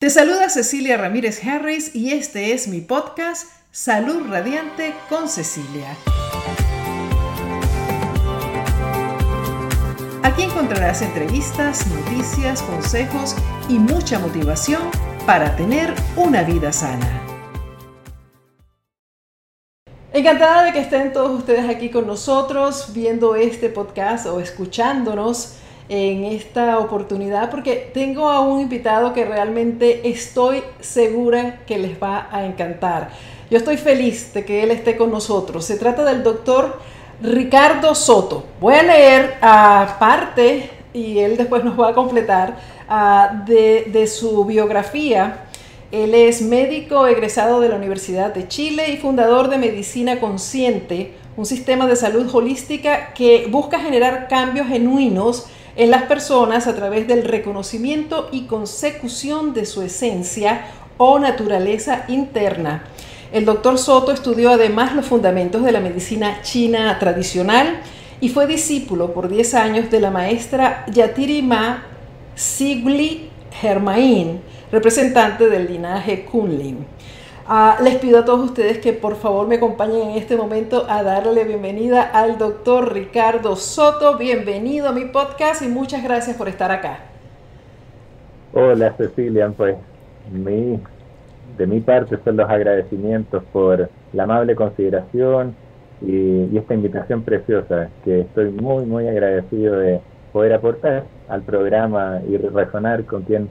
Te 0.00 0.08
saluda 0.08 0.48
Cecilia 0.48 0.96
Ramírez 0.96 1.44
Harris 1.44 1.94
y 1.94 2.12
este 2.12 2.54
es 2.54 2.68
mi 2.68 2.80
podcast 2.80 3.48
Salud 3.70 4.30
Radiante 4.30 4.94
con 5.10 5.28
Cecilia. 5.28 5.94
Aquí 10.22 10.44
encontrarás 10.44 11.02
entrevistas, 11.02 11.86
noticias, 11.88 12.62
consejos 12.62 13.36
y 13.68 13.78
mucha 13.78 14.18
motivación 14.18 14.80
para 15.26 15.54
tener 15.54 15.94
una 16.16 16.44
vida 16.44 16.72
sana. 16.72 17.20
Encantada 20.14 20.64
de 20.64 20.72
que 20.72 20.80
estén 20.80 21.12
todos 21.12 21.38
ustedes 21.38 21.68
aquí 21.68 21.90
con 21.90 22.06
nosotros 22.06 22.94
viendo 22.94 23.34
este 23.34 23.68
podcast 23.68 24.24
o 24.24 24.40
escuchándonos 24.40 25.59
en 25.90 26.24
esta 26.24 26.78
oportunidad 26.78 27.50
porque 27.50 27.90
tengo 27.92 28.30
a 28.30 28.40
un 28.40 28.60
invitado 28.60 29.12
que 29.12 29.24
realmente 29.24 30.08
estoy 30.08 30.62
segura 30.80 31.62
que 31.66 31.78
les 31.78 32.00
va 32.00 32.28
a 32.30 32.46
encantar. 32.46 33.10
Yo 33.50 33.58
estoy 33.58 33.76
feliz 33.76 34.32
de 34.32 34.44
que 34.44 34.62
él 34.62 34.70
esté 34.70 34.96
con 34.96 35.10
nosotros. 35.10 35.64
Se 35.64 35.76
trata 35.76 36.04
del 36.04 36.22
doctor 36.22 36.78
Ricardo 37.20 37.96
Soto. 37.96 38.44
Voy 38.60 38.74
a 38.74 38.84
leer 38.84 39.36
aparte 39.40 40.70
y 40.94 41.18
él 41.18 41.36
después 41.36 41.64
nos 41.64 41.78
va 41.78 41.88
a 41.88 41.92
completar 41.92 42.56
de, 43.46 43.88
de 43.92 44.06
su 44.06 44.44
biografía. 44.44 45.46
Él 45.90 46.14
es 46.14 46.40
médico 46.40 47.08
egresado 47.08 47.60
de 47.60 47.68
la 47.68 47.74
Universidad 47.74 48.32
de 48.32 48.46
Chile 48.46 48.90
y 48.90 48.96
fundador 48.96 49.48
de 49.50 49.58
Medicina 49.58 50.20
Consciente, 50.20 51.14
un 51.36 51.46
sistema 51.46 51.88
de 51.88 51.96
salud 51.96 52.32
holística 52.32 53.12
que 53.12 53.48
busca 53.50 53.80
generar 53.80 54.28
cambios 54.28 54.68
genuinos 54.68 55.48
en 55.76 55.90
las 55.90 56.04
personas 56.04 56.66
a 56.66 56.74
través 56.74 57.06
del 57.06 57.24
reconocimiento 57.24 58.28
y 58.32 58.42
consecución 58.42 59.54
de 59.54 59.66
su 59.66 59.82
esencia 59.82 60.66
o 60.96 61.18
naturaleza 61.18 62.04
interna. 62.08 62.84
El 63.32 63.44
doctor 63.44 63.78
Soto 63.78 64.12
estudió 64.12 64.50
además 64.50 64.94
los 64.94 65.06
fundamentos 65.06 65.62
de 65.62 65.72
la 65.72 65.80
medicina 65.80 66.42
china 66.42 66.98
tradicional 66.98 67.80
y 68.20 68.28
fue 68.28 68.46
discípulo 68.46 69.14
por 69.14 69.28
10 69.28 69.54
años 69.54 69.90
de 69.90 70.00
la 70.00 70.10
maestra 70.10 70.84
Yatiri 70.92 71.42
Ma 71.42 71.84
Sigli 72.34 73.30
Germain, 73.52 74.40
representante 74.72 75.48
del 75.48 75.66
linaje 75.66 76.24
Kunlin. 76.24 76.86
Ah, 77.52 77.78
les 77.82 77.96
pido 77.96 78.20
a 78.20 78.24
todos 78.24 78.48
ustedes 78.48 78.78
que 78.78 78.92
por 78.92 79.16
favor 79.16 79.48
me 79.48 79.56
acompañen 79.56 80.10
en 80.10 80.16
este 80.16 80.36
momento 80.36 80.86
a 80.88 81.02
darle 81.02 81.42
bienvenida 81.42 82.02
al 82.02 82.38
doctor 82.38 82.92
Ricardo 82.92 83.56
Soto. 83.56 84.16
Bienvenido 84.16 84.86
a 84.88 84.92
mi 84.92 85.06
podcast 85.06 85.60
y 85.60 85.66
muchas 85.66 86.04
gracias 86.04 86.36
por 86.36 86.46
estar 86.46 86.70
acá. 86.70 86.98
Hola 88.52 88.94
Cecilia, 88.96 89.52
pues 89.56 89.74
de 90.32 91.66
mi 91.66 91.80
parte 91.80 92.18
son 92.24 92.36
los 92.36 92.48
agradecimientos 92.48 93.42
por 93.52 93.90
la 94.12 94.22
amable 94.22 94.54
consideración 94.54 95.56
y, 96.02 96.56
esta 96.56 96.74
invitación 96.74 97.24
preciosa, 97.24 97.88
que 98.04 98.20
estoy 98.20 98.52
muy, 98.52 98.86
muy 98.86 99.08
agradecido 99.08 99.76
de 99.76 100.00
poder 100.32 100.52
aportar 100.52 101.02
al 101.28 101.42
programa 101.42 102.20
y 102.28 102.36
resonar 102.36 103.06
con, 103.06 103.22
quien, 103.22 103.48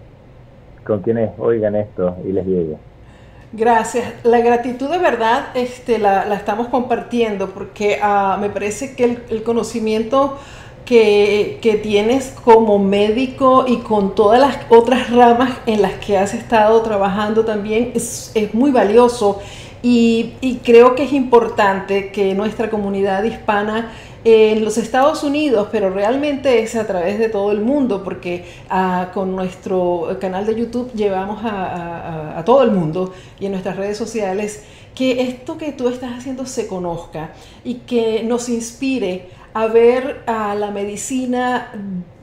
con 0.85 1.01
quienes 1.01 1.31
oigan 1.37 1.75
esto 1.75 2.15
y 2.25 2.31
les 2.31 2.45
llegue. 2.45 2.77
Gracias. 3.51 4.13
La 4.23 4.41
gratitud 4.41 4.89
de 4.89 4.99
verdad 4.99 5.47
este, 5.55 5.97
la, 5.97 6.25
la 6.25 6.35
estamos 6.35 6.67
compartiendo 6.67 7.49
porque 7.49 7.99
uh, 7.99 8.39
me 8.39 8.49
parece 8.49 8.95
que 8.95 9.05
el, 9.05 9.23
el 9.29 9.43
conocimiento 9.43 10.37
que, 10.85 11.57
que, 11.61 11.75
tienes 11.75 12.33
como 12.43 12.77
médico 12.77 13.65
y 13.67 13.77
con 13.77 14.13
todas 14.13 14.39
las 14.39 14.57
otras 14.69 15.11
ramas 15.11 15.51
en 15.65 15.81
las 15.81 15.93
que 15.93 16.17
has 16.17 16.33
estado 16.33 16.81
trabajando 16.81 17.43
también 17.43 17.91
es, 17.95 18.31
es 18.35 18.53
muy 18.53 18.71
valioso 18.71 19.39
y, 19.81 20.33
y 20.41 20.57
creo 20.57 20.93
que 20.93 21.03
es 21.03 21.13
importante 21.13 22.11
que 22.11 22.35
nuestra 22.35 22.69
comunidad 22.69 23.23
hispana 23.23 23.91
en 24.23 24.65
los 24.65 24.77
Estados 24.77 25.23
Unidos, 25.23 25.69
pero 25.71 25.89
realmente 25.89 26.61
es 26.61 26.75
a 26.75 26.85
través 26.85 27.19
de 27.19 27.29
todo 27.29 27.51
el 27.51 27.61
mundo, 27.61 28.03
porque 28.03 28.45
ah, 28.69 29.11
con 29.13 29.35
nuestro 29.35 30.17
canal 30.19 30.45
de 30.45 30.55
YouTube 30.55 30.91
llevamos 30.93 31.39
a, 31.43 32.43
todo 32.45 32.63
el 32.63 32.71
mundo 32.71 33.13
y 33.39 33.45
en 33.45 33.51
nuestras 33.51 33.77
redes 33.77 33.97
sociales 33.97 34.63
que 34.95 35.21
esto 35.21 35.57
que 35.57 35.71
tú 35.71 35.87
estás 35.87 36.17
haciendo 36.17 36.45
se 36.45 36.67
conozca 36.67 37.31
y 37.63 37.75
que 37.75 38.23
nos 38.23 38.49
inspire 38.49 39.29
a 39.53 39.67
ver 39.67 40.23
a 40.25 40.55
la 40.55 40.71
medicina 40.71 41.71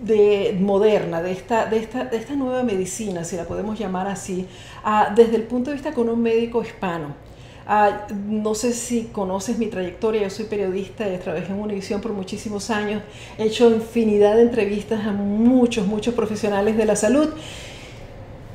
de, 0.01 0.57
moderna, 0.61 1.23
de 1.23 1.33
esta, 1.33 1.67
de, 1.67 1.79
esta, 1.79 2.05
de 2.05 2.17
esta 2.17 2.35
nueva 2.35 2.63
medicina, 2.63 3.25
si 3.25 3.37
la 3.37 3.45
podemos 3.45 3.79
llamar 3.79 4.07
así, 4.07 4.47
ah, 4.85 5.13
desde 5.15 5.37
el 5.37 5.43
punto 5.43 5.71
de 5.71 5.75
vista 5.75 5.93
con 5.93 6.09
un 6.09 6.23
médico 6.23 6.63
hispano 6.63 7.27
Ah, 7.69 8.07
no 8.15 8.55
sé 8.55 8.73
si 8.73 9.07
conoces 9.13 9.59
mi 9.59 9.67
trayectoria, 9.67 10.23
yo 10.23 10.31
soy 10.31 10.45
periodista 10.45 11.13
y 11.13 11.19
trabajé 11.19 11.53
en 11.53 11.61
Univision 11.61 12.01
por 12.01 12.13
muchísimos 12.13 12.71
años, 12.71 13.03
he 13.39 13.45
hecho 13.47 13.69
infinidad 13.69 14.37
de 14.37 14.43
entrevistas 14.43 15.05
a 15.05 15.11
muchos, 15.11 15.85
muchos 15.85 16.15
profesionales 16.15 16.77
de 16.77 16.85
la 16.85 16.95
salud, 16.95 17.29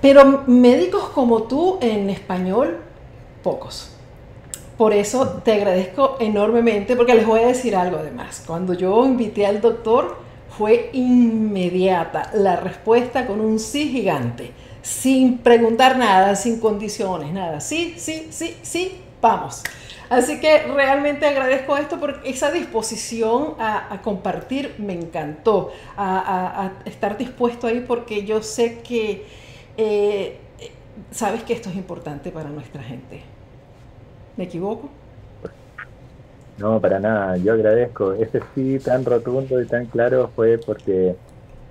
pero 0.02 0.44
médicos 0.48 1.10
como 1.10 1.44
tú 1.44 1.78
en 1.82 2.10
español, 2.10 2.78
pocos. 3.44 3.92
Por 4.78 4.94
eso 4.94 5.42
te 5.44 5.52
agradezco 5.52 6.16
enormemente, 6.22 6.96
porque 6.96 7.14
les 7.14 7.28
voy 7.28 7.42
a 7.42 7.48
decir 7.48 7.76
algo 7.76 7.98
además. 7.98 8.44
Cuando 8.48 8.74
yo 8.74 9.06
invité 9.06 9.46
al 9.46 9.60
doctor, 9.60 10.16
fue 10.58 10.90
inmediata 10.94 12.32
la 12.34 12.56
respuesta 12.56 13.28
con 13.28 13.42
un 13.42 13.60
sí 13.60 13.90
gigante 13.90 14.54
sin 14.82 15.40
preguntar 15.40 15.98
nada, 15.98 16.36
sin 16.36 16.60
condiciones, 16.60 17.32
nada. 17.34 17.60
Sí, 17.60 17.96
sí, 17.98 18.28
sí, 18.32 18.58
sí, 18.62 19.02
vamos. 19.22 19.64
Así 20.10 20.42
que 20.42 20.64
realmente 20.64 21.26
agradezco 21.26 21.78
esto 21.78 21.98
porque 21.98 22.30
esa 22.30 22.52
disposición 22.52 23.56
a, 23.60 24.02
compartir 24.04 24.76
me 24.78 24.94
encantó, 24.94 25.72
a, 25.96 26.72
estar 26.84 27.18
dispuesto 27.18 27.68
ahí 27.68 27.80
porque 27.88 28.26
yo 28.26 28.44
sé 28.44 28.80
que 28.82 29.26
eh, 29.78 30.38
sabes 31.12 31.44
que 31.44 31.54
esto 31.54 31.70
es 31.70 31.76
importante 31.76 32.30
para 32.32 32.50
nuestra 32.50 32.84
gente. 32.84 33.22
¿Me 34.36 34.44
equivoco? 34.46 34.90
No, 36.58 36.80
para 36.80 37.00
nada. 37.00 37.38
Yo 37.38 37.54
agradezco. 37.54 38.14
Ese 38.14 38.42
sí 38.54 38.80
tan 38.80 39.06
rotundo 39.06 39.62
y 39.62 39.66
tan 39.66 39.86
claro 39.86 40.30
fue 40.36 40.58
porque 40.58 41.16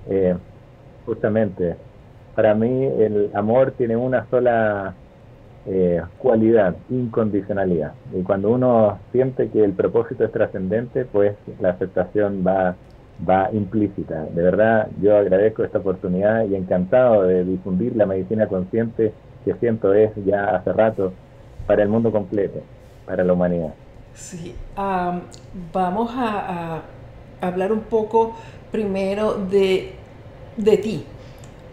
eh, 0.08 0.34
justamente 1.04 1.76
para 2.40 2.54
mí 2.54 2.86
el 2.86 3.30
amor 3.34 3.74
tiene 3.76 3.98
una 3.98 4.26
sola 4.30 4.94
eh, 5.66 6.00
cualidad, 6.16 6.74
incondicionalidad. 6.88 7.92
Y 8.18 8.22
cuando 8.22 8.48
uno 8.48 8.98
siente 9.12 9.50
que 9.50 9.62
el 9.62 9.74
propósito 9.74 10.24
es 10.24 10.32
trascendente, 10.32 11.04
pues 11.04 11.36
la 11.60 11.72
aceptación 11.72 12.42
va, 12.42 12.76
va 13.28 13.50
implícita. 13.52 14.24
De 14.24 14.42
verdad, 14.42 14.88
yo 15.02 15.18
agradezco 15.18 15.64
esta 15.64 15.80
oportunidad 15.80 16.46
y 16.46 16.54
encantado 16.54 17.24
de 17.24 17.44
difundir 17.44 17.94
la 17.94 18.06
medicina 18.06 18.46
consciente 18.46 19.12
que 19.44 19.52
siento 19.56 19.92
es 19.92 20.10
ya 20.24 20.56
hace 20.56 20.72
rato 20.72 21.12
para 21.66 21.82
el 21.82 21.90
mundo 21.90 22.10
completo, 22.10 22.60
para 23.04 23.22
la 23.22 23.34
humanidad. 23.34 23.74
Sí, 24.14 24.54
vamos 25.74 26.10
a, 26.16 26.84
hablar 27.42 27.70
un 27.70 27.80
poco 27.80 28.34
primero 28.72 29.34
de, 29.34 29.92
de 30.56 30.76
ti 30.78 31.04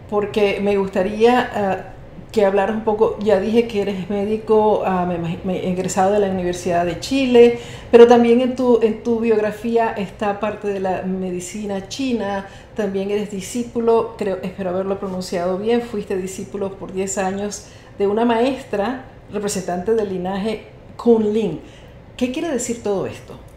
porque 0.08 0.60
me 0.62 0.76
gustaría 0.76 1.50
uh, 1.54 1.98
que 2.32 2.44
hablaras 2.44 2.76
un 2.76 2.84
poco, 2.84 3.18
ya 3.20 3.40
dije 3.40 3.66
que 3.66 3.82
eres 3.82 4.10
médico 4.10 4.82
uh, 4.82 5.06
me, 5.06 5.38
me, 5.44 5.68
egresado 5.68 6.12
de 6.12 6.18
la 6.18 6.28
Universidad 6.28 6.84
de 6.84 7.00
Chile, 7.00 7.58
pero 7.90 8.06
también 8.06 8.40
en 8.40 8.54
tu, 8.54 8.80
en 8.82 9.02
tu 9.02 9.20
biografía 9.20 9.92
está 9.92 10.38
parte 10.38 10.68
de 10.68 10.80
la 10.80 11.02
medicina 11.02 11.88
china, 11.88 12.46
también 12.74 13.10
eres 13.10 13.30
discípulo, 13.30 14.14
creo, 14.18 14.38
espero 14.42 14.70
haberlo 14.70 14.98
pronunciado 14.98 15.58
bien, 15.58 15.82
fuiste 15.82 16.16
discípulo 16.16 16.74
por 16.74 16.92
10 16.92 17.18
años 17.18 17.66
de 17.98 18.06
una 18.06 18.24
maestra 18.24 19.04
representante 19.32 19.94
del 19.94 20.10
linaje 20.10 20.66
Kunlin. 20.96 21.60
¿Qué 22.16 22.32
quiere 22.32 22.50
decir 22.50 22.82
todo 22.82 23.06
esto? 23.06 23.47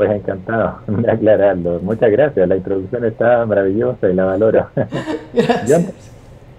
Pues 0.00 0.12
encantado 0.12 0.78
de 0.86 1.10
aclararlo. 1.10 1.78
Muchas 1.80 2.10
gracias. 2.10 2.48
La 2.48 2.56
introducción 2.56 3.04
está 3.04 3.44
maravillosa 3.44 4.08
y 4.08 4.14
la 4.14 4.24
valoro. 4.24 4.66
Gracias. 5.34 5.92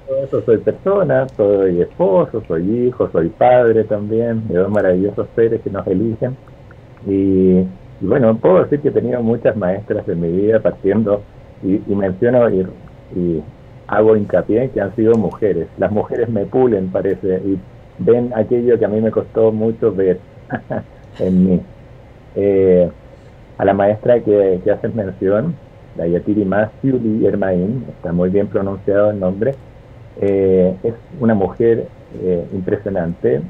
Yo 0.31 0.41
soy 0.41 0.57
persona, 0.59 1.27
soy 1.29 1.81
esposo, 1.81 2.43
soy 2.47 2.85
hijo, 2.85 3.09
soy 3.11 3.29
padre 3.29 3.83
también, 3.85 4.47
de 4.47 4.59
dos 4.59 4.69
maravillosos 4.69 5.27
seres 5.35 5.59
que 5.61 5.71
nos 5.71 5.87
eligen. 5.87 6.37
Y, 7.07 7.65
bueno, 8.01 8.37
puedo 8.37 8.61
decir 8.61 8.79
que 8.79 8.89
he 8.89 8.91
tenido 8.91 9.23
muchas 9.23 9.57
maestras 9.57 10.07
en 10.07 10.21
mi 10.21 10.31
vida 10.31 10.59
partiendo 10.59 11.23
y, 11.63 11.79
menciono 11.95 12.47
y, 12.47 12.67
y, 13.15 13.43
hago 13.87 14.17
hincapié 14.17 14.65
en 14.65 14.69
que 14.69 14.81
han 14.81 14.95
sido 14.95 15.15
mujeres. 15.15 15.67
Las 15.79 15.91
mujeres 15.91 16.29
me 16.29 16.45
pulen, 16.45 16.91
parece, 16.91 17.41
y 17.43 17.57
ven 17.97 18.33
aquello 18.35 18.77
que 18.77 18.85
a 18.85 18.87
mí 18.87 19.01
me 19.01 19.09
costó 19.09 19.51
mucho 19.51 19.91
ver 19.91 20.19
en 21.19 21.43
mí. 21.49 21.61
Eh, 22.35 22.91
a 23.57 23.65
la 23.65 23.73
maestra 23.73 24.19
que, 24.21 24.61
que 24.63 24.71
haces 24.71 24.93
mención, 24.95 25.55
la 25.95 26.07
Yatiri 26.07 26.45
Masiuli 26.45 27.25
Hermain, 27.25 27.85
está 27.89 28.11
muy 28.11 28.29
bien 28.29 28.47
pronunciado 28.47 29.11
el 29.11 29.19
nombre, 29.19 29.55
Eh, 30.19 30.75
es 30.83 30.93
una 31.19 31.33
mujer 31.33 31.87
eh, 32.21 32.45
impresionante, 32.53 33.41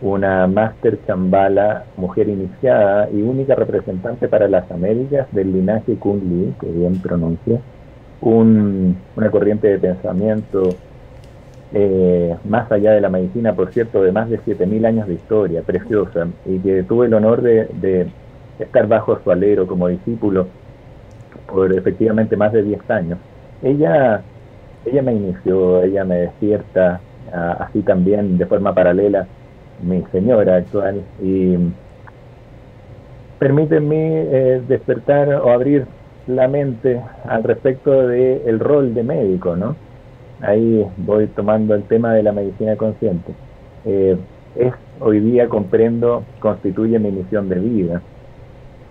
una 0.00 0.46
máster 0.46 0.98
chambala, 1.06 1.84
mujer 1.96 2.28
iniciada 2.28 3.08
y 3.10 3.22
única 3.22 3.54
representante 3.54 4.28
para 4.28 4.48
las 4.48 4.70
Américas 4.70 5.28
del 5.32 5.52
linaje 5.52 5.96
Kun 5.96 6.18
Li, 6.20 6.54
que 6.60 6.66
bien 6.66 7.00
pronuncia, 7.00 7.60
una 8.20 9.30
corriente 9.30 9.68
de 9.68 9.78
pensamiento 9.78 10.78
eh, 11.72 12.36
más 12.44 12.70
allá 12.70 12.92
de 12.92 13.00
la 13.00 13.08
medicina, 13.08 13.54
por 13.54 13.72
cierto, 13.72 14.02
de 14.02 14.12
más 14.12 14.28
de 14.28 14.38
7.000 14.40 14.86
años 14.86 15.08
de 15.08 15.14
historia, 15.14 15.62
preciosa, 15.62 16.28
y 16.44 16.58
que 16.58 16.82
tuve 16.84 17.06
el 17.06 17.14
honor 17.14 17.42
de, 17.42 18.08
estar 18.62 18.86
bajo 18.86 19.18
su 19.22 19.30
alero 19.30 19.66
como 19.66 19.88
discípulo 19.88 20.46
por 21.46 21.72
efectivamente 21.72 22.36
más 22.36 22.52
de 22.52 22.62
10 22.62 22.90
años. 22.90 23.18
Ella, 23.62 24.22
ella 24.84 25.02
me 25.02 25.12
inició, 25.12 25.82
ella 25.82 26.04
me 26.04 26.16
despierta, 26.16 27.00
así 27.58 27.82
también 27.82 28.38
de 28.38 28.46
forma 28.46 28.74
paralela 28.74 29.26
mi 29.82 30.02
señora 30.12 30.56
actual, 30.56 31.02
y 31.20 31.56
permítanme 33.38 34.22
eh, 34.22 34.62
despertar 34.68 35.28
o 35.34 35.50
abrir 35.50 35.86
la 36.26 36.46
mente 36.46 37.00
al 37.24 37.42
respecto 37.42 38.06
del 38.06 38.42
el 38.46 38.60
rol 38.60 38.94
de 38.94 39.02
médico, 39.02 39.56
¿no? 39.56 39.74
ahí 40.42 40.84
voy 40.98 41.28
tomando 41.28 41.74
el 41.74 41.84
tema 41.84 42.12
de 42.12 42.22
la 42.22 42.32
medicina 42.32 42.76
consciente. 42.76 43.32
Eh, 43.84 44.16
es 44.56 44.74
hoy 45.00 45.20
día 45.20 45.48
comprendo, 45.48 46.24
constituye 46.40 46.98
mi 46.98 47.10
misión 47.10 47.48
de 47.48 47.58
vida. 47.58 48.02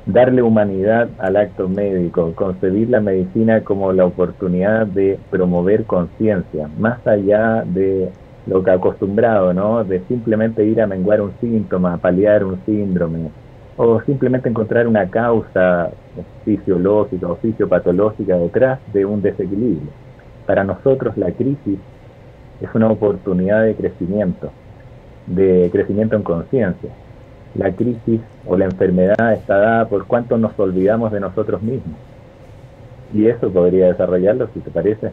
Darle 0.05 0.41
humanidad 0.41 1.09
al 1.19 1.37
acto 1.37 1.69
médico, 1.69 2.33
concebir 2.33 2.89
la 2.89 3.01
medicina 3.01 3.63
como 3.63 3.93
la 3.93 4.05
oportunidad 4.05 4.87
de 4.87 5.19
promover 5.29 5.85
conciencia, 5.85 6.69
más 6.77 7.05
allá 7.05 7.63
de 7.65 8.09
lo 8.47 8.63
que 8.63 8.71
acostumbrado, 8.71 9.53
¿no? 9.53 9.83
De 9.83 9.99
simplemente 10.07 10.65
ir 10.65 10.81
a 10.81 10.87
menguar 10.87 11.21
un 11.21 11.33
síntoma, 11.39 11.97
paliar 11.97 12.43
un 12.43 12.59
síndrome, 12.65 13.29
o 13.77 14.01
simplemente 14.01 14.49
encontrar 14.49 14.87
una 14.87 15.09
causa 15.09 15.91
fisiológica 16.43 17.27
o 17.27 17.35
fisiopatológica 17.35 18.37
detrás 18.37 18.79
de 18.91 19.05
un 19.05 19.21
desequilibrio 19.21 19.91
para 20.45 20.63
nosotros 20.63 21.15
la 21.17 21.31
crisis 21.31 21.79
es 22.59 22.75
una 22.75 22.89
oportunidad 22.89 23.63
de 23.63 23.75
crecimiento, 23.75 24.51
de 25.25 25.69
crecimiento 25.71 26.15
en 26.15 26.23
conciencia. 26.23 26.91
La 27.55 27.71
crisis 27.71 28.21
o 28.45 28.57
la 28.57 28.65
enfermedad 28.65 29.33
está 29.33 29.57
dada 29.57 29.89
por 29.89 30.07
cuánto 30.07 30.37
nos 30.37 30.57
olvidamos 30.57 31.11
de 31.11 31.19
nosotros 31.19 31.61
mismos. 31.61 31.97
Y 33.13 33.27
eso 33.27 33.51
podría 33.51 33.87
desarrollarlo, 33.87 34.49
si 34.53 34.61
te 34.61 34.71
parece. 34.71 35.11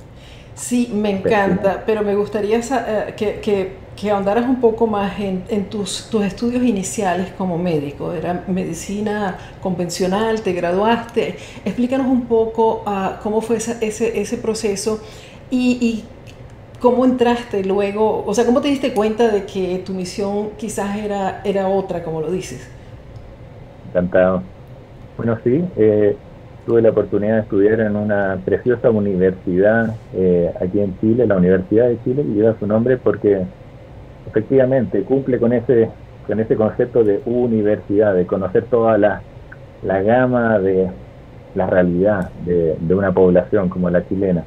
Sí, 0.58 0.90
me 0.92 1.10
encanta, 1.10 1.84
pero 1.86 2.02
me 2.02 2.16
gustaría 2.16 2.58
eh, 2.58 3.14
que, 3.16 3.76
que, 3.96 4.10
ahondaras 4.10 4.44
un 4.44 4.60
poco 4.60 4.88
más 4.88 5.12
en, 5.20 5.70
tus, 5.70 6.08
tus, 6.10 6.24
estudios 6.24 6.64
iniciales 6.64 7.30
como 7.38 7.56
médico. 7.56 8.12
Era 8.12 8.44
medicina 8.48 9.38
convencional, 9.60 10.42
te 10.42 10.52
graduaste. 10.52 11.36
Explícanos 11.64 12.08
un 12.08 12.22
poco 12.22 12.82
uh, 12.84 13.22
cómo 13.22 13.40
fue 13.40 13.56
ese, 13.56 13.78
ese, 13.80 14.36
proceso 14.38 15.00
y, 15.48 15.78
y, 15.80 16.04
cómo 16.80 17.04
entraste 17.04 17.64
luego, 17.64 18.24
o 18.24 18.34
sea, 18.34 18.44
cómo 18.44 18.60
te 18.60 18.68
diste 18.68 18.94
cuenta 18.94 19.28
de 19.28 19.44
que 19.44 19.82
tu 19.84 19.92
misión 19.92 20.50
quizás 20.56 20.96
era, 20.96 21.40
era 21.44 21.68
otra, 21.68 22.02
como 22.02 22.20
lo 22.20 22.30
dices. 22.30 22.70
Encantado. 23.88 24.42
Bueno, 25.16 25.38
sí. 25.42 25.64
Eh, 25.76 26.16
tuve 26.66 26.82
la 26.82 26.90
oportunidad 26.90 27.36
de 27.36 27.40
estudiar 27.40 27.80
en 27.80 27.96
una 27.96 28.38
preciosa 28.44 28.90
universidad 28.90 29.94
eh, 30.14 30.52
aquí 30.60 30.80
en 30.80 30.98
Chile, 31.00 31.26
la 31.26 31.36
Universidad 31.36 31.88
de 31.88 31.98
Chile, 32.04 32.22
y 32.22 32.34
lleva 32.34 32.58
su 32.58 32.66
nombre 32.66 32.98
porque 32.98 33.42
efectivamente 34.26 35.02
cumple 35.02 35.38
con 35.38 35.52
ese 35.52 35.88
con 36.28 36.38
ese 36.40 36.56
concepto 36.56 37.02
de 37.02 37.22
universidad, 37.24 38.14
de 38.14 38.26
conocer 38.26 38.64
toda 38.66 38.98
la, 38.98 39.22
la 39.82 40.02
gama 40.02 40.58
de 40.58 40.88
la 41.54 41.66
realidad 41.66 42.30
de, 42.44 42.76
una 42.94 43.12
población 43.12 43.70
como 43.70 43.88
la 43.88 44.06
chilena. 44.06 44.44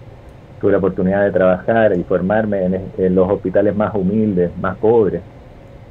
Tuve 0.62 0.74
la 0.74 0.78
oportunidad 0.78 1.24
de 1.24 1.32
trabajar 1.32 1.98
y 1.98 2.04
formarme 2.04 2.66
en, 2.66 2.82
en 2.98 3.16
los 3.16 3.30
hospitales 3.30 3.76
más 3.76 3.94
humildes, 3.96 4.52
más 4.62 4.78
pobres 4.78 5.22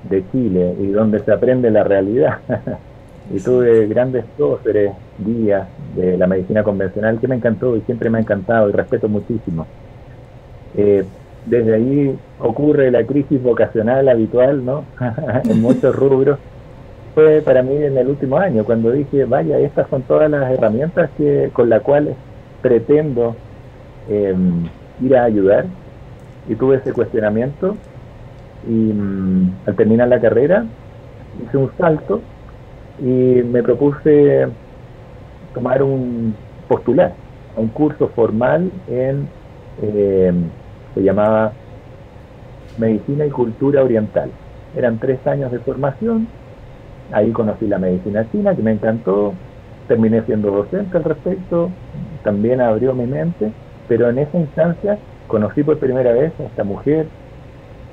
de 0.09 0.25
Chile 0.31 0.75
y 0.81 0.87
donde 0.89 1.19
se 1.21 1.33
aprende 1.33 1.71
la 1.71 1.85
realidad. 1.85 2.39
y 3.35 3.41
tuve 3.41 3.87
grandes 3.87 4.25
próceres, 4.37 4.93
días 5.19 5.69
de 5.95 6.17
la 6.17 6.27
medicina 6.27 6.63
convencional 6.63 7.19
que 7.21 7.29
me 7.29 7.37
encantó 7.37 7.77
y 7.77 7.81
siempre 7.83 8.11
me 8.11 8.19
ha 8.19 8.21
encantado 8.23 8.69
y 8.69 8.73
respeto 8.73 9.09
muchísimo. 9.09 9.67
Eh, 10.77 11.05
desde 11.47 11.75
ahí 11.75 12.19
ocurre 12.39 12.91
la 12.91 13.05
crisis 13.05 13.43
vocacional 13.43 14.09
habitual, 14.09 14.65
¿no? 14.65 14.85
en 15.49 15.61
muchos 15.61 15.95
rubros. 15.95 16.39
Fue 17.15 17.43
para 17.45 17.63
mí 17.63 17.77
en 17.77 17.99
el 17.99 18.09
último 18.09 18.39
año, 18.39 18.65
cuando 18.65 18.93
dije, 18.93 19.25
vaya, 19.25 19.59
estas 19.59 19.89
son 19.91 20.03
todas 20.03 20.31
las 20.31 20.51
herramientas 20.51 21.11
que, 21.19 21.51
con 21.53 21.69
las 21.69 21.83
cuales 21.83 22.15
pretendo 22.63 23.35
em, 24.11 24.69
ir 25.01 25.17
a 25.17 25.25
ayudar. 25.25 25.67
Y 26.49 26.55
tuve 26.57 26.77
ese 26.77 26.93
cuestionamiento. 26.93 27.77
Y 28.69 28.93
mm, 28.93 29.63
al 29.67 29.77
terminar 29.77 30.09
la 30.09 30.21
carrera 30.21 30.67
hice 31.43 31.57
un 31.57 31.71
salto 31.77 32.21
y 32.99 33.05
me 33.05 33.63
propuse 33.63 34.49
tomar 35.55 35.83
un 35.83 36.35
postular 36.69 37.15
a 37.57 37.61
un 37.61 37.69
curso 37.69 38.09
formal 38.09 38.71
en, 38.87 39.29
eh, 39.83 40.33
se 40.95 41.03
llamaba 41.03 41.53
Medicina 42.77 43.27
y 43.27 43.31
Cultura 43.31 43.83
Oriental. 43.83 44.31
Eran 44.75 44.99
tres 44.99 45.27
años 45.27 45.51
de 45.51 45.59
formación, 45.61 46.29
ahí 47.13 47.33
conocí 47.33 47.67
la 47.67 47.79
medicina 47.79 48.31
china, 48.31 48.55
que 48.55 48.63
me 48.63 48.73
encantó, 48.73 49.35
terminé 49.89 50.23
siendo 50.27 50.51
docente 50.51 50.97
al 50.97 51.05
respecto, 51.05 51.71
también 52.23 52.61
abrió 52.61 52.95
mi 52.95 53.07
mente, 53.07 53.53
pero 53.91 54.09
en 54.09 54.21
esa 54.21 54.39
instancia 54.39 54.99
conocí 55.27 55.65
por 55.65 55.79
primera 55.79 56.13
vez 56.13 56.33
a 56.39 56.45
esta 56.45 56.63
mujer, 56.63 57.07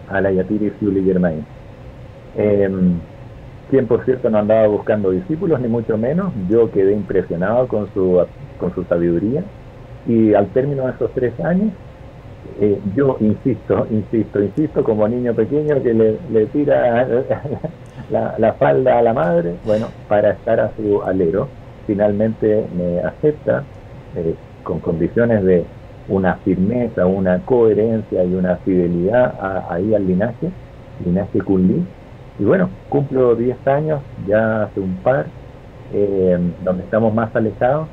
a 0.08 0.22
la 0.22 0.32
Yatiri 0.32 0.70
Fiuli 0.80 1.04
Germain. 1.04 1.44
Em, 2.38 3.00
quien 3.72 3.88
por 3.88 4.06
cierto 4.06 4.30
no 4.30 4.38
andaba 4.38 4.68
buscando 4.68 5.10
discípulos, 5.10 5.60
ni 5.60 5.68
mucho 5.68 5.98
menos. 5.98 6.32
Yo 6.52 6.70
quedé 6.70 6.94
impresionado 6.94 7.68
con 7.68 7.92
su, 7.96 8.24
con 8.60 8.76
su 8.76 8.84
sabiduría 8.84 9.44
y 10.06 10.36
al 10.36 10.46
término 10.50 10.86
de 10.86 10.92
esos 10.92 11.12
tres 11.14 11.34
años, 11.40 11.72
eh, 12.62 12.80
yo 12.96 13.18
insisto, 13.20 13.88
insisto, 13.90 14.44
insisto, 14.44 14.84
como 14.84 15.08
niño 15.08 15.34
pequeño 15.34 15.82
que 15.82 15.96
le, 15.96 16.46
tira 16.54 17.08
la, 18.12 18.54
falda 18.54 19.00
a 19.00 19.02
la 19.02 19.14
madre, 19.14 19.56
bueno, 19.66 19.88
para 20.08 20.30
estar 20.34 20.60
a 20.60 20.72
su 20.78 21.02
alero, 21.02 21.48
finalmente 21.88 22.68
me 22.78 23.00
acepta 23.00 23.64
eh, 24.16 24.36
con 24.62 24.80
condiciones 24.80 25.44
de 25.44 25.66
una 26.10 26.36
firmeza, 26.36 27.06
una 27.06 27.40
coherencia 27.40 28.24
y 28.24 28.34
una 28.34 28.58
fidelidad 28.58 29.36
ahí 29.70 29.94
al 29.94 30.08
linaje, 30.08 30.50
linaje 31.06 31.40
Kunli, 31.40 31.84
y 32.40 32.44
bueno, 32.44 32.70
cumplo 32.90 33.36
10 33.36 33.68
años, 33.68 34.02
ya 34.28 34.64
hace 34.64 34.80
un 34.80 34.96
par, 34.98 35.26
eh, 35.94 36.38
donde 36.64 36.84
estamos 36.84 37.14
más 37.14 37.36
alejados, 37.36 37.88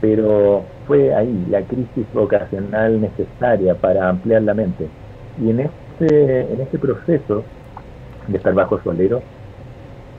pero 0.00 0.62
fue 0.86 1.12
ahí 1.14 1.46
la 1.50 1.62
crisis 1.62 2.06
vocacional 2.14 3.00
necesaria 3.00 3.74
para 3.74 4.08
ampliar 4.08 4.42
la 4.42 4.54
mente. 4.54 4.86
Y 5.42 5.50
en 5.50 5.60
este, 5.60 6.52
en 6.52 6.60
este 6.60 6.78
proceso 6.78 7.42
de 8.28 8.36
estar 8.36 8.54
bajo 8.54 8.80
su 8.80 8.90
alero, 8.90 9.22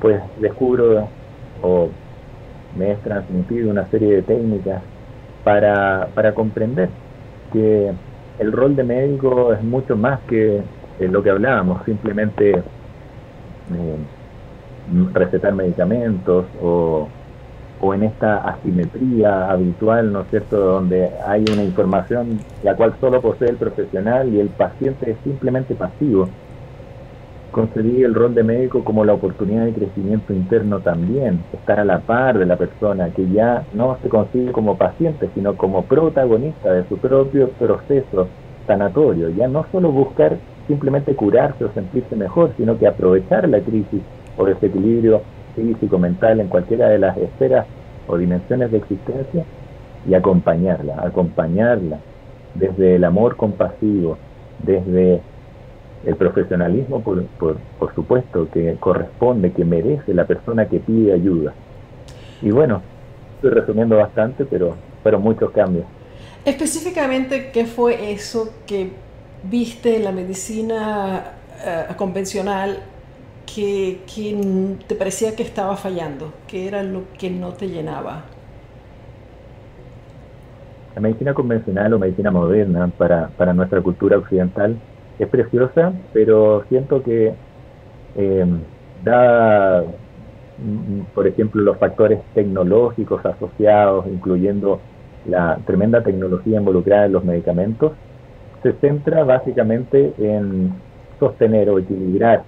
pues 0.01 0.21
descubro 0.41 1.07
o 1.61 1.89
me 2.77 2.91
es 2.91 2.99
transmitido 2.99 3.71
una 3.71 3.85
serie 3.87 4.15
de 4.15 4.21
técnicas 4.21 4.81
para, 5.43 6.09
para 6.13 6.33
comprender 6.33 6.89
que 7.51 7.91
el 8.39 8.51
rol 8.51 8.75
de 8.75 8.83
médico 8.83 9.53
es 9.53 9.63
mucho 9.63 9.97
más 9.97 10.19
que 10.21 10.63
lo 10.99 11.23
que 11.23 11.29
hablábamos, 11.29 11.83
simplemente 11.85 12.51
eh, 12.51 13.97
recetar 15.13 15.53
medicamentos 15.53 16.45
o, 16.61 17.07
o 17.79 17.93
en 17.93 18.03
esta 18.03 18.37
asimetría 18.39 19.49
habitual, 19.49 20.11
¿no 20.11 20.21
es 20.21 20.29
cierto?, 20.29 20.57
donde 20.57 21.09
hay 21.25 21.45
una 21.51 21.63
información 21.63 22.45
la 22.61 22.75
cual 22.75 22.95
solo 22.99 23.21
posee 23.21 23.49
el 23.49 23.57
profesional 23.57 24.33
y 24.33 24.39
el 24.39 24.49
paciente 24.49 25.11
es 25.11 25.17
simplemente 25.23 25.75
pasivo. 25.75 26.29
Concebí 27.51 28.03
el 28.03 28.13
rol 28.13 28.35
de 28.35 28.43
médico 28.43 28.83
como 28.83 29.03
la 29.03 29.13
oportunidad 29.13 29.65
de 29.65 29.73
crecimiento 29.73 30.33
interno 30.33 30.79
también, 30.81 31.39
estar 31.51 31.79
a 31.79 31.85
la 31.85 31.99
par 31.99 32.37
de 32.37 32.45
la 32.45 32.57
persona 32.57 33.09
que 33.09 33.27
ya 33.29 33.65
no 33.73 33.97
se 34.03 34.09
concibe 34.09 34.51
como 34.51 34.77
paciente, 34.77 35.29
sino 35.33 35.55
como 35.57 35.83
protagonista 35.85 36.71
de 36.71 36.87
su 36.87 36.97
propio 36.99 37.49
proceso 37.49 38.27
sanatorio, 38.67 39.29
ya 39.29 39.47
no 39.47 39.65
solo 39.71 39.91
buscar 39.91 40.37
simplemente 40.67 41.15
curarse 41.15 41.65
o 41.65 41.73
sentirse 41.73 42.15
mejor, 42.15 42.53
sino 42.55 42.77
que 42.77 42.85
aprovechar 42.85 43.49
la 43.49 43.59
crisis 43.61 44.01
o 44.37 44.45
desequilibrio 44.45 45.21
físico-mental 45.55 46.39
en 46.39 46.47
cualquiera 46.47 46.89
de 46.89 46.99
las 46.99 47.17
esferas 47.17 47.65
o 48.07 48.17
dimensiones 48.17 48.71
de 48.71 48.77
existencia 48.77 49.43
y 50.07 50.13
acompañarla, 50.13 51.01
acompañarla 51.01 51.97
desde 52.53 52.95
el 52.95 53.03
amor 53.03 53.35
compasivo, 53.35 54.17
desde 54.63 55.21
el 56.05 56.15
profesionalismo, 56.15 57.01
por, 57.01 57.23
por, 57.25 57.57
por 57.77 57.93
supuesto, 57.93 58.47
que 58.51 58.75
corresponde, 58.79 59.51
que 59.51 59.65
merece 59.65 60.13
la 60.13 60.25
persona 60.25 60.67
que 60.67 60.79
pide 60.79 61.13
ayuda. 61.13 61.53
Y 62.41 62.51
bueno, 62.51 62.81
estoy 63.35 63.51
resumiendo 63.51 63.97
bastante, 63.97 64.45
pero 64.45 64.75
fueron 65.03 65.21
muchos 65.21 65.51
cambios. 65.51 65.85
Específicamente, 66.45 67.51
¿qué 67.51 67.65
fue 67.65 68.11
eso 68.11 68.53
que 68.65 68.91
viste 69.43 69.97
en 69.97 70.05
la 70.05 70.11
medicina 70.11 71.33
eh, 71.65 71.85
convencional 71.97 72.79
que, 73.45 74.01
que, 74.13 74.77
te 74.87 74.95
parecía 74.95 75.35
que 75.35 75.43
estaba 75.43 75.75
fallando? 75.75 76.33
¿Qué 76.47 76.67
era 76.67 76.81
lo 76.81 77.03
que 77.17 77.29
no 77.29 77.53
te 77.53 77.67
llenaba? 77.67 78.23
La 80.95 81.01
medicina 81.01 81.33
convencional 81.33 81.93
o 81.93 81.99
medicina 81.99 82.31
moderna 82.31 82.87
para, 82.97 83.27
para 83.29 83.53
nuestra 83.53 83.81
cultura 83.81 84.17
occidental 84.17 84.77
es 85.19 85.27
preciosa, 85.27 85.93
pero 86.13 86.63
siento 86.69 87.03
que 87.03 87.33
eh, 88.15 88.45
da, 89.03 89.83
por 91.13 91.27
ejemplo, 91.27 91.61
los 91.61 91.77
factores 91.77 92.19
tecnológicos 92.33 93.25
asociados, 93.25 94.07
incluyendo 94.07 94.79
la 95.25 95.59
tremenda 95.65 96.01
tecnología 96.01 96.59
involucrada 96.59 97.05
en 97.05 97.11
los 97.11 97.23
medicamentos, 97.23 97.91
se 98.63 98.73
centra 98.73 99.23
básicamente 99.23 100.13
en 100.17 100.73
sostener 101.19 101.69
o 101.69 101.79
equilibrar 101.79 102.43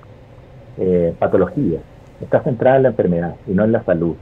eh, 0.78 1.14
patologías. 1.20 1.82
Está 2.22 2.42
centrada 2.44 2.78
en 2.78 2.84
la 2.84 2.90
enfermedad 2.90 3.36
y 3.48 3.52
no 3.52 3.64
en 3.64 3.72
la 3.72 3.84
salud. 3.84 4.16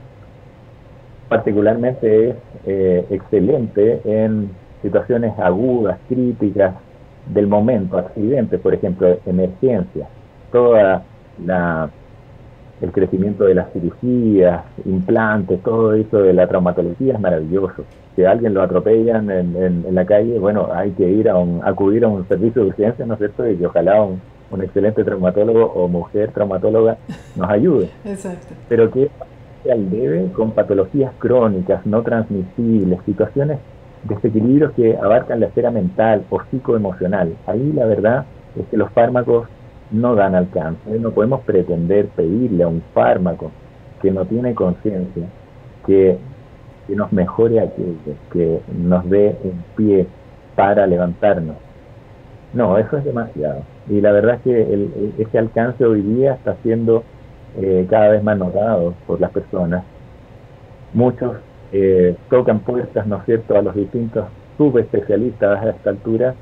Particularmente 1.28 2.30
es 2.30 2.36
eh, 2.66 3.06
excelente 3.10 4.00
en 4.04 4.50
situaciones 4.82 5.38
agudas, 5.38 5.98
críticas, 6.08 6.74
del 7.26 7.46
momento, 7.46 7.98
accidentes, 7.98 8.60
por 8.60 8.74
ejemplo, 8.74 9.18
emergencias, 9.26 10.08
toda 10.50 11.02
la 11.44 11.90
el 12.80 12.92
crecimiento 12.92 13.44
de 13.44 13.54
las 13.54 13.70
cirugías, 13.72 14.62
implantes, 14.86 15.62
todo 15.62 15.92
eso 15.94 16.22
de 16.22 16.32
la 16.32 16.46
traumatología 16.46 17.14
es 17.14 17.20
maravilloso. 17.20 17.84
Si 18.16 18.24
alguien 18.24 18.54
lo 18.54 18.62
atropellan 18.62 19.30
en, 19.30 19.84
en, 19.86 19.94
la 19.94 20.04
calle, 20.04 20.38
bueno, 20.38 20.68
hay 20.72 20.90
que 20.92 21.08
ir 21.08 21.28
a 21.28 21.36
un, 21.36 21.60
acudir 21.62 22.04
a 22.04 22.08
un 22.08 22.26
servicio 22.26 22.62
de 22.62 22.68
urgencia, 22.68 23.04
¿no 23.04 23.14
es 23.14 23.18
cierto? 23.18 23.48
Y 23.48 23.62
ojalá 23.64 24.02
un, 24.02 24.20
un 24.50 24.62
excelente 24.62 25.04
traumatólogo 25.04 25.66
o 25.74 25.88
mujer 25.88 26.32
traumatóloga 26.32 26.96
nos 27.36 27.50
ayude. 27.50 27.90
Exacto. 28.04 28.54
Pero 28.68 28.90
que 28.90 29.10
al 29.70 29.90
debe 29.90 30.32
con 30.32 30.52
patologías 30.52 31.12
crónicas, 31.18 31.84
no 31.84 32.02
transmisibles, 32.02 32.98
situaciones 33.04 33.58
desequilibrios 34.04 34.72
que 34.72 34.96
abarcan 34.96 35.40
la 35.40 35.46
esfera 35.46 35.70
mental 35.70 36.24
o 36.30 36.40
psicoemocional. 36.50 37.34
Ahí 37.46 37.72
la 37.72 37.86
verdad 37.86 38.24
es 38.56 38.66
que 38.68 38.76
los 38.76 38.90
fármacos 38.90 39.48
no 39.90 40.14
dan 40.14 40.34
alcance. 40.34 40.98
No 40.98 41.10
podemos 41.10 41.40
pretender 41.42 42.08
pedirle 42.08 42.64
a 42.64 42.68
un 42.68 42.82
fármaco 42.94 43.50
que 44.00 44.10
no 44.10 44.24
tiene 44.24 44.54
conciencia 44.54 45.24
que, 45.86 46.18
que, 46.86 46.96
nos 46.96 47.12
mejore 47.12 47.60
aquello, 47.60 48.16
que 48.32 48.60
nos 48.76 49.08
dé 49.08 49.36
un 49.44 49.62
pie 49.76 50.06
para 50.56 50.86
levantarnos. 50.86 51.56
No, 52.52 52.78
eso 52.78 52.96
es 52.96 53.04
demasiado. 53.04 53.62
Y 53.88 54.00
la 54.00 54.12
verdad 54.12 54.36
es 54.36 54.42
que 54.42 54.62
el, 54.74 55.14
ese 55.18 55.38
alcance 55.38 55.84
hoy 55.84 56.02
día 56.02 56.34
está 56.34 56.56
siendo 56.62 57.04
eh, 57.60 57.86
cada 57.88 58.08
vez 58.08 58.22
más 58.22 58.38
notado 58.38 58.94
por 59.06 59.20
las 59.20 59.30
personas. 59.30 59.84
Muchos 60.92 61.36
eh, 61.72 62.16
tocan 62.28 62.60
puertas, 62.60 63.06
¿no 63.06 63.18
es 63.18 63.24
cierto?, 63.24 63.56
a 63.56 63.62
los 63.62 63.74
distintos 63.74 64.26
subespecialistas 64.56 65.64
a 65.64 65.70
esta 65.70 65.90
altura 65.90 66.34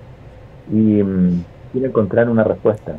y 0.70 1.02
mm, 1.02 1.44
quieren 1.72 1.90
encontrar 1.90 2.28
una 2.28 2.44
respuesta, 2.44 2.96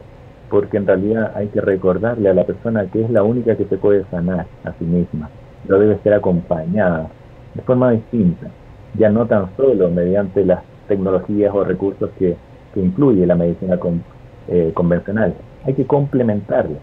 porque 0.49 0.77
en 0.77 0.87
realidad 0.87 1.31
hay 1.35 1.47
que 1.47 1.61
recordarle 1.61 2.29
a 2.29 2.33
la 2.33 2.45
persona 2.45 2.85
que 2.85 3.03
es 3.03 3.09
la 3.09 3.23
única 3.23 3.55
que 3.55 3.65
se 3.65 3.77
puede 3.77 4.05
sanar 4.05 4.45
a 4.63 4.73
sí 4.73 4.85
misma, 4.85 5.29
pero 5.65 5.79
debe 5.79 5.99
ser 6.03 6.13
acompañada 6.13 7.09
de 7.53 7.61
forma 7.63 7.91
distinta, 7.91 8.47
ya 8.97 9.09
no 9.09 9.25
tan 9.25 9.55
solo 9.57 9.89
mediante 9.89 10.45
las 10.45 10.63
tecnologías 10.87 11.53
o 11.53 11.63
recursos 11.63 12.09
que, 12.17 12.35
que 12.73 12.79
incluye 12.79 13.25
la 13.25 13.35
medicina 13.35 13.77
con, 13.77 14.03
eh, 14.47 14.71
convencional, 14.73 15.33
hay 15.65 15.73
que 15.73 15.85
complementarla 15.85 16.77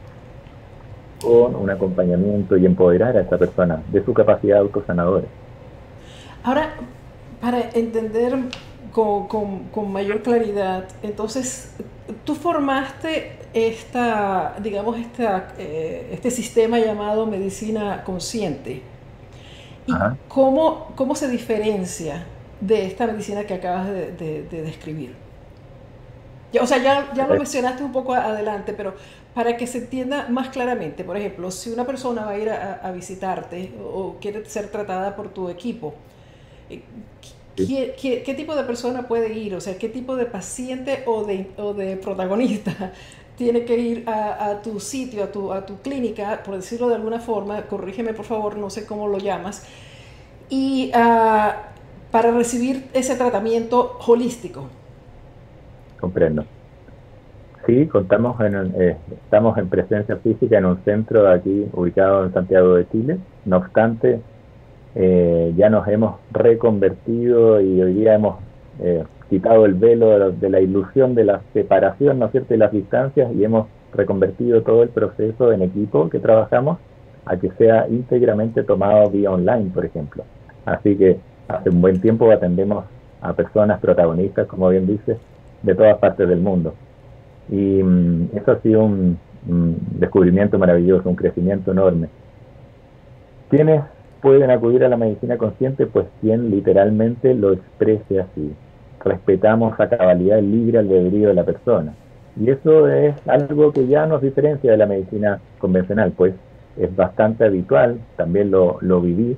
con 1.27 1.57
un 1.57 1.69
acompañamiento 1.69 2.57
y 2.57 2.67
empoderar 2.67 3.17
a 3.17 3.23
esa 3.23 3.37
persona 3.37 3.83
de 3.91 4.05
su 4.05 4.15
capacidad 4.15 4.59
autosanadora. 4.59 5.27
Ahora, 6.45 6.71
para 7.41 7.71
entender 7.75 8.37
con, 8.93 9.27
con, 9.27 9.93
mayor 9.93 10.23
claridad, 10.23 10.85
entonces, 11.03 11.75
tú 12.25 12.37
formaste 12.37 13.33
esta, 13.53 14.55
digamos, 14.63 14.99
esta, 14.99 15.49
eh, 15.59 16.11
este 16.13 16.31
sistema 16.31 16.79
llamado 16.79 17.27
medicina 17.27 18.05
consciente. 18.05 18.83
¿Y 19.87 19.93
cómo, 20.29 20.93
cómo 20.95 21.17
se 21.17 21.29
diferencia 21.29 22.25
de 22.61 22.87
esta 22.87 23.07
medicina 23.09 23.45
que 23.45 23.55
acabas 23.55 23.89
de, 23.89 24.13
de 24.49 24.63
describir? 24.63 25.27
o 26.61 26.67
sea, 26.67 26.79
ya, 26.79 27.13
ya 27.15 27.27
lo 27.27 27.35
mencionaste 27.35 27.83
un 27.83 27.93
poco 27.93 28.15
adelante, 28.15 28.73
pero 28.73 28.95
para 29.37 29.59
que 29.59 29.67
se 29.67 29.77
entienda 29.77 30.29
más 30.31 30.49
claramente, 30.49 31.05
por 31.05 31.15
ejemplo, 31.15 31.51
si 31.51 31.69
una 31.69 31.85
persona 31.85 32.25
va 32.25 32.31
a 32.31 32.39
ir 32.39 32.49
a, 32.49 32.91
visitarte 32.91 33.71
o 33.85 34.17
quiere 34.19 34.43
ser 34.47 34.69
tratada 34.69 35.15
por 35.15 35.29
tu 35.29 35.51
equipo, 35.51 35.93
eh, 36.71 36.81
¿qué, 37.55 38.35
tipo 38.35 38.57
de 38.57 38.63
persona 38.63 39.07
puede 39.07 39.35
ir? 39.35 39.55
O 39.55 39.61
sea, 39.61 39.77
¿qué 39.77 39.91
tipo 39.91 40.17
de 40.17 40.25
paciente 40.25 41.03
o 41.05 41.25
de, 41.25 41.51
o 41.59 41.75
de 41.75 41.99
protagonista 41.99 42.95
tiene 43.37 43.67
que 43.67 43.77
ir 43.77 44.05
a, 44.09 44.63
tu 44.63 44.81
sitio, 44.81 45.25
a 45.25 45.31
tu, 45.31 45.53
a 45.53 45.67
tu 45.67 45.83
clínica, 45.83 46.43
por 46.43 46.57
decirlo 46.57 46.89
de 46.89 46.95
alguna 46.95 47.21
forma, 47.21 47.61
corrígeme 47.67 48.15
por 48.15 48.25
favor, 48.25 48.57
no 48.57 48.71
sé 48.71 48.87
cómo 48.87 49.07
lo 49.07 49.19
llamas, 49.19 49.67
y 50.49 50.91
ah, 50.95 51.73
para 52.11 52.31
recibir 52.31 52.89
ese 52.95 53.17
tratamiento 53.17 53.99
holístico? 54.07 54.71
Comprendo. 56.01 56.47
Sí, 57.67 57.89
contamos 57.89 58.41
en, 58.41 58.55
eh, 58.81 58.97
estamos 59.25 59.59
en 59.59 59.69
presencia 59.69 60.17
física 60.19 60.59
en 60.59 60.67
un 60.67 60.79
centro 60.85 61.29
aquí 61.29 61.67
ubicado 61.73 62.25
en 62.25 62.33
Santiago 62.33 62.75
de 62.75 62.89
Chile. 62.91 63.19
No 63.45 63.57
obstante, 63.57 64.21
eh, 64.95 65.53
ya 65.57 65.69
nos 65.69 65.89
hemos 65.89 66.21
reconvertido 66.31 67.61
y 67.61 67.83
hoy 67.83 67.95
día 67.95 68.15
hemos 68.15 68.37
eh, 68.81 69.03
quitado 69.29 69.67
el 69.67 69.75
velo 69.75 70.31
de 70.31 70.49
la, 70.49 70.61
ilusión 70.61 71.17
de 71.17 71.25
la 71.25 71.41
separación, 71.55 72.21
¿no 72.21 72.27
es 72.27 72.33
cierto?, 72.33 72.55
y 72.55 72.57
las 72.57 72.71
distancias 72.71 73.33
y 73.35 73.43
hemos 73.43 73.67
reconvertido 73.93 74.63
todo 74.63 74.85
el 74.85 74.91
proceso 74.91 75.51
en 75.51 75.63
equipo 75.63 76.09
que 76.09 76.21
trabajamos 76.21 76.79
a 77.25 77.37
que 77.37 77.51
sea 77.59 77.89
íntegramente 77.89 78.63
tomado 78.63 79.11
vía 79.11 79.33
online, 79.33 79.73
por 79.75 79.85
ejemplo. 79.85 80.23
Así 80.67 80.95
que 80.97 81.19
hace 81.49 81.71
un 81.71 81.81
buen 81.81 82.01
tiempo 82.01 82.31
atendemos 82.31 82.85
a 83.21 83.33
personas 83.33 83.81
protagonistas, 83.81 84.47
como 84.47 84.69
bien 84.69 84.87
dices, 84.87 85.19
de 85.65 85.75
todas 85.75 85.99
partes 85.99 86.29
del 86.29 86.39
mundo. 86.39 86.75
Y 87.51 87.83
mm, 87.83 88.31
eso 88.37 88.53
ha 88.53 88.61
sido 88.61 88.85
un, 88.85 89.19
descubrimiento 89.99 90.59
maravilloso, 90.59 91.09
un 91.09 91.15
crecimiento 91.15 91.71
enorme. 91.71 92.09
¿Quiénes 93.49 93.83
pueden 94.21 94.51
acudir 94.51 94.85
a 94.85 94.89
la 94.89 94.97
medicina 94.97 95.37
consciente? 95.37 95.87
Pues 95.87 96.07
quien 96.21 96.51
literalmente 96.51 97.33
lo 97.33 97.53
exprese 97.53 98.21
así. 98.21 98.53
Respetamos 99.05 99.79
a 99.79 99.89
cabalidad 99.89 100.41
el 100.41 100.51
libre 100.51 100.79
albedrío 100.79 101.29
de 101.29 101.35
la 101.35 101.45
persona. 101.45 101.95
Y 102.41 102.51
eso 102.51 102.89
es 102.89 103.15
algo 103.29 103.73
que 103.73 103.87
ya 103.87 104.05
nos 104.07 104.21
diferencia 104.21 104.73
de 104.73 104.77
la 104.77 104.87
medicina 104.87 105.41
convencional, 105.59 106.13
pues 106.17 106.35
es 106.77 106.95
bastante 106.95 107.45
habitual, 107.45 108.01
también 108.17 108.51
lo, 108.51 108.79
lo 108.81 109.01
viví, 109.01 109.37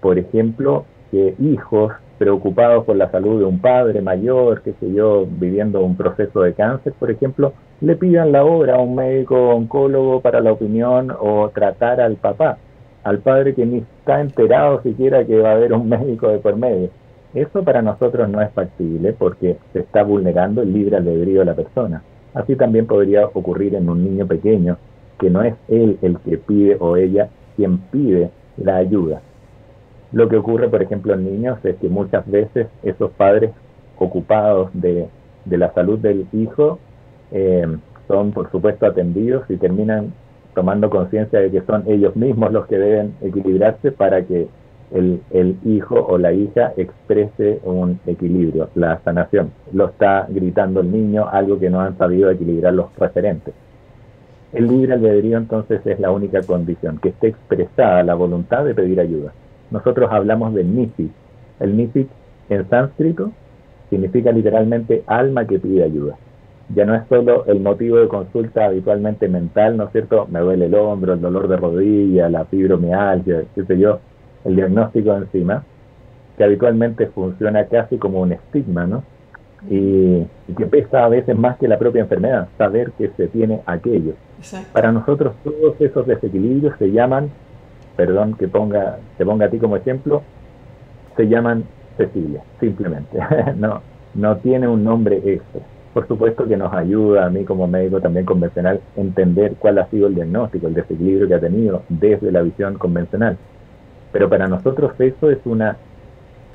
por 0.00 0.18
ejemplo, 0.18 0.84
que 1.10 1.34
hijos 1.38 1.92
preocupados 2.18 2.84
por 2.84 2.96
la 2.96 3.10
salud 3.10 3.38
de 3.38 3.44
un 3.44 3.60
padre 3.60 4.02
mayor, 4.02 4.62
qué 4.62 4.74
sé 4.80 4.92
yo, 4.92 5.26
viviendo 5.26 5.80
un 5.82 5.96
proceso 5.96 6.42
de 6.42 6.52
cáncer, 6.52 6.92
por 6.98 7.10
ejemplo, 7.10 7.52
le 7.80 7.96
pidan 7.96 8.32
la 8.32 8.44
obra 8.44 8.74
a 8.74 8.80
un 8.80 8.96
médico 8.96 9.50
oncólogo 9.50 10.20
para 10.20 10.40
la 10.40 10.52
opinión 10.52 11.12
o 11.18 11.48
tratar 11.50 12.00
al 12.00 12.16
papá, 12.16 12.58
al 13.04 13.18
padre 13.18 13.54
que 13.54 13.64
ni 13.64 13.78
está 13.78 14.20
enterado 14.20 14.82
siquiera 14.82 15.24
que 15.24 15.38
va 15.38 15.50
a 15.50 15.54
haber 15.54 15.72
un 15.72 15.88
médico 15.88 16.28
de 16.28 16.38
por 16.38 16.56
medio. 16.56 16.90
Eso 17.34 17.62
para 17.62 17.82
nosotros 17.82 18.28
no 18.28 18.40
es 18.40 18.50
factible 18.52 19.12
porque 19.12 19.56
se 19.72 19.80
está 19.80 20.02
vulnerando 20.02 20.62
el 20.62 20.72
libre 20.72 20.96
albedrío 20.96 21.40
de 21.40 21.46
la 21.46 21.54
persona. 21.54 22.02
Así 22.34 22.56
también 22.56 22.86
podría 22.86 23.26
ocurrir 23.26 23.74
en 23.74 23.88
un 23.88 24.02
niño 24.02 24.26
pequeño, 24.26 24.76
que 25.18 25.30
no 25.30 25.42
es 25.42 25.54
él 25.68 25.98
el 26.02 26.18
que 26.18 26.38
pide 26.38 26.76
o 26.80 26.96
ella 26.96 27.28
quien 27.56 27.78
pide 27.78 28.30
la 28.56 28.76
ayuda, 28.76 29.20
lo 30.12 30.28
que 30.28 30.36
ocurre, 30.36 30.68
por 30.68 30.82
ejemplo, 30.82 31.14
en 31.14 31.24
niños 31.24 31.58
es 31.64 31.76
que 31.76 31.88
muchas 31.88 32.28
veces 32.30 32.68
esos 32.82 33.10
padres 33.12 33.50
ocupados 33.98 34.70
de, 34.72 35.08
la 35.44 35.72
salud 35.72 35.98
del 35.98 36.26
hijo 36.32 36.78
eh, 37.30 37.66
son, 38.06 38.32
por 38.32 38.50
supuesto, 38.50 38.86
atendidos 38.86 39.44
y 39.50 39.56
terminan 39.56 40.12
tomando 40.54 40.88
conciencia 40.88 41.40
de 41.40 41.50
que 41.50 41.60
son 41.62 41.84
ellos 41.86 42.16
mismos 42.16 42.52
los 42.52 42.66
que 42.66 42.78
deben 42.78 43.14
equilibrarse 43.20 43.92
para 43.92 44.22
que 44.22 44.48
el, 44.92 45.20
el, 45.30 45.56
hijo 45.64 45.94
o 45.94 46.16
la 46.16 46.32
hija 46.32 46.72
exprese 46.78 47.60
un 47.64 48.00
equilibrio, 48.06 48.70
la 48.74 48.98
sanación. 49.04 49.52
Lo 49.72 49.88
está 49.88 50.26
gritando 50.30 50.80
el 50.80 50.90
niño, 50.90 51.28
algo 51.30 51.58
que 51.58 51.68
no 51.68 51.80
han 51.80 51.98
sabido 51.98 52.30
equilibrar 52.30 52.72
los 52.72 52.94
referentes. 52.96 53.52
El 54.54 54.66
libre 54.66 54.94
albedrío 54.94 55.36
entonces 55.36 55.82
es 55.84 56.00
la 56.00 56.10
única 56.10 56.42
condición, 56.42 56.98
que 56.98 57.10
esté 57.10 57.28
expresada 57.28 58.02
la 58.02 58.14
voluntad 58.14 58.64
de 58.64 58.74
pedir 58.74 58.98
ayuda. 58.98 59.32
Nosotros 59.70 60.10
hablamos 60.10 60.54
de 60.54 60.64
nisi. 60.64 61.10
El 61.60 61.76
nisi 61.76 62.08
en 62.48 62.68
sánscrito 62.68 63.32
significa 63.90 64.32
literalmente 64.32 65.02
alma 65.06 65.46
que 65.46 65.58
pide 65.58 65.84
ayuda. 65.84 66.16
Ya 66.74 66.84
no 66.84 66.94
es 66.94 67.02
solo 67.08 67.46
el 67.46 67.60
motivo 67.60 67.96
de 67.96 68.08
consulta 68.08 68.66
habitualmente 68.66 69.26
mental, 69.28 69.76
¿no 69.76 69.84
es 69.84 69.92
cierto? 69.92 70.26
Me 70.30 70.40
duele 70.40 70.66
el 70.66 70.74
hombro, 70.74 71.14
el 71.14 71.20
dolor 71.20 71.48
de 71.48 71.56
rodilla, 71.56 72.28
la 72.28 72.44
fibromialgia, 72.44 73.44
qué 73.54 73.64
sé 73.64 73.78
yo, 73.78 74.00
el 74.44 74.56
diagnóstico 74.56 75.16
encima, 75.16 75.64
que 76.36 76.44
habitualmente 76.44 77.06
funciona 77.06 77.64
casi 77.66 77.96
como 77.96 78.20
un 78.20 78.32
estigma, 78.32 78.86
¿no? 78.86 79.02
Y, 79.70 80.26
que 80.56 80.66
pesa 80.66 81.04
a 81.04 81.08
veces 81.08 81.36
más 81.36 81.58
que 81.58 81.68
la 81.68 81.78
propia 81.78 82.02
enfermedad, 82.02 82.48
saber 82.58 82.92
que 82.92 83.10
se 83.16 83.28
tiene 83.28 83.60
aquello. 83.66 84.12
Para 84.72 84.92
nosotros 84.92 85.34
todos 85.42 85.80
esos 85.80 86.06
desequilibrios 86.06 86.76
se 86.78 86.92
llaman, 86.92 87.30
perdón 87.98 88.34
que 88.34 88.46
ponga, 88.46 88.98
te 89.18 89.26
ponga 89.26 89.46
a 89.46 89.50
ti 89.50 89.58
como 89.58 89.74
ejemplo, 89.74 90.22
se 91.16 91.26
llaman 91.26 91.64
Cecilia, 91.96 92.44
simplemente. 92.60 93.18
no, 93.56 93.82
no 94.14 94.36
tiene 94.36 94.68
un 94.68 94.84
nombre 94.84 95.16
extra. 95.16 95.62
Por 95.92 96.06
supuesto 96.06 96.46
que 96.46 96.56
nos 96.56 96.72
ayuda 96.72 97.26
a 97.26 97.30
mí 97.30 97.44
como 97.44 97.66
médico 97.66 98.00
también 98.00 98.24
convencional 98.24 98.80
entender 98.94 99.56
cuál 99.58 99.80
ha 99.80 99.88
sido 99.88 100.06
el 100.06 100.14
diagnóstico, 100.14 100.68
el 100.68 100.74
desequilibrio 100.74 101.26
que 101.26 101.34
ha 101.34 101.40
tenido 101.40 101.82
desde 101.88 102.30
la 102.30 102.42
visión 102.42 102.78
convencional. 102.78 103.36
Pero 104.12 104.28
para 104.28 104.46
nosotros 104.46 104.92
eso 105.00 105.32
es 105.32 105.38
una 105.44 105.76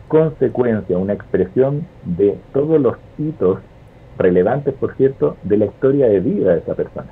consecuencia, 0.07 0.97
una 0.97 1.11
expresión 1.11 1.85
de 2.05 2.37
todos 2.53 2.79
los 2.79 2.95
hitos 3.17 3.59
relevantes, 4.17 4.73
por 4.75 4.95
cierto, 4.95 5.35
de 5.43 5.57
la 5.57 5.65
historia 5.65 6.07
de 6.07 6.21
vida 6.21 6.53
de 6.53 6.59
esa 6.59 6.73
persona. 6.73 7.07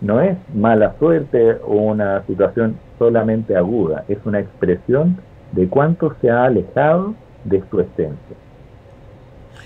No 0.00 0.22
es 0.22 0.38
mala 0.54 0.94
suerte 0.98 1.58
o 1.66 1.74
una 1.74 2.24
situación 2.26 2.76
solamente 3.02 3.56
aguda, 3.56 4.04
es 4.06 4.18
una 4.24 4.38
expresión 4.38 5.16
de 5.50 5.66
cuánto 5.66 6.14
se 6.20 6.30
ha 6.30 6.44
alejado 6.44 7.14
de 7.42 7.60
su 7.68 7.80
esencia. 7.80 8.36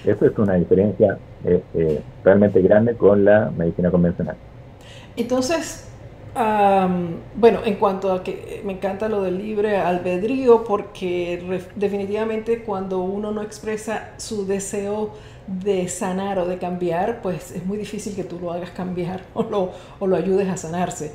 Eso 0.06 0.24
es 0.24 0.38
una 0.38 0.54
diferencia 0.54 1.18
eh, 1.44 1.62
eh, 1.74 2.02
realmente 2.24 2.62
grande 2.62 2.94
con 2.94 3.26
la 3.26 3.52
medicina 3.54 3.90
convencional. 3.90 4.36
Entonces, 5.16 5.86
bueno, 7.34 7.60
en 7.64 7.76
cuanto 7.76 8.12
a 8.12 8.22
que 8.22 8.62
me 8.64 8.74
encanta 8.74 9.08
lo 9.08 9.22
del 9.22 9.38
libre 9.38 9.76
albedrío, 9.76 10.64
porque 10.64 11.62
definitivamente 11.74 12.62
cuando 12.62 13.00
uno 13.00 13.32
no 13.32 13.42
expresa 13.42 14.12
su 14.16 14.46
deseo 14.46 15.12
de 15.46 15.88
sanar 15.88 16.38
o 16.38 16.46
de 16.46 16.58
cambiar, 16.58 17.20
pues 17.22 17.52
es 17.52 17.64
muy 17.66 17.76
difícil 17.76 18.14
que 18.14 18.24
tú 18.24 18.38
lo 18.40 18.52
hagas 18.52 18.70
cambiar 18.70 19.20
o 19.34 19.42
lo, 19.42 19.72
o 19.98 20.06
lo 20.06 20.16
ayudes 20.16 20.48
a 20.48 20.56
sanarse. 20.56 21.14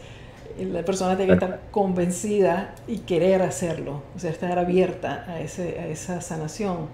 La 0.59 0.83
persona 0.83 1.15
tiene 1.15 1.37
que 1.37 1.45
estar 1.45 1.61
convencida 1.71 2.75
y 2.87 2.99
querer 2.99 3.41
hacerlo, 3.41 4.01
o 4.15 4.19
sea, 4.19 4.31
estar 4.31 4.57
abierta 4.57 5.25
a, 5.27 5.39
ese, 5.39 5.79
a 5.79 5.87
esa 5.87 6.21
sanación. 6.21 6.87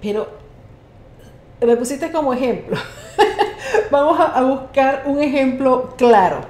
Pero 0.00 0.28
me 1.60 1.76
pusiste 1.76 2.10
como 2.10 2.32
ejemplo. 2.32 2.76
Vamos 3.90 4.18
a 4.18 4.42
buscar 4.42 5.04
un 5.06 5.20
ejemplo 5.20 5.94
claro 5.96 6.40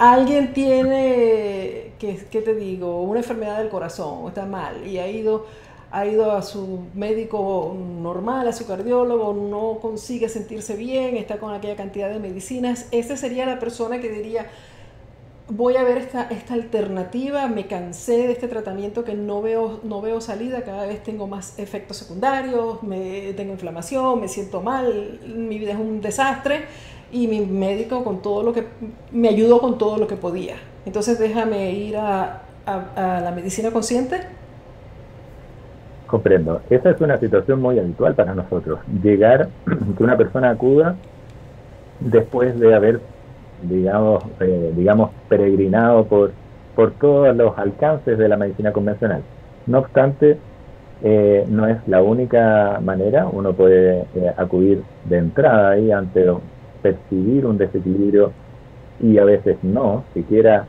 alguien 0.00 0.54
tiene, 0.54 1.92
¿qué, 1.98 2.42
te 2.42 2.54
digo? 2.54 3.02
Una 3.02 3.20
enfermedad 3.20 3.58
del 3.58 3.68
corazón, 3.68 4.20
o 4.22 4.28
está 4.28 4.46
mal, 4.46 4.86
y 4.86 4.98
ha 4.98 5.06
ido, 5.06 5.44
ha 5.90 6.06
ido 6.06 6.32
a 6.32 6.40
su 6.40 6.86
médico 6.94 7.76
normal, 7.76 8.48
a 8.48 8.54
su 8.54 8.66
cardiólogo, 8.66 9.34
no 9.34 9.78
consigue 9.78 10.30
sentirse 10.30 10.74
bien, 10.74 11.18
está 11.18 11.36
con 11.36 11.52
aquella 11.52 11.76
cantidad 11.76 12.08
de 12.08 12.18
medicinas, 12.18 12.88
esa 12.92 13.18
sería 13.18 13.44
la 13.44 13.58
persona 13.58 14.00
que 14.00 14.08
diría, 14.08 14.46
voy 15.50 15.76
a 15.76 15.82
ver 15.82 15.98
esta, 15.98 16.22
esta 16.30 16.54
alternativa, 16.54 17.48
me 17.48 17.66
cansé 17.66 18.28
de 18.28 18.32
este 18.32 18.48
tratamiento 18.48 19.04
que 19.04 19.14
no 19.14 19.42
veo, 19.42 19.80
no 19.82 20.00
veo 20.00 20.20
salida, 20.20 20.62
cada 20.62 20.86
vez 20.86 21.02
tengo 21.02 21.26
más 21.26 21.58
efectos 21.58 21.96
secundarios, 21.96 22.82
me, 22.82 23.32
tengo 23.34 23.52
inflamación, 23.52 24.20
me 24.20 24.28
siento 24.28 24.62
mal, 24.62 25.20
mi 25.26 25.58
vida 25.58 25.72
es 25.72 25.78
un 25.78 26.00
desastre 26.00 26.66
y 27.12 27.26
mi 27.26 27.40
médico 27.40 28.04
con 28.04 28.22
todo 28.22 28.44
lo 28.44 28.52
que 28.52 28.66
me 29.10 29.28
ayudó 29.28 29.60
con 29.60 29.76
todo 29.76 29.98
lo 29.98 30.06
que 30.06 30.16
podía. 30.16 30.54
Entonces 30.86 31.18
déjame 31.18 31.72
ir 31.72 31.96
a, 31.96 32.42
a, 32.64 33.20
la 33.20 33.32
medicina 33.32 33.72
consciente. 33.72 34.20
Comprendo. 36.06 36.60
Esa 36.70 36.90
es 36.90 37.00
una 37.00 37.18
situación 37.18 37.60
muy 37.60 37.78
habitual 37.78 38.14
para 38.14 38.34
nosotros. 38.34 38.80
Llegar, 39.02 39.48
que 39.96 40.02
una 40.02 40.16
persona 40.16 40.50
acuda 40.50 40.94
después 41.98 42.58
de 42.58 42.74
haber, 42.74 43.00
digamos, 43.62 44.24
eh, 44.40 44.72
digamos 44.76 45.10
peregrinado 45.28 46.04
por, 46.04 46.32
por 46.74 46.92
todos 46.92 47.34
los 47.36 47.56
alcances 47.58 48.18
de 48.18 48.28
la 48.28 48.36
medicina 48.36 48.72
convencional. 48.72 49.22
No 49.66 49.78
obstante, 49.80 50.38
eh, 51.02 51.44
no 51.48 51.66
es 51.66 51.76
la 51.86 52.02
única 52.02 52.80
manera. 52.82 53.26
Uno 53.26 53.52
puede 53.52 54.06
eh, 54.14 54.32
acudir 54.36 54.82
de 55.04 55.18
entrada 55.18 55.70
ahí 55.70 55.90
ante 55.92 56.26
percibir 56.82 57.46
un 57.46 57.58
desequilibrio 57.58 58.32
y 59.00 59.18
a 59.18 59.24
veces 59.24 59.56
no, 59.62 60.04
siquiera 60.14 60.66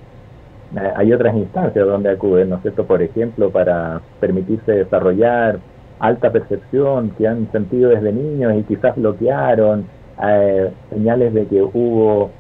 eh, 0.76 0.92
hay 0.96 1.12
otras 1.12 1.36
instancias 1.36 1.86
donde 1.86 2.10
acuden, 2.10 2.50
¿no 2.50 2.56
es 2.58 2.62
cierto? 2.62 2.86
Por 2.86 3.02
ejemplo, 3.02 3.50
para 3.50 4.02
permitirse 4.20 4.72
desarrollar 4.72 5.60
alta 6.00 6.32
percepción 6.32 7.12
que 7.18 7.28
han 7.28 7.52
sentido 7.52 7.90
desde 7.90 8.14
niños 8.14 8.54
y 8.58 8.64
quizás 8.64 8.96
bloquearon, 8.96 9.86
eh, 10.24 10.72
señales 10.90 11.34
de 11.34 11.46
que 11.48 11.62
hubo 11.62 12.32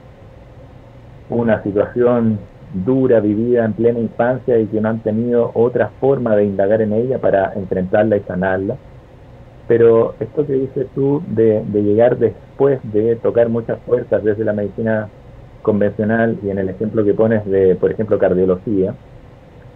una 1.31 1.63
situación 1.63 2.39
dura 2.73 3.19
vivida 3.19 3.65
en 3.65 3.73
plena 3.73 3.99
infancia 3.99 4.59
y 4.59 4.65
que 4.67 4.79
no 4.79 4.89
han 4.89 4.99
tenido 4.99 5.51
otra 5.53 5.89
forma 5.99 6.35
de 6.35 6.45
indagar 6.45 6.81
en 6.81 6.93
ella 6.93 7.19
para 7.19 7.53
enfrentarla 7.53 8.17
y 8.17 8.21
sanarla. 8.21 8.77
Pero 9.67 10.15
esto 10.19 10.45
que 10.45 10.53
dices 10.53 10.87
tú 10.93 11.21
de, 11.27 11.63
llegar 11.73 12.17
después 12.17 12.79
de 12.91 13.15
tocar 13.17 13.49
muchas 13.49 13.79
puertas 13.79 14.23
desde 14.23 14.43
la 14.43 14.53
medicina 14.53 15.09
convencional 15.61 16.37
y 16.43 16.49
en 16.49 16.59
el 16.59 16.69
ejemplo 16.69 17.03
que 17.03 17.13
pones 17.13 17.45
de, 17.45 17.75
por 17.75 17.91
ejemplo, 17.91 18.17
cardiología, 18.17 18.93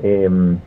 em, 0.04 0.58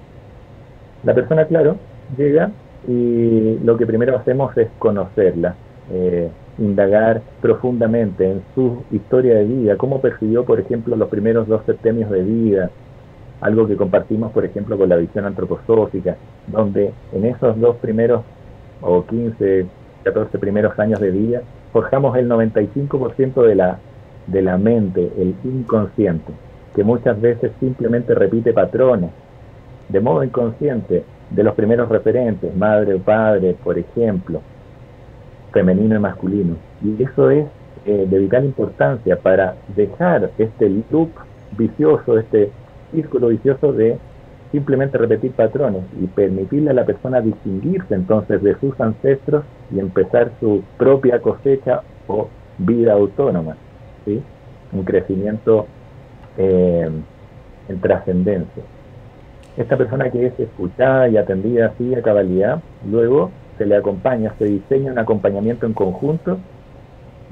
la 1.05 1.15
persona, 1.15 1.45
claro, 1.47 1.77
llega 2.17 2.51
y 2.87 3.59
lo 3.65 3.77
que 3.77 3.87
primero 3.87 4.17
hacemos 4.17 4.57
es 4.57 4.69
conocerla, 4.79 5.55
eh, 5.93 6.31
indagar 6.59 7.23
profundamente 7.41 8.31
en 8.31 8.43
su 8.55 8.83
historia 8.91 9.37
de 9.37 9.45
vida, 9.45 9.77
cómo 9.77 10.01
percibió, 10.01 10.45
por 10.45 10.61
ejemplo, 10.61 10.97
los 10.97 11.09
primeros 11.09 11.47
dos 11.47 11.63
septenios 11.65 12.11
de 12.11 12.23
vida, 12.23 12.71
algo 13.41 13.67
que 13.69 13.77
compartimos, 13.77 14.33
por 14.33 14.45
ejemplo, 14.45 14.77
con 14.77 14.89
la 14.89 14.97
visión 14.97 15.25
antroposófica, 15.25 16.17
donde 16.49 16.93
en 17.13 17.25
esos 17.25 17.59
dos 17.61 17.77
primeros 17.77 18.23
o 18.81 19.05
15, 19.05 19.67
14 20.05 20.39
primeros 20.39 20.79
años 20.79 21.01
de 21.01 21.11
vida, 21.11 21.43
forjamos 21.73 22.17
el 22.17 22.29
95% 22.29 23.43
de 23.43 23.55
la, 23.55 23.79
de 24.27 24.43
la 24.43 24.59
mente, 24.59 25.11
el 25.17 25.35
inconsciente, 25.45 26.33
que 26.75 26.85
muchas 26.85 27.21
veces 27.21 27.53
simplemente 27.61 28.15
repite 28.15 28.53
patrones. 28.53 29.11
De 29.89 30.01
modo 30.01 30.23
inconsciente 30.23 31.05
de 31.31 31.43
los 31.43 31.55
primeros 31.55 31.89
referentes, 31.89 32.55
madre 32.55 32.95
o 32.95 32.99
padre, 32.99 33.57
por 33.63 33.79
ejemplo, 33.79 34.41
femenino 35.59 35.97
y 35.97 35.99
masculino. 35.99 36.57
Y 36.85 37.03
eso 37.03 37.31
es 37.31 37.47
eh, 37.85 38.07
de 38.09 38.19
vital 38.19 38.45
importancia 38.45 39.17
para 39.17 39.57
dejar 39.75 40.31
este 40.39 40.71
loop 40.91 41.11
vicioso, 41.57 42.17
este 42.17 42.53
círculo 42.93 43.29
vicioso 43.29 43.73
de 43.73 43.99
simplemente 44.53 44.97
repetir 44.97 45.33
patrones 45.33 45.83
y 46.01 46.07
permitirle 46.07 46.71
a 46.71 46.75
la 46.75 46.87
persona 46.87 47.21
distinguirse 47.21 47.93
entonces 47.95 48.41
de 48.41 48.55
sus 48.61 48.81
ancestros 48.81 49.45
y 49.75 49.81
empezar 49.81 50.31
su 50.39 50.63
propia 50.79 51.21
cosecha 51.21 51.83
o 52.07 52.29
vida 52.59 52.93
autónoma, 52.93 53.57
¿sí? 54.05 54.23
un 54.73 54.85
crecimiento 54.85 55.67
eh, 56.37 56.89
en 57.69 57.81
trascendencia. 57.81 58.63
Esta 59.57 59.77
persona 59.77 60.09
que 60.11 60.27
es 60.27 60.39
escuchada 60.39 61.09
y 61.09 61.17
atendida 61.17 61.67
así 61.67 61.95
a 61.97 62.01
cabalidad, 62.01 62.63
luego 62.89 63.33
se 63.59 63.67
le 63.67 63.77
acompaña, 63.77 64.35
se 64.39 64.47
diseña 64.47 64.93
un 64.93 64.99
acompañamiento 64.99 65.67
en 65.67 65.75
conjunto 65.75 66.39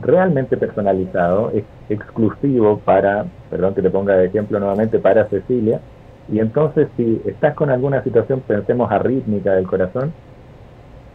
realmente 0.00 0.56
personalizado, 0.58 1.52
exclusivo 1.88 2.80
para, 2.80 3.26
perdón 3.50 3.74
que 3.74 3.82
te 3.82 3.90
ponga 3.90 4.16
de 4.16 4.26
ejemplo 4.26 4.58
nuevamente, 4.60 4.98
para 4.98 5.28
Cecilia, 5.28 5.80
y 6.28 6.40
entonces 6.40 6.88
si 6.96 7.22
estás 7.24 7.54
con 7.54 7.70
alguna 7.70 8.02
situación, 8.02 8.42
pensemos 8.46 8.90
arrítmica 8.92 9.54
del 9.54 9.66
corazón, 9.66 10.12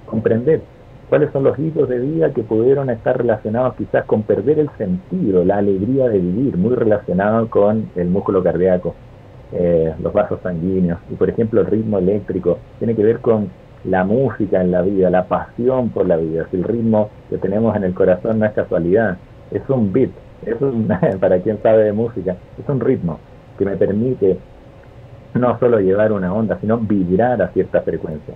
comprender 0.06 0.62
cuáles 1.10 1.32
son 1.32 1.44
los 1.44 1.60
hitos 1.60 1.90
de 1.90 2.00
vida 2.00 2.34
que 2.34 2.44
pudieron 2.44 2.90
estar 2.90 3.18
relacionados 3.18 3.76
quizás 3.76 4.06
con 4.06 4.24
perder 4.24 4.60
el 4.60 4.70
sentido, 4.78 5.44
la 5.46 5.58
alegría 5.58 6.10
de 6.10 6.20
vivir, 6.20 6.58
muy 6.58 6.76
relacionado 6.76 7.50
con 7.50 7.92
el 7.96 8.10
músculo 8.10 8.44
cardíaco. 8.44 8.96
eh, 9.52 9.94
los 10.00 10.14
vasos 10.14 10.40
sanguíneos. 10.42 11.00
Y 11.10 11.16
por 11.16 11.30
ejemplo 11.30 11.62
el 11.62 11.68
ritmo 11.68 12.00
eléctrico 12.00 12.60
tiene 12.80 12.96
que 12.96 13.04
ver 13.04 13.20
con 13.20 13.50
la 13.84 14.04
música 14.04 14.62
en 14.62 14.72
la 14.72 14.82
vida, 14.82 15.10
la 15.10 15.26
pasión 15.26 15.90
por 15.90 16.08
la 16.08 16.18
vida. 16.18 16.48
Si 16.52 16.58
el 16.58 16.64
ritmo 16.64 17.10
que 17.30 17.38
tenemos 17.38 17.76
en 17.76 17.84
el 17.84 17.94
corazón 17.94 18.40
no 18.40 18.46
es 18.46 18.54
casualidad, 18.54 19.18
es 19.52 19.68
un 19.70 19.92
beat, 19.92 20.12
es 20.46 20.62
un, 20.62 20.88
para 21.20 21.40
quien 21.40 21.62
sabe 21.62 21.84
de 21.86 21.94
música, 21.94 22.36
es 22.60 22.68
un 22.70 22.80
ritmo 22.80 23.20
que 23.58 23.66
me 23.66 23.76
permite 23.78 24.38
no 25.34 25.58
solo 25.60 25.80
llevar 25.80 26.12
una 26.12 26.34
onda, 26.34 26.58
sino 26.60 26.78
vibrar 26.78 27.42
a 27.42 27.50
cierta 27.50 27.82
frecuencia. 27.82 28.36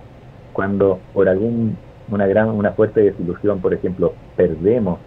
Cuando 0.52 0.98
por 1.12 1.28
algún 1.28 1.76
una 2.10 2.26
gran 2.26 2.48
una 2.50 2.72
fuerte 2.72 3.02
desilusión, 3.02 3.60
por 3.60 3.74
ejemplo, 3.74 4.12
perdemos 4.36 4.98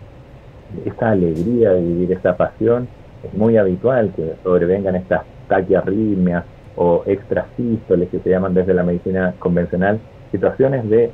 esa 0.85 1.11
alegría 1.11 1.71
de 1.71 1.81
vivir 1.81 2.11
esa 2.11 2.35
pasión, 2.35 2.87
es 3.23 3.33
muy 3.33 3.57
habitual 3.57 4.11
que 4.15 4.35
sobrevengan 4.43 4.95
estas 4.95 5.23
taquiarritmias 5.47 6.43
o 6.75 7.03
extrasístoles 7.05 8.09
que 8.09 8.19
se 8.19 8.29
llaman 8.29 8.53
desde 8.53 8.73
la 8.73 8.83
medicina 8.83 9.33
convencional, 9.39 9.99
situaciones 10.31 10.89
de 10.89 11.11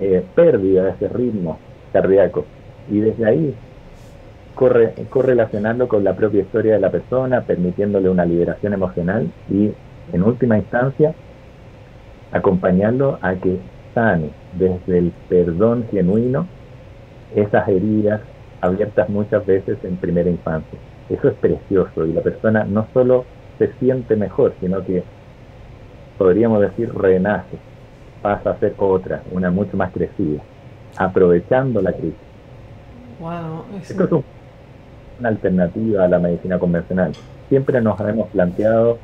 eh, 0.00 0.24
pérdida 0.34 0.84
de 0.84 0.90
ese 0.90 1.08
ritmo 1.08 1.58
cardíaco. 1.92 2.44
Y 2.90 3.00
desde 3.00 3.26
ahí 3.26 3.54
corre, 4.54 4.94
correlacionando 5.10 5.88
con 5.88 6.04
la 6.04 6.14
propia 6.14 6.42
historia 6.42 6.74
de 6.74 6.80
la 6.80 6.90
persona, 6.90 7.42
permitiéndole 7.42 8.08
una 8.08 8.24
liberación 8.24 8.72
emocional 8.72 9.28
y, 9.50 9.72
en 10.12 10.22
última 10.22 10.58
instancia, 10.58 11.14
acompañarlo 12.32 13.18
a 13.22 13.34
que 13.34 13.58
sane 13.94 14.30
desde 14.58 14.98
el 14.98 15.12
perdón 15.28 15.86
genuino 15.90 16.46
esas 17.34 17.68
heridas 17.68 18.20
abiertas 18.60 19.08
muchas 19.08 19.44
veces 19.46 19.78
en 19.84 19.96
primera 19.96 20.30
infancia. 20.30 20.78
Eso 21.08 21.28
es 21.28 21.34
precioso 21.34 22.06
y 22.06 22.12
la 22.12 22.22
persona 22.22 22.64
no 22.64 22.86
solo 22.92 23.24
se 23.58 23.72
siente 23.74 24.16
mejor, 24.16 24.54
sino 24.60 24.84
que 24.84 25.02
podríamos 26.18 26.60
decir 26.60 26.92
renace, 26.94 27.58
pasa 28.24 28.52
a 28.52 28.58
ser 28.58 28.74
otra, 28.78 29.22
una 29.32 29.50
mucho 29.50 29.76
más 29.76 29.92
crecida, 29.92 30.40
aprovechando 30.96 31.82
la 31.82 31.92
crisis. 31.92 32.14
Wow, 33.20 33.64
Esto 33.82 34.04
es 34.04 34.24
una 35.20 35.28
alternativa 35.28 36.04
a 36.04 36.08
la 36.08 36.18
medicina 36.18 36.58
convencional. 36.58 37.12
Siempre 37.50 37.82
nos 37.82 38.00
hemos 38.00 38.28
planteado 38.30 38.96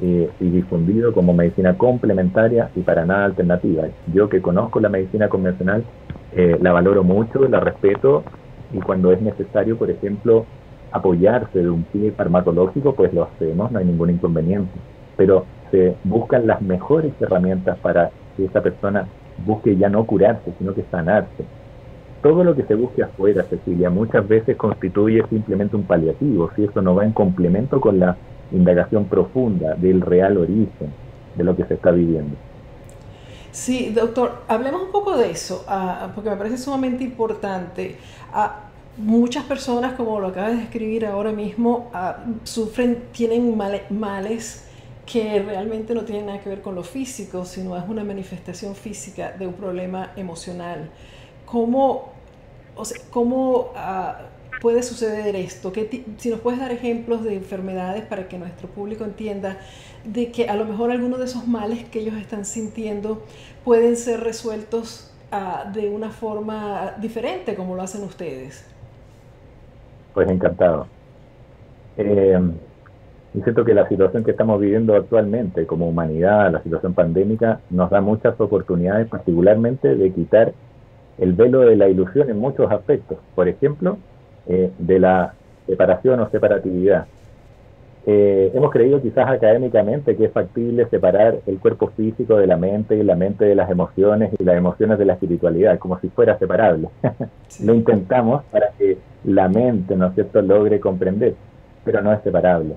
eh, 0.00 0.30
y 0.40 0.48
difundido 0.48 1.12
como 1.12 1.34
medicina 1.34 1.76
complementaria 1.76 2.70
y 2.74 2.80
para 2.80 3.04
nada 3.04 3.26
alternativa. 3.26 3.82
Yo 4.14 4.30
que 4.30 4.40
conozco 4.40 4.80
la 4.80 4.88
medicina 4.88 5.28
convencional, 5.28 5.84
eh, 6.32 6.56
la 6.58 6.72
valoro 6.72 7.04
mucho, 7.04 7.46
la 7.46 7.60
respeto 7.60 8.24
y 8.72 8.78
cuando 8.78 9.12
es 9.12 9.20
necesario, 9.20 9.76
por 9.76 9.90
ejemplo, 9.90 10.46
apoyarse 10.90 11.58
de 11.58 11.68
un 11.68 11.82
pie 11.82 12.12
farmacológico, 12.12 12.94
pues 12.94 13.12
lo 13.12 13.24
hacemos, 13.24 13.70
no 13.70 13.78
hay 13.78 13.84
ningún 13.84 14.08
inconveniente. 14.08 14.72
Pero 15.18 15.44
se 15.70 15.96
buscan 16.02 16.46
las 16.46 16.62
mejores 16.62 17.12
herramientas 17.20 17.76
para 17.80 18.10
que 18.36 18.44
esa 18.46 18.62
persona 18.62 19.06
busque 19.44 19.76
ya 19.76 19.88
no 19.88 20.04
curarse, 20.04 20.52
sino 20.58 20.74
que 20.74 20.84
sanarse. 20.90 21.44
Todo 22.22 22.42
lo 22.42 22.54
que 22.54 22.62
se 22.62 22.74
busque 22.74 23.02
afuera, 23.02 23.44
Cecilia, 23.44 23.90
muchas 23.90 24.26
veces 24.26 24.56
constituye 24.56 25.22
simplemente 25.28 25.76
un 25.76 25.84
paliativo, 25.84 26.50
si 26.56 26.64
eso 26.64 26.80
no 26.80 26.94
va 26.94 27.04
en 27.04 27.12
complemento 27.12 27.80
con 27.80 27.98
la 27.98 28.16
indagación 28.50 29.04
profunda 29.06 29.74
del 29.74 30.00
real 30.00 30.38
origen 30.38 30.92
de 31.36 31.44
lo 31.44 31.54
que 31.56 31.64
se 31.64 31.74
está 31.74 31.90
viviendo. 31.90 32.36
Sí, 33.50 33.92
doctor, 33.94 34.42
hablemos 34.48 34.82
un 34.82 34.90
poco 34.90 35.16
de 35.16 35.30
eso, 35.30 35.64
ah, 35.68 36.10
porque 36.14 36.30
me 36.30 36.36
parece 36.36 36.58
sumamente 36.58 37.04
importante. 37.04 37.96
Ah, 38.32 38.70
muchas 38.96 39.44
personas, 39.44 39.92
como 39.94 40.18
lo 40.18 40.28
acabas 40.28 40.52
de 40.52 40.58
describir 40.58 41.06
ahora 41.06 41.30
mismo, 41.30 41.90
ah, 41.92 42.24
sufren, 42.42 43.04
tienen 43.12 43.56
males 43.56 44.63
que 45.06 45.42
realmente 45.42 45.94
no 45.94 46.04
tienen 46.04 46.26
nada 46.26 46.40
que 46.40 46.48
ver 46.48 46.62
con 46.62 46.74
lo 46.74 46.82
físico, 46.82 47.44
sino 47.44 47.76
es 47.76 47.84
una 47.88 48.04
manifestación 48.04 48.74
física 48.74 49.32
de 49.32 49.46
un 49.46 49.54
problema 49.54 50.12
emocional. 50.16 50.90
¿Cómo, 51.44 52.12
o 52.74 52.84
sea, 52.84 53.00
cómo 53.10 53.72
puede 54.60 54.82
suceder 54.82 55.36
esto? 55.36 55.72
si 56.16 56.30
nos 56.30 56.40
puedes 56.40 56.58
dar 56.58 56.72
ejemplos 56.72 57.22
de 57.22 57.34
enfermedades 57.34 58.04
para 58.04 58.28
que 58.28 58.38
nuestro 58.38 58.68
público 58.68 59.04
entienda 59.04 59.58
de 60.04 60.30
que 60.32 60.48
a 60.48 60.56
lo 60.56 60.64
mejor 60.64 60.90
algunos 60.90 61.18
de 61.18 61.26
esos 61.26 61.46
males 61.46 61.84
que 61.84 62.00
ellos 62.00 62.14
están 62.14 62.44
sintiendo 62.44 63.22
pueden 63.64 63.96
ser 63.96 64.20
resueltos 64.20 65.12
ah, 65.30 65.70
de 65.72 65.88
una 65.90 66.10
forma 66.10 66.94
diferente 66.98 67.54
como 67.54 67.74
lo 67.76 67.82
hacen 67.82 68.04
ustedes. 68.04 68.64
Pues 70.14 70.28
encantado. 70.30 70.86
Eh, 71.96 72.38
y 73.34 73.42
siento 73.42 73.64
que 73.64 73.74
la 73.74 73.88
situación 73.88 74.22
que 74.22 74.30
estamos 74.30 74.60
viviendo 74.60 74.94
actualmente 74.94 75.66
como 75.66 75.88
humanidad, 75.88 76.52
la 76.52 76.62
situación 76.62 76.94
pandémica, 76.94 77.60
nos 77.68 77.90
da 77.90 78.00
muchas 78.00 78.40
oportunidades, 78.40 79.08
particularmente 79.08 79.96
de 79.96 80.12
quitar 80.12 80.52
el 81.18 81.32
velo 81.32 81.60
de 81.60 81.74
la 81.74 81.88
ilusión 81.88 82.30
en 82.30 82.38
muchos 82.38 82.70
aspectos. 82.70 83.18
Por 83.34 83.48
ejemplo, 83.48 83.98
eh, 84.46 84.70
de 84.78 85.00
la 85.00 85.34
separación 85.66 86.20
o 86.20 86.30
separatividad. 86.30 87.06
Eh, 88.06 88.52
hemos 88.54 88.70
creído 88.70 89.02
quizás 89.02 89.28
académicamente 89.28 90.14
que 90.14 90.26
es 90.26 90.32
factible 90.32 90.86
separar 90.90 91.38
el 91.46 91.58
cuerpo 91.58 91.88
físico 91.88 92.36
de 92.36 92.46
la 92.46 92.56
mente 92.56 92.96
y 92.96 93.02
la 93.02 93.16
mente 93.16 93.46
de 93.46 93.54
las 93.54 93.68
emociones 93.70 94.30
y 94.38 94.44
las 94.44 94.56
emociones 94.56 94.96
de 94.98 95.06
la 95.06 95.14
espiritualidad, 95.14 95.78
como 95.80 95.98
si 95.98 96.08
fuera 96.08 96.38
separable. 96.38 96.88
Lo 97.64 97.74
intentamos 97.74 98.44
para 98.52 98.70
que 98.78 98.98
la 99.24 99.48
mente, 99.48 99.96
¿no 99.96 100.08
es 100.08 100.14
cierto?, 100.14 100.40
logre 100.40 100.78
comprender, 100.78 101.34
pero 101.84 102.00
no 102.00 102.12
es 102.12 102.22
separable 102.22 102.74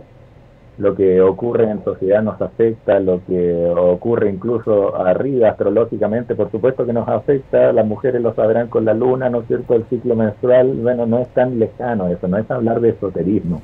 lo 0.77 0.95
que 0.95 1.21
ocurre 1.21 1.69
en 1.69 1.83
sociedad 1.83 2.21
nos 2.21 2.39
afecta, 2.39 2.99
lo 2.99 3.21
que 3.25 3.65
ocurre 3.75 4.29
incluso 4.29 4.95
arriba 4.95 5.49
astrológicamente, 5.49 6.35
por 6.35 6.51
supuesto 6.51 6.85
que 6.85 6.93
nos 6.93 7.07
afecta, 7.07 7.73
las 7.73 7.85
mujeres 7.85 8.21
lo 8.21 8.33
sabrán 8.35 8.67
con 8.67 8.85
la 8.85 8.93
luna, 8.93 9.29
¿no 9.29 9.41
es 9.41 9.47
cierto? 9.47 9.73
El 9.73 9.85
ciclo 9.85 10.15
menstrual, 10.15 10.73
bueno, 10.75 11.07
no 11.07 11.19
es 11.19 11.27
tan 11.29 11.57
lejano 11.57 12.07
eso, 12.09 12.27
no 12.27 12.37
es 12.37 12.49
hablar 12.51 12.79
de 12.79 12.89
esoterismo. 12.89 13.61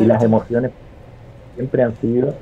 Y 0.00 0.04
las 0.04 0.22
emociones 0.22 0.70
siempre 1.56 1.82
han 1.82 1.94
sido 1.96 2.34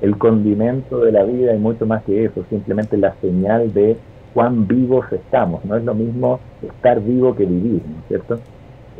el 0.00 0.18
condimento 0.18 0.98
de 1.00 1.12
la 1.12 1.22
vida 1.22 1.54
y 1.54 1.58
mucho 1.58 1.86
más 1.86 2.02
que 2.02 2.24
eso, 2.24 2.44
simplemente 2.50 2.96
la 2.96 3.14
señal 3.20 3.72
de 3.72 3.96
cuán 4.34 4.66
vivos 4.66 5.06
estamos, 5.12 5.64
no 5.64 5.76
es 5.76 5.84
lo 5.84 5.94
mismo 5.94 6.40
estar 6.60 7.00
vivo 7.00 7.34
que 7.34 7.46
vivir, 7.46 7.80
¿no 7.86 8.00
es 8.00 8.08
cierto? 8.08 8.40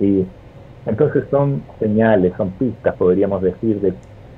Y 0.01 0.25
entonces 0.87 1.25
son 1.31 1.63
señales, 1.81 2.33
son 2.37 2.53
pistas, 2.53 2.95
podríamos 2.95 3.43
decir, 3.43 3.81
de 3.81 3.93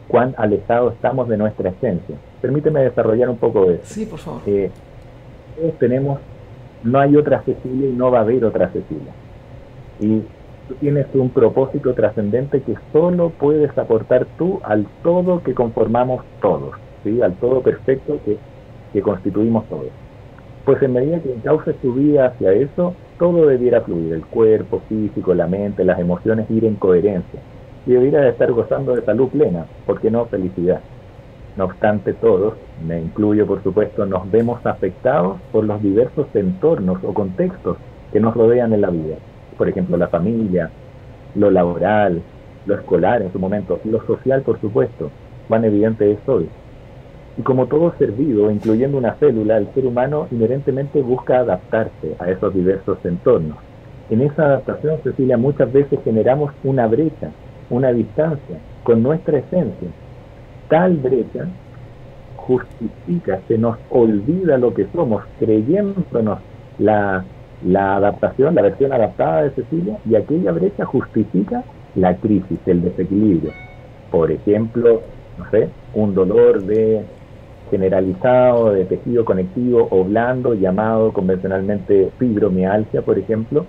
cuán 0.08 0.34
alejados 0.38 0.94
estamos 0.94 1.28
de 1.28 1.36
nuestra 1.36 1.70
esencia. 1.70 2.16
Permíteme 2.40 2.80
desarrollar 2.80 3.28
un 3.28 3.36
poco 3.36 3.66
de 3.66 3.74
eso. 3.76 3.84
Sí, 3.84 4.06
por 4.06 4.18
favor. 4.18 4.40
Eh, 4.46 4.70
tenemos, 5.78 6.18
no 6.82 6.98
hay 6.98 7.16
otra 7.16 7.42
Cecilia 7.42 7.88
y 7.88 7.92
no 7.92 8.10
va 8.10 8.18
a 8.18 8.22
haber 8.22 8.44
otra 8.44 8.68
Cecilia. 8.68 9.12
Y 10.00 10.22
tú 10.66 10.74
tienes 10.80 11.06
un 11.14 11.30
propósito 11.30 11.92
trascendente 11.94 12.62
que 12.62 12.74
solo 12.92 13.30
puedes 13.30 13.76
aportar 13.76 14.26
tú 14.38 14.60
al 14.64 14.86
todo 15.02 15.42
que 15.42 15.54
conformamos 15.54 16.24
todos, 16.40 16.74
¿sí? 17.04 17.20
al 17.20 17.34
todo 17.34 17.60
perfecto 17.60 18.18
que, 18.24 18.38
que 18.92 19.02
constituimos 19.02 19.66
todos. 19.68 19.88
Pues 20.64 20.82
en 20.82 20.92
medida 20.92 21.20
que 21.20 21.32
encauces 21.32 21.76
tu 21.76 21.94
vida 21.94 22.26
hacia 22.26 22.52
eso, 22.52 22.94
todo 23.18 23.46
debiera 23.46 23.80
fluir, 23.80 24.12
el 24.12 24.24
cuerpo, 24.24 24.80
físico, 24.88 25.34
la 25.34 25.46
mente, 25.46 25.84
las 25.84 25.98
emociones, 25.98 26.50
ir 26.50 26.64
en 26.64 26.76
coherencia 26.76 27.40
y 27.86 27.92
debiera 27.92 28.28
estar 28.28 28.52
gozando 28.52 28.94
de 28.94 29.04
salud 29.04 29.28
plena, 29.28 29.66
¿por 29.86 30.00
qué 30.00 30.10
no 30.10 30.26
felicidad? 30.26 30.80
No 31.56 31.64
obstante, 31.64 32.12
todos, 32.12 32.54
me 32.86 33.00
incluyo 33.00 33.46
por 33.46 33.62
supuesto, 33.62 34.06
nos 34.06 34.30
vemos 34.30 34.64
afectados 34.64 35.38
por 35.50 35.64
los 35.64 35.82
diversos 35.82 36.26
entornos 36.34 36.98
o 37.02 37.12
contextos 37.12 37.76
que 38.12 38.20
nos 38.20 38.34
rodean 38.34 38.72
en 38.72 38.80
la 38.80 38.90
vida. 38.90 39.16
Por 39.56 39.68
ejemplo, 39.68 39.96
la 39.96 40.08
familia, 40.08 40.70
lo 41.34 41.50
laboral, 41.50 42.22
lo 42.66 42.74
escolar 42.74 43.22
en 43.22 43.32
su 43.32 43.38
momento, 43.38 43.80
lo 43.84 44.04
social, 44.06 44.42
por 44.42 44.60
supuesto. 44.60 45.10
Cuán 45.48 45.64
evidente 45.64 46.12
es 46.12 46.18
hoy. 46.28 46.48
Y 47.38 47.42
como 47.42 47.66
todo 47.66 47.94
ser 47.98 48.12
vivo, 48.12 48.50
incluyendo 48.50 48.98
una 48.98 49.14
célula, 49.14 49.56
el 49.56 49.72
ser 49.72 49.86
humano 49.86 50.28
inherentemente 50.30 51.02
busca 51.02 51.38
adaptarse 51.38 52.14
a 52.18 52.30
esos 52.30 52.52
diversos 52.52 52.98
entornos. 53.04 53.56
En 54.10 54.22
esa 54.22 54.44
adaptación, 54.44 55.00
Cecilia, 55.02 55.36
muchas 55.36 55.72
veces 55.72 55.98
generamos 56.04 56.52
una 56.62 56.86
brecha 56.86 57.30
una 57.70 57.92
distancia 57.92 58.58
con 58.82 59.02
nuestra 59.02 59.38
esencia. 59.38 59.88
Tal 60.68 60.96
brecha 60.96 61.48
justifica, 62.36 63.40
se 63.46 63.58
nos 63.58 63.78
olvida 63.90 64.56
lo 64.58 64.72
que 64.72 64.86
somos, 64.92 65.22
creyéndonos 65.38 66.40
la, 66.78 67.24
la 67.64 67.96
adaptación, 67.96 68.54
la 68.54 68.62
versión 68.62 68.92
adaptada 68.92 69.42
de 69.42 69.50
Cecilia, 69.50 69.98
y 70.04 70.14
aquella 70.14 70.52
brecha 70.52 70.84
justifica 70.84 71.64
la 71.94 72.16
crisis, 72.16 72.58
el 72.66 72.82
desequilibrio. 72.82 73.52
Por 74.10 74.30
ejemplo, 74.30 75.02
no 75.36 75.50
sé, 75.50 75.68
un 75.92 76.14
dolor 76.14 76.62
de 76.64 77.04
generalizado 77.70 78.72
de 78.72 78.86
tejido 78.86 79.24
conectivo 79.24 79.88
o 79.90 80.04
blando 80.04 80.54
llamado 80.54 81.12
convencionalmente 81.12 82.12
fibromialgia, 82.18 83.02
por 83.02 83.18
ejemplo, 83.18 83.66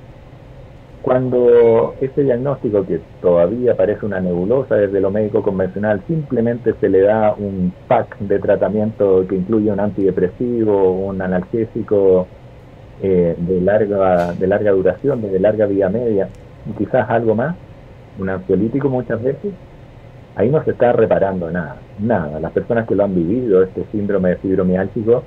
Cuando 1.01 1.95
ese 2.01 2.23
diagnóstico, 2.23 2.85
que 2.85 2.99
todavía 3.21 3.75
parece 3.75 4.05
una 4.05 4.19
nebulosa 4.19 4.75
desde 4.75 4.99
lo 4.99 5.11
médico 5.11 5.41
convencional, 5.41 6.01
simplemente 6.07 6.73
se 6.79 6.89
le 6.89 7.01
da 7.01 7.33
un 7.37 7.73
pack 7.87 8.17
de 8.19 8.37
tratamiento 8.39 9.25
que 9.27 9.35
incluye 9.35 9.71
un 9.71 9.79
antidepresivo, 9.79 10.91
un 10.91 11.21
analgésico 11.21 12.27
eh, 13.01 13.33
de, 13.37 13.61
larga, 13.61 14.33
de 14.33 14.45
larga 14.45 14.71
duración, 14.71 15.21
de 15.21 15.39
larga 15.39 15.67
vida 15.67 15.89
media, 15.89 16.27
y 16.69 16.73
quizás 16.73 17.09
algo 17.09 17.33
más, 17.33 17.55
un 18.19 18.27
ansiolítico 18.27 18.89
muchas 18.89 19.23
veces, 19.23 19.53
ahí 20.35 20.49
no 20.49 20.61
se 20.65 20.71
está 20.71 20.91
reparando 20.91 21.49
nada, 21.49 21.77
nada. 21.97 22.41
Las 22.41 22.51
personas 22.51 22.85
que 22.85 22.95
lo 22.95 23.05
han 23.05 23.15
vivido, 23.15 23.63
este 23.63 23.85
síndrome 23.93 24.31
de 24.31 24.35
fibromiálgico, 24.35 25.23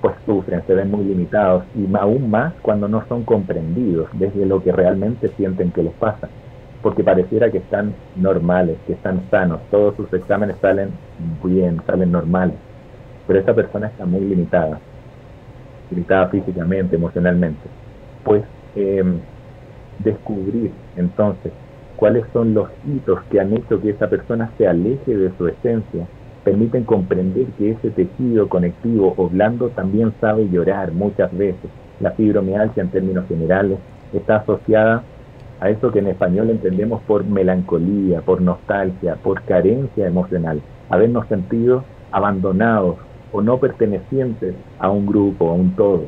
pues 0.00 0.14
sufren, 0.24 0.62
se 0.66 0.74
ven 0.74 0.90
muy 0.90 1.04
limitados 1.04 1.64
y 1.74 1.86
aún 1.94 2.30
más 2.30 2.54
cuando 2.62 2.88
no 2.88 3.04
son 3.08 3.24
comprendidos 3.24 4.08
desde 4.14 4.46
lo 4.46 4.62
que 4.62 4.72
realmente 4.72 5.28
sienten 5.36 5.72
que 5.72 5.82
les 5.82 5.92
pasa, 5.94 6.28
porque 6.82 7.04
pareciera 7.04 7.50
que 7.50 7.58
están 7.58 7.94
normales, 8.16 8.78
que 8.86 8.94
están 8.94 9.20
sanos, 9.30 9.60
todos 9.70 9.94
sus 9.96 10.12
exámenes 10.12 10.56
salen 10.60 10.90
bien, 11.44 11.80
salen 11.86 12.12
normales, 12.12 12.56
pero 13.26 13.40
esa 13.40 13.54
persona 13.54 13.88
está 13.88 14.06
muy 14.06 14.20
limitada, 14.20 14.80
limitada 15.90 16.28
físicamente, 16.28 16.96
emocionalmente. 16.96 17.68
Pues 18.24 18.42
em, 18.74 19.18
descubrir 19.98 20.72
entonces 20.96 21.52
cuáles 21.96 22.24
son 22.32 22.54
los 22.54 22.70
hitos 22.86 23.22
que 23.30 23.40
han 23.40 23.52
hecho 23.52 23.80
que 23.80 23.90
esa 23.90 24.08
persona 24.08 24.50
se 24.56 24.66
aleje 24.66 25.14
de 25.14 25.30
su 25.36 25.46
esencia, 25.46 26.06
permiten 26.44 26.84
comprender 26.84 27.46
que 27.58 27.72
ese 27.72 27.90
tejido 27.90 28.48
conectivo 28.48 29.14
o 29.16 29.28
blando 29.28 29.68
también 29.70 30.12
sabe 30.20 30.48
llorar 30.48 30.92
muchas 30.92 31.36
veces. 31.36 31.70
La 32.00 32.12
fibromialgia 32.12 32.82
en 32.82 32.90
términos 32.90 33.26
generales 33.28 33.78
está 34.12 34.36
asociada 34.36 35.02
a 35.60 35.68
eso 35.68 35.92
que 35.92 35.98
en 35.98 36.06
español 36.06 36.50
entendemos 36.50 37.02
por 37.02 37.24
melancolía, 37.24 38.22
por 38.22 38.40
nostalgia, 38.40 39.16
por 39.16 39.42
carencia 39.42 40.06
emocional, 40.06 40.60
habernos 40.88 41.28
sentido 41.28 41.84
abandonados 42.10 42.96
o 43.32 43.42
no 43.42 43.58
pertenecientes 43.58 44.54
a 44.78 44.90
un 44.90 45.06
grupo, 45.06 45.50
a 45.50 45.54
un 45.54 45.76
todo. 45.76 46.04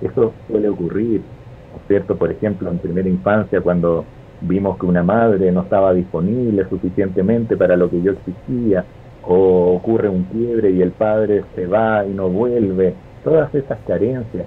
Eso 0.00 0.32
suele 0.48 0.68
ocurrir, 0.70 1.20
¿no 1.20 1.78
es 1.78 1.86
cierto? 1.86 2.16
Por 2.16 2.32
ejemplo, 2.32 2.70
en 2.70 2.78
primera 2.78 3.08
infancia, 3.08 3.60
cuando 3.60 4.04
vimos 4.40 4.78
que 4.78 4.86
una 4.86 5.02
madre 5.02 5.52
no 5.52 5.62
estaba 5.62 5.92
disponible 5.92 6.66
suficientemente 6.68 7.56
para 7.56 7.76
lo 7.76 7.90
que 7.90 8.02
yo 8.02 8.12
exigía, 8.12 8.84
o 9.26 9.74
ocurre 9.76 10.08
un 10.08 10.24
quiebre 10.24 10.70
y 10.70 10.82
el 10.82 10.92
padre 10.92 11.44
se 11.54 11.66
va 11.66 12.04
y 12.04 12.10
no 12.10 12.28
vuelve, 12.28 12.94
todas 13.22 13.54
esas 13.54 13.78
carencias, 13.86 14.46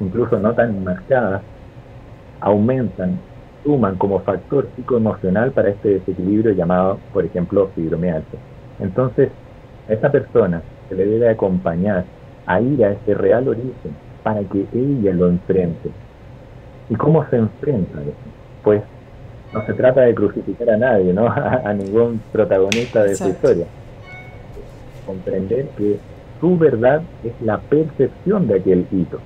incluso 0.00 0.38
no 0.38 0.52
tan 0.54 0.82
marcadas, 0.82 1.42
aumentan, 2.40 3.18
suman 3.62 3.96
como 3.96 4.20
factor 4.20 4.68
psicoemocional 4.74 5.52
para 5.52 5.70
este 5.70 6.00
desequilibrio 6.00 6.52
llamado, 6.52 6.98
por 7.12 7.24
ejemplo, 7.24 7.68
fibromialgia. 7.74 8.38
Entonces, 8.80 9.30
a 9.88 9.92
esta 9.92 10.10
persona 10.10 10.62
se 10.88 10.94
le 10.94 11.06
debe 11.06 11.28
acompañar 11.28 12.04
a 12.46 12.60
ir 12.60 12.84
a 12.84 12.92
ese 12.92 13.14
real 13.14 13.48
origen 13.48 13.96
para 14.22 14.40
que 14.44 14.66
ella 14.72 15.12
lo 15.12 15.28
enfrente. 15.28 15.90
¿Y 16.88 16.94
cómo 16.96 17.24
se 17.28 17.36
enfrenta 17.36 18.00
eso? 18.00 18.12
Pues 18.62 18.82
no 19.52 19.64
se 19.64 19.72
trata 19.74 20.02
de 20.02 20.14
crucificar 20.14 20.70
a 20.70 20.76
nadie, 20.76 21.12
¿no? 21.12 21.26
a, 21.28 21.72
ningún 21.72 22.20
protagonista 22.32 23.02
de 23.04 23.14
su 23.14 23.28
historia. 23.28 23.66
Comprender 25.06 25.68
que 25.76 25.98
su 26.40 26.58
verdad 26.58 27.02
es 27.24 27.32
la 27.42 27.58
percepción 27.58 28.46
de 28.46 28.56
aquel 28.56 28.86
hito. 28.90 29.18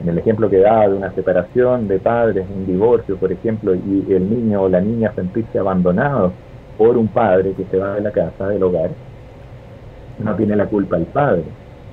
En 0.00 0.08
el 0.08 0.18
ejemplo 0.18 0.50
que 0.50 0.58
daba 0.58 0.88
de 0.88 0.94
una 0.94 1.12
separación 1.12 1.86
de 1.86 1.98
padres, 1.98 2.46
un 2.52 2.66
divorcio, 2.66 3.16
por 3.16 3.30
ejemplo, 3.30 3.74
y 3.74 4.04
el 4.12 4.28
niño 4.28 4.62
o 4.62 4.68
la 4.68 4.80
niña 4.80 5.12
sentirse 5.14 5.58
abandonado 5.58 6.32
por 6.76 6.96
un 6.96 7.08
padre 7.08 7.52
que 7.52 7.64
se 7.70 7.78
va 7.78 7.94
de 7.94 8.00
la 8.00 8.10
casa, 8.10 8.48
del 8.48 8.62
hogar, 8.62 8.90
no 10.18 10.34
tiene 10.34 10.56
la 10.56 10.66
culpa 10.66 10.96
el 10.96 11.06
padre. 11.06 11.44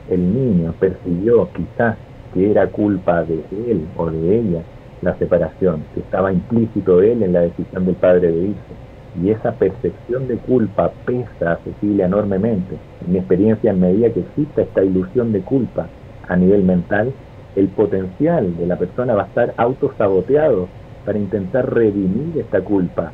El 0.10 0.34
niño 0.34 0.74
percibió 0.80 1.50
quizás 1.54 1.98
que 2.34 2.50
era 2.50 2.68
culpa 2.68 3.24
de 3.24 3.44
él 3.52 3.88
o 3.98 4.10
de 4.10 4.40
ella 4.40 4.62
la 5.02 5.18
separación, 5.18 5.84
que 5.94 6.02
estaba 6.02 6.32
implícito 6.32 7.02
él 7.02 7.24
en 7.24 7.34
la 7.34 7.42
decisión 7.42 7.86
del 7.86 7.96
padre 7.96 8.32
de 8.32 8.42
irse. 8.50 8.74
Y 9.22 9.30
esa 9.30 9.52
percepción 9.54 10.28
de 10.28 10.38
culpa 10.38 10.92
pesa 11.06 11.54
a 11.54 11.58
Cecilia 11.58 12.06
enormemente. 12.06 12.78
En 13.06 13.14
mi 13.14 13.20
experiencia, 13.20 13.72
en 13.72 13.80
medida 13.80 14.10
que 14.12 14.22
exista 14.22 14.62
esta 14.62 14.84
ilusión 14.84 15.34
de 15.34 15.42
culpa 15.42 15.88
a 16.28 16.36
nivel 16.38 16.64
mental, 16.64 17.12
el 17.56 17.68
potencial 17.70 18.56
de 18.56 18.66
la 18.66 18.78
persona 18.78 19.14
va 19.14 19.24
a 19.24 19.28
estar 19.28 19.54
autosaboteado 19.58 20.68
para 21.06 21.18
intentar 21.18 21.74
redimir 21.74 22.38
esta 22.38 22.62
culpa. 22.62 23.12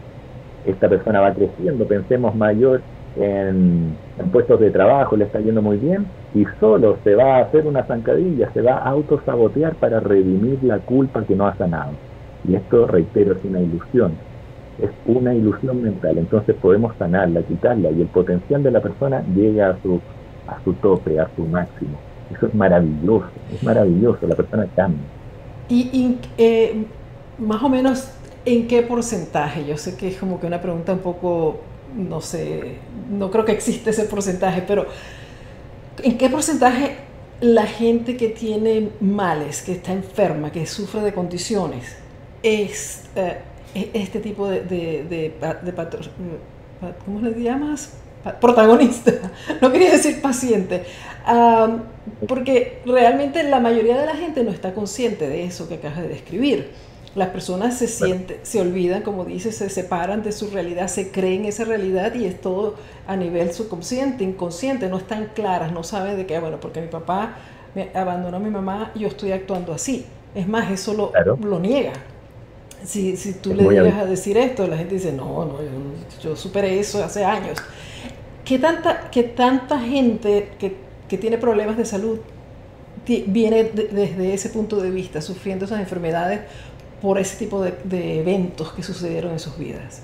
Esta 0.66 0.90
persona 0.90 1.22
va 1.22 1.34
creciendo, 1.34 1.88
pensemos 1.88 2.36
mayor 2.36 2.82
en, 3.20 3.96
puestos 4.32 4.60
de 4.60 4.72
trabajo, 4.72 5.16
le 5.16 5.26
está 5.26 5.40
yendo 5.40 5.62
muy 5.62 5.78
bien, 5.78 6.06
y 6.34 6.46
solo 6.60 6.98
se 7.04 7.16
va 7.16 7.38
a 7.38 7.42
hacer 7.42 7.66
una 7.66 7.84
zancadilla, 7.84 8.52
se 8.54 8.62
va 8.62 8.78
a 8.78 8.90
autosabotear 8.90 9.76
para 9.76 10.00
redimir 10.00 10.64
la 10.64 10.80
culpa 10.80 11.24
que 11.24 11.36
no 11.36 11.48
ha 11.48 11.56
sanado. 11.56 11.92
Y 12.48 12.56
esto, 12.56 12.88
reitero, 12.88 13.34
es 13.34 13.44
una 13.44 13.62
ilusión, 13.62 14.14
es 14.82 14.92
una 15.06 15.34
ilusión 15.34 15.82
mental, 15.82 16.18
entonces 16.18 16.56
podemos 16.56 16.96
sanarla, 16.98 17.42
quitarla, 17.44 17.92
y 17.92 18.02
el 18.02 18.08
potencial 18.08 18.64
de 18.64 18.72
la 18.72 18.82
persona 18.82 19.24
llega 19.36 19.70
a 19.70 19.82
su, 19.82 20.00
a 20.48 20.64
su 20.64 20.74
tope, 20.74 21.20
a 21.20 21.28
su 21.36 21.44
máximo. 21.44 21.98
Eso 22.36 22.48
es 22.48 22.54
maravilloso, 22.56 23.30
es 23.54 23.64
maravilloso, 23.64 24.28
la 24.28 24.36
persona 24.36 24.68
cambia. 24.76 25.06
Y, 25.70 26.18
eh, 26.38 26.86
más 27.40 27.62
o 27.62 27.70
menos, 27.70 28.12
¿en 28.46 28.68
qué 28.68 28.82
porcentaje? 28.84 29.66
Yo 29.66 29.78
sé 29.78 29.98
que 29.98 30.08
es 30.08 30.18
como 30.18 30.40
que 30.40 30.48
una 30.48 30.62
pregunta 30.62 30.94
un 30.94 31.00
poco 31.00 31.60
no 31.96 32.22
sé, 32.22 32.76
no 33.10 33.32
creo 33.32 33.46
que 33.46 33.52
existe 33.52 33.90
ese 33.90 34.04
porcentaje, 34.04 34.64
pero 34.68 34.88
¿en 36.04 36.18
qué 36.18 36.30
porcentaje 36.30 36.98
la 37.42 37.66
gente 37.66 38.18
que 38.18 38.30
tiene 38.30 38.90
males, 39.00 39.62
que 39.62 39.74
está 39.74 39.94
enferma, 39.94 40.52
que 40.52 40.66
sufre 40.66 41.02
de 41.02 41.14
condiciones, 41.14 41.96
es 42.42 43.04
eh, 43.16 43.38
este 43.94 44.20
tipo 44.20 44.48
de, 44.48 44.62
de, 44.62 45.34
¿cómo 47.06 47.22
le 47.22 47.42
llamas? 47.42 47.94
Protagonista, 48.42 49.14
no 49.62 49.72
quería 49.72 49.92
decir 49.92 50.22
paciente, 50.22 50.84
porque 52.28 52.82
realmente 52.86 53.44
la 53.44 53.60
mayoría 53.60 53.98
de 53.98 54.06
la 54.06 54.16
gente 54.16 54.44
no 54.44 54.52
está 54.52 54.74
consciente 54.74 55.30
de 55.30 55.46
eso 55.46 55.70
que 55.70 55.76
acabas 55.76 56.02
de 56.02 56.10
describir. 56.10 56.72
Las 57.18 57.30
personas 57.30 57.76
se 57.76 57.88
sienten, 57.88 58.38
se 58.44 58.62
olvidan, 58.62 59.02
como 59.02 59.26
dices, 59.26 59.58
se 59.58 59.72
separan 59.72 60.22
de 60.22 60.32
su 60.32 60.52
realidad, 60.52 60.88
se 60.88 61.10
creen 61.10 61.46
esa 61.46 61.66
realidad 61.66 62.14
y 62.14 62.26
es 62.26 62.40
todo 62.40 62.76
a 63.08 63.16
nivel 63.16 63.52
subconsciente, 63.54 64.24
inconsciente, 64.24 64.88
no 64.88 64.98
están 64.98 65.32
claras, 65.34 65.72
no 65.72 65.84
saben 65.84 66.16
de 66.16 66.28
qué, 66.28 66.40
bueno, 66.40 66.60
porque 66.60 66.80
mi 66.80 66.88
papá 66.88 67.38
me 67.74 67.90
abandonó 67.96 68.38
a 68.38 68.40
mi 68.40 68.52
mamá, 68.52 68.92
yo 68.94 69.08
estoy 69.08 69.32
actuando 69.32 69.74
así. 69.74 70.06
Es 70.36 70.48
más, 70.48 70.70
eso 70.70 70.94
lo, 70.94 71.12
lo 71.44 71.60
niega. 71.60 71.94
Si, 72.86 73.18
si 73.18 73.34
tú 73.34 73.56
le 73.56 73.64
llegas 73.64 73.96
a 73.96 74.06
decir 74.06 74.38
esto, 74.38 74.68
la 74.68 74.78
gente 74.78 74.94
dice, 74.94 75.12
no, 75.12 75.44
no, 75.44 75.56
yo, 76.22 76.36
superé 76.36 76.80
eso 76.80 77.04
hace 77.04 77.26
años. 77.26 77.58
¿Qué 78.46 78.60
tanta, 78.60 79.10
qué 79.10 79.24
tanta 79.24 79.80
gente 79.80 80.50
que, 80.60 80.76
que 81.10 81.18
tiene 81.18 81.40
problemas 81.40 81.78
de 81.78 81.86
salud 81.86 82.20
viene 83.08 83.64
desde 83.64 84.34
ese 84.34 84.50
punto 84.50 84.78
de 84.78 84.92
vista, 84.92 85.22
sufriendo 85.22 85.66
esas 85.66 85.80
enfermedades 85.80 86.42
por 87.02 87.18
ese 87.18 87.38
tipo 87.38 87.64
de, 87.64 88.20
eventos 88.20 88.72
que 88.74 88.84
sucedieron 88.84 89.32
en 89.32 89.40
sus 89.40 89.58
vidas? 89.58 90.04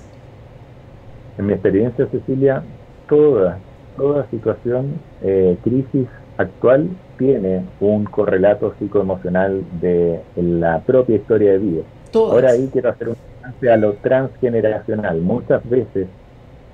En 1.38 1.46
mi 1.46 1.52
experiencia, 1.52 2.06
Cecilia, 2.10 2.62
toda, 3.08 3.58
toda 3.96 4.28
situación, 4.30 5.00
eh, 5.22 5.56
crisis 5.64 6.06
actual 6.36 6.88
tiene 7.18 7.64
un 7.80 8.04
correlato 8.04 8.74
psicoemocional 8.78 9.62
de 9.80 10.20
la 10.36 10.80
propia 10.80 11.16
historia 11.16 11.52
de 11.52 11.58
vida. 11.58 11.82
Ahora 12.14 12.50
ahí 12.50 12.68
quiero 12.72 12.90
hacer 12.90 13.08
un 13.08 13.16
avance 13.42 13.70
a 13.70 13.76
lo 13.76 13.94
transgeneracional. 13.94 15.20
Muchas 15.20 15.68
veces 15.68 16.06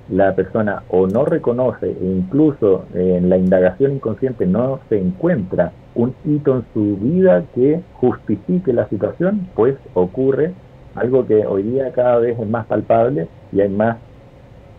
la 0.09 0.35
persona 0.35 0.83
o 0.89 1.07
no 1.07 1.25
reconoce 1.25 1.87
e 1.87 2.05
incluso 2.05 2.85
en 2.93 3.29
la 3.29 3.37
indagación 3.37 3.93
inconsciente 3.93 4.45
no 4.45 4.79
se 4.89 4.99
encuentra 4.99 5.71
un 5.95 6.13
hito 6.25 6.55
en 6.55 6.65
su 6.73 6.97
vida 6.97 7.43
que 7.53 7.81
justifique 7.93 8.73
la 8.73 8.87
situación, 8.89 9.47
pues 9.55 9.75
ocurre 9.93 10.53
algo 10.95 11.25
que 11.25 11.45
hoy 11.45 11.63
día 11.63 11.91
cada 11.91 12.17
vez 12.17 12.39
es 12.39 12.47
más 12.47 12.65
palpable 12.65 13.27
y 13.51 13.61
hay 13.61 13.69
más 13.69 13.97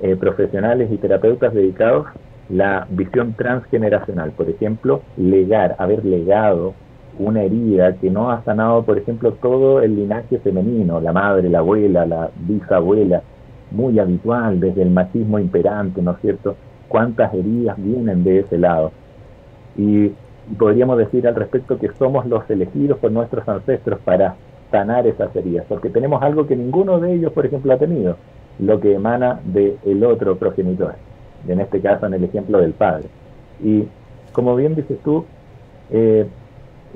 eh, 0.01 0.17
profesionales 0.17 0.91
y 0.91 0.97
terapeutas 0.97 1.55
dedicados 1.55 2.07
la 2.49 2.87
visión 2.91 3.35
transgeneracional, 3.35 4.33
por 4.33 4.49
ejemplo, 4.51 5.01
legar, 5.17 5.75
haber 5.79 6.05
legado 6.05 6.75
una 7.19 7.43
herida 7.43 7.95
que 7.95 8.11
no 8.11 8.31
ha 8.31 8.43
sanado, 8.45 8.85
por 8.85 8.99
ejemplo, 8.99 9.33
todo 9.35 9.81
el 9.81 9.97
linaje 9.97 10.39
femenino, 10.39 11.01
la 11.01 11.13
madre, 11.13 11.49
la 11.49 11.59
abuela, 11.61 12.05
la 12.05 12.31
bisabuela, 12.37 13.23
muy 13.71 13.99
habitual 13.99 14.61
desde 14.61 14.83
el 14.83 14.91
machismo 14.91 15.39
imperante, 15.39 16.03
¿no 16.03 16.13
es 16.13 16.21
cierto? 16.21 16.57
Cuántas 16.89 17.33
heridas 17.33 17.77
vienen 17.79 18.23
de 18.23 18.41
ese 18.41 18.59
lado. 18.59 18.93
Y 19.77 20.13
podríamos 20.59 20.99
decir 20.99 21.27
al 21.27 21.35
respecto 21.35 21.79
que 21.79 21.91
somos 21.99 22.27
los 22.27 22.49
elegidos 22.51 22.99
por 22.99 23.11
nuestros 23.13 23.49
ancestros 23.49 24.01
para 24.01 24.35
sanar 24.71 25.07
esas 25.07 25.35
heridas, 25.37 25.67
porque 25.69 25.91
tenemos 25.91 26.23
algo 26.23 26.47
que 26.47 26.57
ninguno 26.57 26.99
de 26.99 27.15
ellos, 27.15 27.33
por 27.33 27.47
ejemplo, 27.47 27.73
ha 27.73 27.79
tenido, 27.79 28.17
lo 28.59 28.81
que 28.81 28.95
emana 28.95 29.41
del 29.45 30.05
otro 30.05 30.37
progenitor, 30.37 30.95
en 31.47 31.61
este 31.61 31.81
caso 31.81 32.07
en 32.07 32.15
el 32.15 32.25
ejemplo 32.25 32.59
del 32.59 32.73
padre. 32.73 33.05
Y 33.63 33.87
como 34.33 34.57
bien 34.57 34.75
dices 34.75 34.99
tú, 35.05 35.25
eh, 35.91 36.27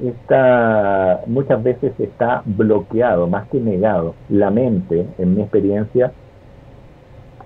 está, 0.03 1.23
muchas 1.27 1.63
veces 1.63 1.93
está 1.99 2.43
bloqueado, 2.45 3.27
más 3.27 3.49
que 3.49 3.61
negado. 3.61 4.15
La 4.29 4.51
mente, 4.51 5.07
en 5.19 5.35
mi 5.35 5.43
experiencia, 5.43 6.13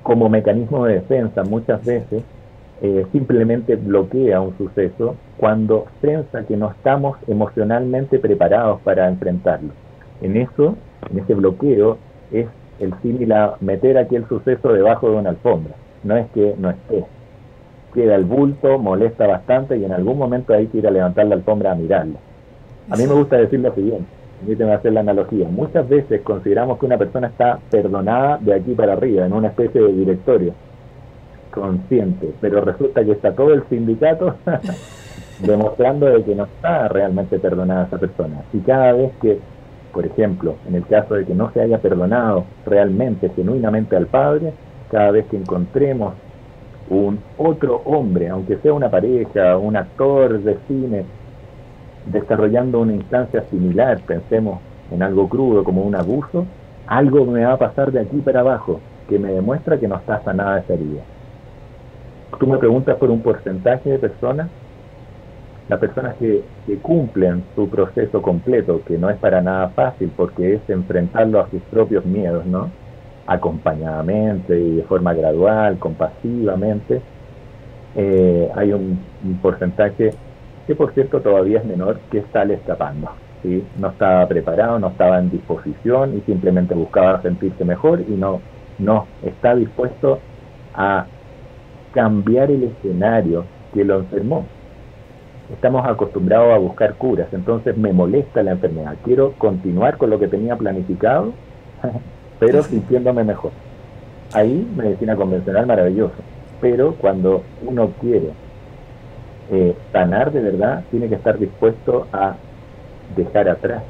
como 0.03 0.29
mecanismo 0.29 0.85
de 0.87 0.95
defensa, 0.95 1.43
muchas 1.45 1.85
veces 1.85 2.23
eh, 2.83 3.07
simplemente 3.13 3.77
bloquea 3.77 4.41
un 4.41 4.57
suceso 4.57 5.17
cuando 5.37 5.87
piensa 6.01 6.45
que 6.45 6.57
no 6.57 6.71
estamos 6.71 7.19
emocionalmente 7.27 8.19
preparados 8.19 8.81
para 8.81 9.07
enfrentarlo. 9.07 9.71
En 10.23 10.37
eso, 10.39 10.77
en 11.11 11.19
ese 11.19 11.35
bloqueo, 11.35 11.99
es 12.33 12.47
el 12.79 12.95
símil 13.03 13.33
a 13.33 13.57
meter 13.61 13.99
aquel 13.99 14.27
suceso 14.29 14.73
debajo 14.73 15.11
de 15.11 15.17
una 15.17 15.31
alfombra. 15.31 15.75
No 16.05 16.17
es 16.17 16.31
que 16.31 16.55
no 16.59 16.71
esté. 16.71 17.05
Queda 17.93 18.15
el 18.15 18.25
bulto, 18.25 18.79
molesta 18.79 19.27
bastante 19.27 19.77
y 19.77 19.85
en 19.85 19.93
algún 19.93 20.17
momento 20.17 20.55
hay 20.55 20.67
que 20.69 20.79
ir 20.79 20.87
a 20.87 20.91
levantar 20.91 21.27
la 21.27 21.35
alfombra 21.35 21.73
a 21.73 21.75
mirarlo. 21.75 22.15
A 22.89 22.97
mí 22.97 23.07
me 23.07 23.13
gusta 23.13 23.37
decir 23.37 23.61
lo 23.61 23.75
siguiente, 23.75 24.07
permíteme 24.39 24.73
hacer 24.73 24.93
la 24.95 25.01
analogía. 25.01 25.49
Muchas 25.49 25.87
veces 25.87 26.23
consideramos 26.23 26.79
que 26.79 26.87
una 26.87 26.97
persona 26.97 27.27
está 27.27 27.59
perdonada 27.71 28.39
de 28.39 28.55
aquí 28.55 28.73
para 28.73 28.95
arriba, 28.95 29.27
en 29.27 29.35
una 29.35 29.49
especie 29.49 29.83
de 29.83 29.93
directorio 29.93 30.55
consciente, 31.51 32.33
pero 32.41 32.61
resulta 32.61 33.05
que 33.05 33.13
está 33.13 33.33
todo 33.33 33.53
el 33.53 33.65
sindicato 33.69 34.37
demostrando 35.41 36.07
de 36.07 36.23
que 36.23 36.35
no 36.35 36.45
está 36.45 36.89
realmente 36.89 37.39
perdonada 37.39 37.87
esa 37.87 37.99
persona. 37.99 38.43
Y 38.53 38.59
cada 38.61 38.93
vez 38.93 39.13
que, 39.21 39.39
por 39.93 40.07
ejemplo, 40.07 40.57
en 40.69 40.75
el 40.75 40.87
caso 40.87 41.15
de 41.15 41.25
que 41.25 41.35
no 41.35 41.51
se 41.53 41.61
haya 41.61 41.79
perdonado 41.79 42.45
realmente, 42.67 43.31
genuinamente 43.31 43.97
al 43.97 44.07
Padre, 44.07 44.53
cada 44.91 45.11
vez 45.11 45.27
que 45.27 45.37
encontremos 45.37 46.15
un 46.89 47.21
otro 47.39 47.83
hombre, 47.85 48.29
aunque 48.29 48.57
sea 48.59 48.73
una 48.73 48.91
pareja, 48.91 49.57
un 49.57 49.77
actor 49.77 50.41
de 50.41 50.59
cine, 50.67 51.05
desarrollando 52.07 52.81
una 52.81 52.95
instancia 52.95 53.43
similar, 53.51 54.01
pensemos 54.07 54.61
en 54.91 55.03
algo 55.03 55.29
crudo 55.29 55.63
como 55.63 55.83
un 55.83 55.95
abuso, 55.95 56.47
algo 56.87 57.25
me 57.25 57.45
va 57.45 57.53
a 57.53 57.59
pasar 57.59 57.93
de 57.93 58.01
aquí 58.01 58.17
para 58.19 58.41
abajo 58.41 58.81
que 59.09 59.19
me 59.19 59.33
demuestra 59.33 59.79
que 59.79 59.87
no 59.87 59.97
está 59.97 60.23
sanada 60.23 60.61
esa 60.61 60.75
herida. 60.75 61.03
Tú 62.41 62.47
me 62.47 62.57
preguntas 62.57 62.97
por 62.97 63.11
un 63.11 63.21
porcentaje 63.21 63.91
de 63.91 63.99
personas, 63.99 64.49
las 65.69 65.79
personas 65.79 66.17
que, 66.17 66.43
cumplen 66.81 67.45
su 67.55 67.69
proceso 67.69 68.23
completo, 68.23 68.81
que 68.87 68.97
no 68.97 69.11
es 69.11 69.19
para 69.19 69.43
nada 69.43 69.69
fácil 69.69 70.11
porque 70.17 70.55
es 70.55 70.71
enfrentarlo 70.71 71.39
a 71.39 71.51
sus 71.51 71.61
propios 71.65 72.07
miedos, 72.07 72.47
¿no? 72.47 72.71
Acompañadamente 73.27 74.59
y 74.59 74.77
de 74.77 74.83
forma 74.85 75.13
gradual, 75.13 75.79
compasivamente, 75.79 77.03
eh, 77.95 78.49
hay 78.57 78.73
un, 78.73 78.99
porcentaje 79.43 80.11
que 80.67 80.75
por 80.75 80.95
cierto 80.95 81.21
todavía 81.21 81.59
es 81.59 81.67
menor, 81.67 82.01
que 82.11 82.25
sale 82.33 82.55
escapando. 82.55 83.11
No 83.79 83.89
estaba 83.89 84.27
preparado, 84.29 84.79
no 84.79 84.89
estaba 84.89 85.19
en 85.19 85.31
disposición 85.31 86.17
y 86.17 86.21
simplemente 86.23 86.75
buscaba 86.75 87.21
sentirse 87.21 87.67
mejor 87.67 88.01
y 88.01 88.13
no 88.13 89.07
está 89.23 89.55
dispuesto 89.55 90.21
a 90.75 91.05
cambiar 91.93 92.51
el 92.51 92.65
escenario 92.65 93.45
que 93.73 93.85
lo 93.85 93.99
enfermó. 93.99 94.47
Estamos 95.53 95.85
acostumbrados 95.87 96.55
a 96.55 96.59
buscar 96.59 96.95
curas, 96.95 97.29
entonces 97.33 97.77
me 97.77 97.93
molesta 97.93 98.43
la 98.43 98.53
enfermedad. 98.53 98.97
Quiero 99.05 99.33
continuar 99.33 99.97
con 99.97 100.11
lo 100.11 100.19
que 100.19 100.29
tenía 100.29 100.57
planificado, 100.57 101.33
pero 102.39 102.63
sintiéndome 102.63 103.25
mejor. 103.25 103.51
Ahí 104.33 104.67
medicina 104.77 105.17
convencional 105.17 105.67
maravilloso. 105.67 106.15
Pero 106.61 106.95
cuando 106.95 107.43
uno 107.67 107.91
quiere 108.01 108.31
eh, 109.51 109.75
sanar 109.93 110.31
de 110.31 110.41
verdad, 110.41 110.85
tiene 110.91 111.09
que 111.09 111.17
estar 111.17 111.37
dispuesto 111.39 112.07
a 112.13 112.37
dejar 113.17 113.49
atrás, 113.49 113.83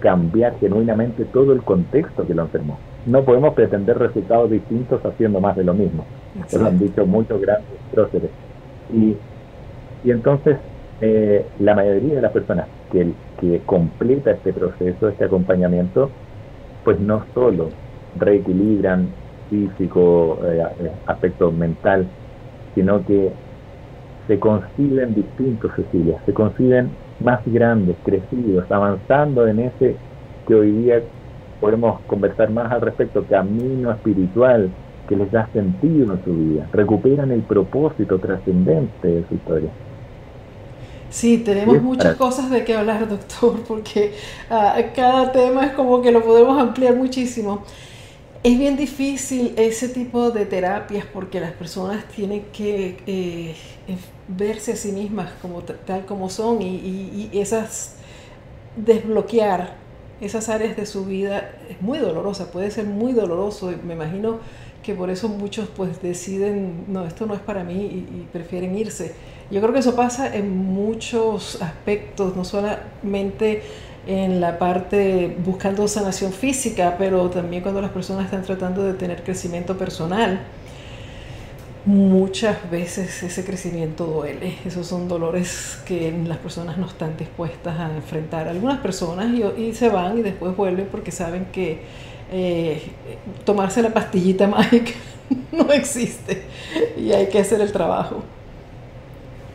cambiar 0.00 0.58
genuinamente 0.58 1.24
todo 1.26 1.52
el 1.52 1.62
contexto 1.62 2.26
que 2.26 2.34
lo 2.34 2.42
enfermó. 2.42 2.78
No 3.04 3.22
podemos 3.22 3.54
pretender 3.54 3.98
resultados 3.98 4.50
distintos 4.50 5.04
haciendo 5.04 5.40
más 5.40 5.54
de 5.54 5.62
lo 5.62 5.74
mismo. 5.74 6.04
Eso 6.44 6.58
lo 6.58 6.66
han 6.66 6.78
dicho 6.78 7.06
muchos 7.06 7.40
grandes 7.40 7.78
próceres. 7.90 8.30
Y, 8.92 9.16
y 10.04 10.10
entonces, 10.10 10.58
eh, 11.00 11.46
la 11.58 11.74
mayoría 11.74 12.16
de 12.16 12.22
las 12.22 12.32
personas 12.32 12.68
que, 12.90 13.12
que 13.40 13.62
completa 13.64 14.30
este 14.32 14.52
proceso, 14.52 15.08
este 15.08 15.24
acompañamiento, 15.24 16.10
pues 16.84 17.00
no 17.00 17.24
solo 17.34 17.70
reequilibran 18.14 19.08
físico, 19.48 20.40
eh, 20.44 20.92
aspecto 21.06 21.52
mental, 21.52 22.06
sino 22.74 23.04
que 23.04 23.32
se 24.26 24.38
conciben 24.38 25.14
distintos, 25.14 25.72
Cecilia, 25.76 26.20
se 26.26 26.32
conciben 26.32 26.90
más 27.20 27.40
grandes, 27.46 27.96
crecidos, 28.04 28.70
avanzando 28.70 29.46
en 29.46 29.60
ese 29.60 29.96
que 30.46 30.54
hoy 30.54 30.72
día 30.72 31.02
podemos 31.60 32.00
conversar 32.06 32.50
más 32.50 32.70
al 32.72 32.80
respecto, 32.82 33.26
camino 33.26 33.90
espiritual 33.92 34.70
que 35.06 35.16
les 35.16 35.30
da 35.30 35.48
sentido 35.52 36.14
en 36.14 36.24
su 36.24 36.34
vida, 36.34 36.68
recuperan 36.72 37.30
el 37.30 37.42
propósito 37.42 38.18
trascendente 38.18 39.08
de 39.08 39.24
su 39.28 39.34
historia. 39.34 39.70
Sí, 41.10 41.38
tenemos 41.38 41.80
muchas 41.82 42.16
cosas 42.16 42.50
de 42.50 42.64
qué 42.64 42.74
hablar, 42.74 43.08
doctor, 43.08 43.60
porque 43.66 44.12
uh, 44.50 44.94
cada 44.94 45.32
tema 45.32 45.66
es 45.66 45.72
como 45.72 46.02
que 46.02 46.10
lo 46.10 46.22
podemos 46.22 46.60
ampliar 46.60 46.94
muchísimo. 46.94 47.62
Es 48.42 48.58
bien 48.58 48.76
difícil 48.76 49.54
ese 49.56 49.88
tipo 49.88 50.30
de 50.30 50.46
terapias 50.46 51.04
porque 51.06 51.40
las 51.40 51.52
personas 51.52 52.04
tienen 52.08 52.44
que 52.52 52.96
eh, 53.06 53.54
verse 54.28 54.72
a 54.72 54.76
sí 54.76 54.92
mismas 54.92 55.32
como 55.42 55.62
tal 55.62 56.04
como 56.04 56.28
son 56.28 56.62
y, 56.62 57.30
esas 57.32 57.96
desbloquear 58.76 59.74
esas 60.20 60.48
áreas 60.48 60.76
de 60.76 60.86
su 60.86 61.04
vida 61.06 61.56
es 61.68 61.80
muy 61.80 61.98
dolorosa, 61.98 62.50
puede 62.52 62.70
ser 62.70 62.84
muy 62.84 63.12
doloroso 63.12 63.72
me 63.84 63.94
imagino 63.94 64.38
que 64.82 64.94
por 64.94 65.10
eso 65.10 65.28
muchos 65.28 65.68
pues 65.68 66.00
deciden, 66.02 66.84
no, 66.88 67.04
esto 67.06 67.26
no 67.26 67.34
es 67.34 67.40
para 67.40 67.64
mí 67.64 67.74
y, 67.74 68.28
prefieren 68.32 68.76
irse. 68.76 69.14
Yo 69.50 69.60
creo 69.60 69.72
que 69.72 69.80
eso 69.80 69.94
pasa 69.94 70.34
en 70.34 70.56
muchos 70.56 71.60
aspectos, 71.62 72.36
no 72.36 72.44
solamente 72.44 73.62
en 74.06 74.40
la 74.40 74.58
parte 74.58 75.36
buscando 75.44 75.86
sanación 75.88 76.32
física, 76.32 76.96
pero 76.98 77.28
también 77.30 77.62
cuando 77.62 77.80
las 77.80 77.90
personas 77.90 78.26
están 78.26 78.42
tratando 78.42 78.84
de 78.84 78.94
tener 78.94 79.22
crecimiento 79.22 79.76
personal 79.76 80.40
muchas 81.86 82.68
veces 82.68 83.22
ese 83.22 83.44
crecimiento 83.44 84.06
duele. 84.06 84.56
Esos 84.66 84.86
son 84.88 85.08
dolores 85.08 85.78
que 85.86 86.12
las 86.26 86.38
personas 86.38 86.76
no 86.76 86.86
están 86.86 87.16
dispuestas 87.16 87.78
a 87.78 87.94
enfrentar. 87.94 88.48
Algunas 88.48 88.80
personas 88.80 89.28
y, 89.56 89.72
se 89.72 89.88
van 89.88 90.18
y 90.18 90.22
después 90.22 90.54
vuelven 90.56 90.88
porque 90.90 91.12
saben 91.12 91.46
que 91.46 91.82
eh, 92.32 92.82
tomarse 93.44 93.82
la 93.82 93.90
pastillita 93.90 94.46
mágica 94.48 94.92
no 95.52 95.72
existe 95.72 96.42
y 96.96 97.12
hay 97.12 97.28
que 97.28 97.40
hacer 97.40 97.60
el 97.60 97.72
trabajo. 97.72 98.22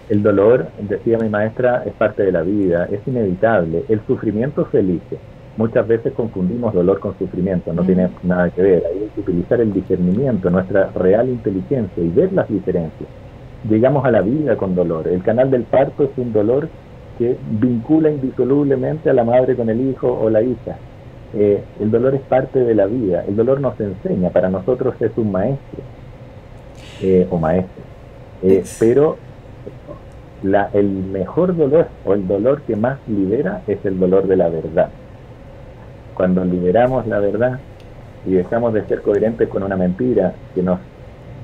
El 0.10 0.24
dolor, 0.24 0.68
decía 0.80 1.18
mi 1.18 1.30
maestra, 1.30 1.84
es 1.86 1.94
parte 1.94 2.24
de 2.24 2.34
la 2.34 2.42
vida, 2.42 2.90
es 2.92 3.00
inevitable. 3.08 3.86
El 3.88 4.02
sufrimiento 4.06 4.68
se 4.70 4.80
elige 4.80 5.18
Muchas 5.58 5.86
veces 5.86 6.14
confundimos 6.14 6.74
dolor 6.74 7.00
con 7.02 7.18
sufrimiento, 7.20 7.74
no 7.74 7.84
tiene 7.84 8.10
nada 8.24 8.50
que 8.50 8.62
ver. 8.62 8.84
Hay 8.86 9.10
que 9.14 9.20
utilizar 9.20 9.60
el 9.60 9.74
discernimiento, 9.74 10.50
nuestra 10.50 10.92
real 10.96 11.28
inteligencia 11.28 12.02
y 12.02 12.08
ver 12.08 12.32
las 12.32 12.48
diferencias. 12.48 13.10
Llegamos 13.70 14.06
a 14.06 14.12
la 14.12 14.22
vida 14.22 14.56
con 14.56 14.76
dolor. 14.76 15.10
El 15.10 15.22
canal 15.22 15.52
del 15.52 15.64
parto 15.64 16.06
es 16.06 16.10
un 16.16 16.32
dolor 16.32 16.70
que 17.20 17.36
vincula 17.60 18.10
indisolublemente 18.10 19.10
a 19.10 19.14
la 19.14 19.26
madre 19.26 19.56
con 19.56 19.70
el 19.70 19.82
hijo 19.82 20.08
o 20.08 20.30
la 20.30 20.42
hija. 20.42 20.78
Eh, 21.34 21.64
el 21.80 21.92
dolor 21.92 22.16
es 22.16 22.22
parte 22.22 22.60
de 22.60 22.76
la 22.76 22.86
vida. 22.86 23.24
El 23.28 23.36
dolor 23.36 23.62
nos 23.62 23.80
enseña, 23.80 24.30
para 24.30 24.50
nosotros 24.50 24.96
es 25.00 25.12
un 25.18 25.32
maestro 25.32 25.82
eh, 27.02 27.28
o 27.30 27.38
maestro. 27.38 27.84
Eh, 28.44 28.64
pero 28.80 29.18
la, 30.44 30.70
el 30.74 30.90
mejor 30.90 31.56
dolor 31.56 31.88
o 32.06 32.14
el 32.14 32.28
dolor 32.28 32.62
que 32.64 32.76
más 32.76 33.00
libera 33.08 33.62
es 33.68 33.84
el 33.86 34.00
dolor 34.00 34.28
de 34.28 34.36
la 34.36 34.50
verdad 34.50 34.90
cuando 36.22 36.46
liberamos 36.46 37.08
la 37.08 37.20
verdad 37.20 37.60
y 38.28 38.34
dejamos 38.34 38.74
de 38.74 38.86
ser 38.86 39.02
coherentes 39.02 39.50
con 39.50 39.64
una 39.64 39.76
mentira 39.76 40.34
que 40.54 40.62
nos 40.62 40.80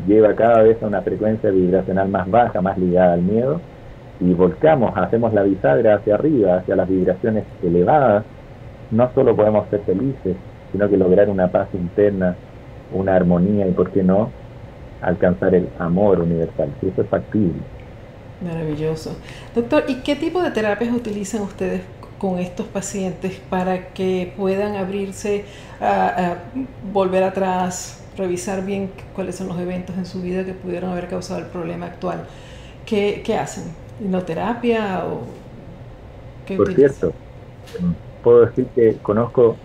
lleva 0.05 0.36
cada 0.36 0.62
vez 0.62 0.82
a 0.84 0.86
una 0.86 1.01
frecuencia 1.01 1.49
vibracional 1.49 2.07
más 2.09 2.30
baja, 2.30 2.62
más 2.62 2.78
ligada 2.78 3.14
al 3.14 3.24
miedo, 3.24 3.59
y 4.20 4.34
volcamos, 4.34 4.95
hacemos 4.95 5.34
la 5.34 5.41
bisagra 5.41 5.95
hacia 5.95 6.14
arriba, 6.14 6.57
hacia 6.57 6.76
las 6.76 6.88
vibraciones 6.88 7.45
elevadas, 7.64 8.24
no 8.92 9.12
solo 9.14 9.36
podemos 9.36 9.70
ser 9.70 9.82
felices, 9.82 10.36
sino 10.72 10.90
que 10.90 10.98
lograr 10.98 11.30
una 11.30 11.52
paz 11.52 11.68
interna, 11.74 12.36
una 12.94 13.16
armonía 13.16 13.68
y, 13.68 13.72
¿por 13.72 13.92
qué 13.92 14.04
no?, 14.04 14.30
alcanzar 15.02 15.54
el 15.54 15.70
amor 15.80 16.20
universal. 16.20 16.74
Si 16.82 16.88
eso 16.88 17.02
es 17.02 17.08
factible. 17.08 17.62
Maravilloso. 18.42 19.16
Doctor, 19.56 19.86
¿y 19.88 19.96
qué 20.02 20.16
tipo 20.16 20.42
de 20.42 20.52
terapias 20.52 20.94
utilizan 20.94 21.42
ustedes 21.42 21.82
con 22.18 22.40
estos 22.40 22.66
pacientes 22.68 23.40
para 23.50 23.90
que 23.90 24.34
puedan 24.36 24.76
abrirse, 24.76 25.46
a, 25.80 26.38
volver 26.92 27.24
atrás, 27.24 28.04
revisar 28.18 28.66
bien 28.66 28.92
cuáles 29.16 29.36
son 29.36 29.48
los 29.48 29.60
eventos 29.60 29.96
en 29.98 30.06
su 30.06 30.22
vida 30.22 30.44
que 30.44 30.54
pudieron 30.54 30.92
haber 30.92 31.08
causado 31.08 31.40
el 31.40 31.46
problema 31.48 31.86
actual. 31.88 32.26
¿Qué, 32.86 33.22
qué 33.24 33.36
hacen? 33.36 33.66
¿Hipnoterapia 34.00 35.06
o 35.06 35.22
qué 36.46 36.58
Por 36.58 36.74
cierto, 36.74 37.14
puedo 38.24 38.45
decir 38.45 38.65
que 38.76 38.95
conozco 39.01 39.55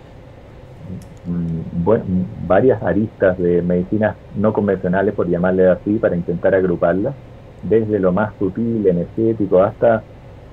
mm, 1.25 2.47
varias 2.47 2.81
aristas 2.83 3.37
de 3.37 3.61
medicinas 3.61 4.15
no 4.35 4.53
convencionales, 4.53 5.13
por 5.13 5.27
llamarle 5.27 5.67
así, 5.69 5.95
para 5.95 6.15
intentar 6.15 6.55
agruparlas, 6.55 7.13
desde 7.63 7.99
lo 7.99 8.11
más 8.11 8.33
sutil, 8.39 8.85
energético, 8.87 9.61
hasta 9.61 10.03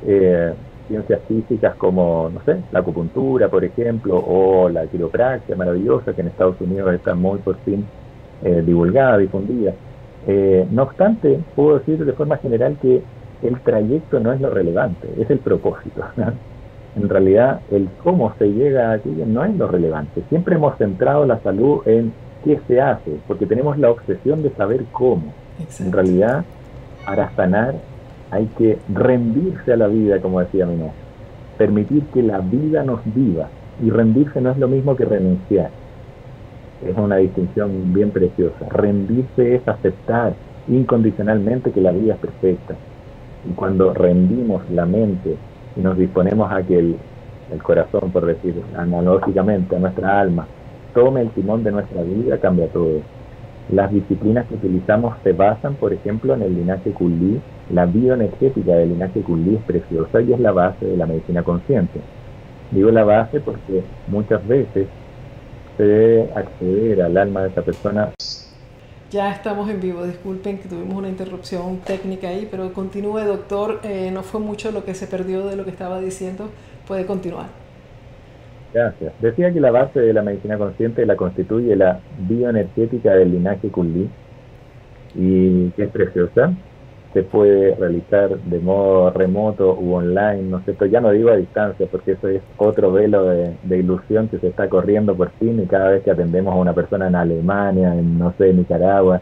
eh, 0.07 0.53
ciencias 0.90 1.20
físicas 1.28 1.76
como, 1.76 2.30
no 2.32 2.40
sé, 2.44 2.61
la 2.72 2.80
acupuntura, 2.80 3.48
por 3.48 3.64
ejemplo, 3.64 4.16
o 4.16 4.68
la 4.68 4.86
quiropraxia 4.86 5.55
maravillosa 5.55 6.12
que 6.12 6.20
en 6.20 6.28
Estados 6.28 6.61
Unidos 6.61 6.92
está 6.94 7.14
muy 7.14 7.38
por 7.38 7.57
fin 7.59 7.84
eh, 8.42 8.62
divulgada, 8.66 9.18
difundida. 9.18 9.72
Eh, 10.26 10.66
no 10.70 10.82
obstante, 10.82 11.40
puedo 11.55 11.78
decir 11.78 12.05
de 12.05 12.12
forma 12.12 12.36
general 12.38 12.76
que 12.82 13.03
el 13.42 13.61
trayecto 13.61 14.20
no 14.20 14.32
es 14.32 14.40
lo 14.40 14.51
relevante, 14.51 15.09
es 15.18 15.30
el 15.30 15.38
propósito. 15.38 16.05
En 16.97 17.09
realidad, 17.09 17.61
el 17.70 17.88
cómo 18.03 18.34
se 18.38 18.49
llega 18.49 18.91
a 18.91 18.95
aquello 18.95 19.24
no 19.26 19.45
es 19.45 19.55
lo 19.57 19.68
relevante. 19.68 20.22
Siempre 20.28 20.57
hemos 20.57 20.76
centrado 20.76 21.24
la 21.24 21.38
salud 21.41 21.86
en 21.86 22.12
qué 22.45 22.61
se 22.66 22.80
hace, 22.80 23.18
porque 23.28 23.47
tenemos 23.47 23.78
la 23.78 23.91
obsesión 23.91 24.43
de 24.43 24.51
saber 24.51 24.84
cómo. 24.93 25.32
En 25.78 25.93
realidad, 25.93 26.45
para 27.05 27.30
sanar 27.36 27.74
hay 28.30 28.47
que 28.59 28.78
rendirse 28.93 29.72
a 29.72 29.76
la 29.76 29.88
vida, 29.88 30.20
como 30.20 30.41
decía 30.41 30.66
mi 30.66 30.76
maestro. 30.76 31.01
Permitir 31.59 32.05
que 32.07 32.22
la 32.22 32.38
vida 32.38 32.82
nos 32.84 33.01
viva. 33.14 33.49
Y 33.82 33.91
rendirse 33.91 34.41
no 34.41 34.51
es 34.51 34.59
lo 34.59 34.68
mismo 34.68 34.97
que 34.97 35.05
renunciar. 35.05 35.70
Es 36.86 36.97
una 36.97 37.16
distinción 37.16 37.93
bien 37.93 38.11
preciosa. 38.11 38.68
Rendirse 38.70 39.57
es 39.57 39.68
aceptar 39.68 40.34
incondicionalmente 40.68 41.72
que 41.72 41.80
la 41.80 41.93
vida 41.93 42.14
es 42.14 42.20
perfecta. 42.20 42.74
Y 43.49 43.53
cuando 43.55 43.93
rendimos 43.95 44.62
la 44.70 44.86
mente 44.86 45.36
y 45.77 45.81
nos 45.81 45.97
disponemos 45.97 46.51
a 46.51 46.62
que 46.62 46.79
el, 46.79 46.97
el 47.53 47.62
corazón, 47.62 48.11
por 48.12 48.27
decir 48.27 48.55
analógicamente, 48.77 49.77
a 49.77 49.79
nuestra 49.79 50.21
alma, 50.21 50.47
tome 50.95 51.23
el 51.23 51.31
timón 51.31 51.62
de 51.62 51.73
nuestra 51.73 52.03
vida, 52.03 52.39
cambia 52.39 52.68
todo. 52.68 53.03
Las 53.68 53.93
disciplinas 53.93 54.47
que 54.49 54.55
utilizamos 54.55 55.16
se 55.23 55.33
basan, 55.33 55.77
por 55.77 55.93
ejemplo, 55.93 56.35
en 56.35 56.43
el 56.43 56.55
linaje 56.55 56.93
Kulli. 56.93 57.41
La 57.68 57.87
bioenergética 57.87 58.73
del 58.75 58.91
linaje 58.91 59.23
Kulli 59.23 59.57
es 59.57 59.62
preciosa 59.62 60.21
y 60.21 60.33
es 60.33 60.41
la 60.41 60.51
base 60.51 60.87
de 60.87 60.97
la 60.97 61.07
medicina 61.07 61.45
consciente. 61.45 62.01
Digo 62.71 62.91
la 62.91 63.05
base 63.05 63.41
porque 63.41 63.85
muchas 64.07 64.45
veces 64.47 64.89
se 65.77 65.83
debe 65.83 66.33
acceder 66.35 67.03
al 67.03 67.16
alma 67.16 67.43
de 67.43 67.49
esa 67.51 67.62
persona. 67.62 68.12
Ya 69.11 69.32
estamos 69.32 69.68
en 69.68 69.80
vivo, 69.80 70.04
disculpen 70.04 70.58
que 70.58 70.68
tuvimos 70.68 70.94
una 70.94 71.08
interrupción 71.08 71.78
técnica 71.78 72.28
ahí, 72.28 72.46
pero 72.48 72.72
continúe 72.72 73.18
doctor, 73.24 73.80
eh, 73.82 74.11
no 74.12 74.22
fue 74.22 74.40
mucho 74.40 74.70
lo 74.70 74.84
que 74.84 74.94
se 74.94 75.08
perdió 75.08 75.48
de 75.48 75.56
lo 75.56 75.64
que 75.64 75.70
estaba 75.70 75.98
diciendo, 76.00 76.48
puede 76.86 77.06
continuar. 77.06 77.46
Gracias. 78.72 79.12
Decía 79.20 79.52
que 79.52 79.58
la 79.58 79.72
base 79.72 79.98
de 79.98 80.12
la 80.12 80.22
medicina 80.22 80.56
consciente 80.56 81.04
la 81.04 81.16
constituye 81.16 81.74
la 81.74 81.98
bioenergética 82.20 83.14
del 83.14 83.32
linaje 83.32 83.68
Kundalini 83.68 84.08
y 85.16 85.70
que 85.70 85.82
es 85.84 85.90
preciosa. 85.90 86.52
Se 87.12 87.24
puede 87.24 87.74
realizar 87.74 88.38
de 88.38 88.58
modo 88.61 89.11
remoto 89.11 89.74
u 89.74 89.94
online, 89.94 90.42
no 90.44 90.62
sé, 90.64 90.76
ya 90.88 91.00
no 91.00 91.11
digo 91.11 91.30
a 91.30 91.36
distancia 91.36 91.88
porque 91.90 92.12
eso 92.12 92.28
es 92.28 92.40
otro 92.56 92.92
velo 92.92 93.24
de, 93.24 93.78
ilusión 93.78 94.28
que 94.28 94.38
se 94.38 94.48
está 94.48 94.68
corriendo 94.68 95.16
por 95.16 95.30
fin 95.32 95.61
y 95.61 95.66
cada 95.66 95.90
vez 95.90 96.04
que 96.04 96.12
atendemos 96.12 96.54
a 96.54 96.58
una 96.58 96.72
persona 96.72 97.08
en 97.08 97.16
Alemania, 97.16 97.94
en 97.94 98.16
no 98.16 98.32
sé, 98.38 98.52
Nicaragua 98.52 99.20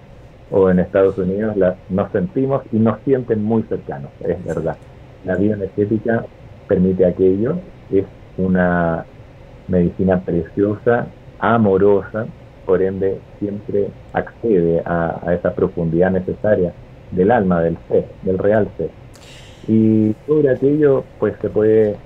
o 0.50 0.68
en 0.68 0.80
Estados 0.80 1.16
Unidos, 1.16 1.56
la, 1.56 1.76
nos 1.88 2.10
sentimos 2.12 2.62
y 2.72 2.76
nos 2.78 2.98
sienten 3.04 3.42
muy 3.42 3.62
cercanos, 3.62 4.10
es 4.20 4.44
verdad. 4.44 4.76
La 5.24 5.36
bioenergética 5.36 6.24
permite 6.66 7.06
aquello, 7.06 7.56
es 7.90 8.04
una 8.36 9.04
medicina 9.66 10.20
preciosa, 10.20 11.06
amorosa, 11.38 12.26
por 12.66 12.82
ende 12.82 13.18
siempre 13.38 13.88
accede 14.12 14.82
a, 14.84 15.32
esa 15.32 15.54
profundidad 15.54 16.10
necesaria 16.10 16.72
del 17.10 17.30
alma, 17.30 17.62
del 17.62 17.76
ser, 17.88 18.06
del 18.22 18.38
real 18.38 18.68
ser. 18.76 18.90
Y 19.66 20.14
sobre 20.26 20.50
aquello, 20.50 21.04
pues 21.18 21.34
se 21.40 21.50
puede 21.50 21.96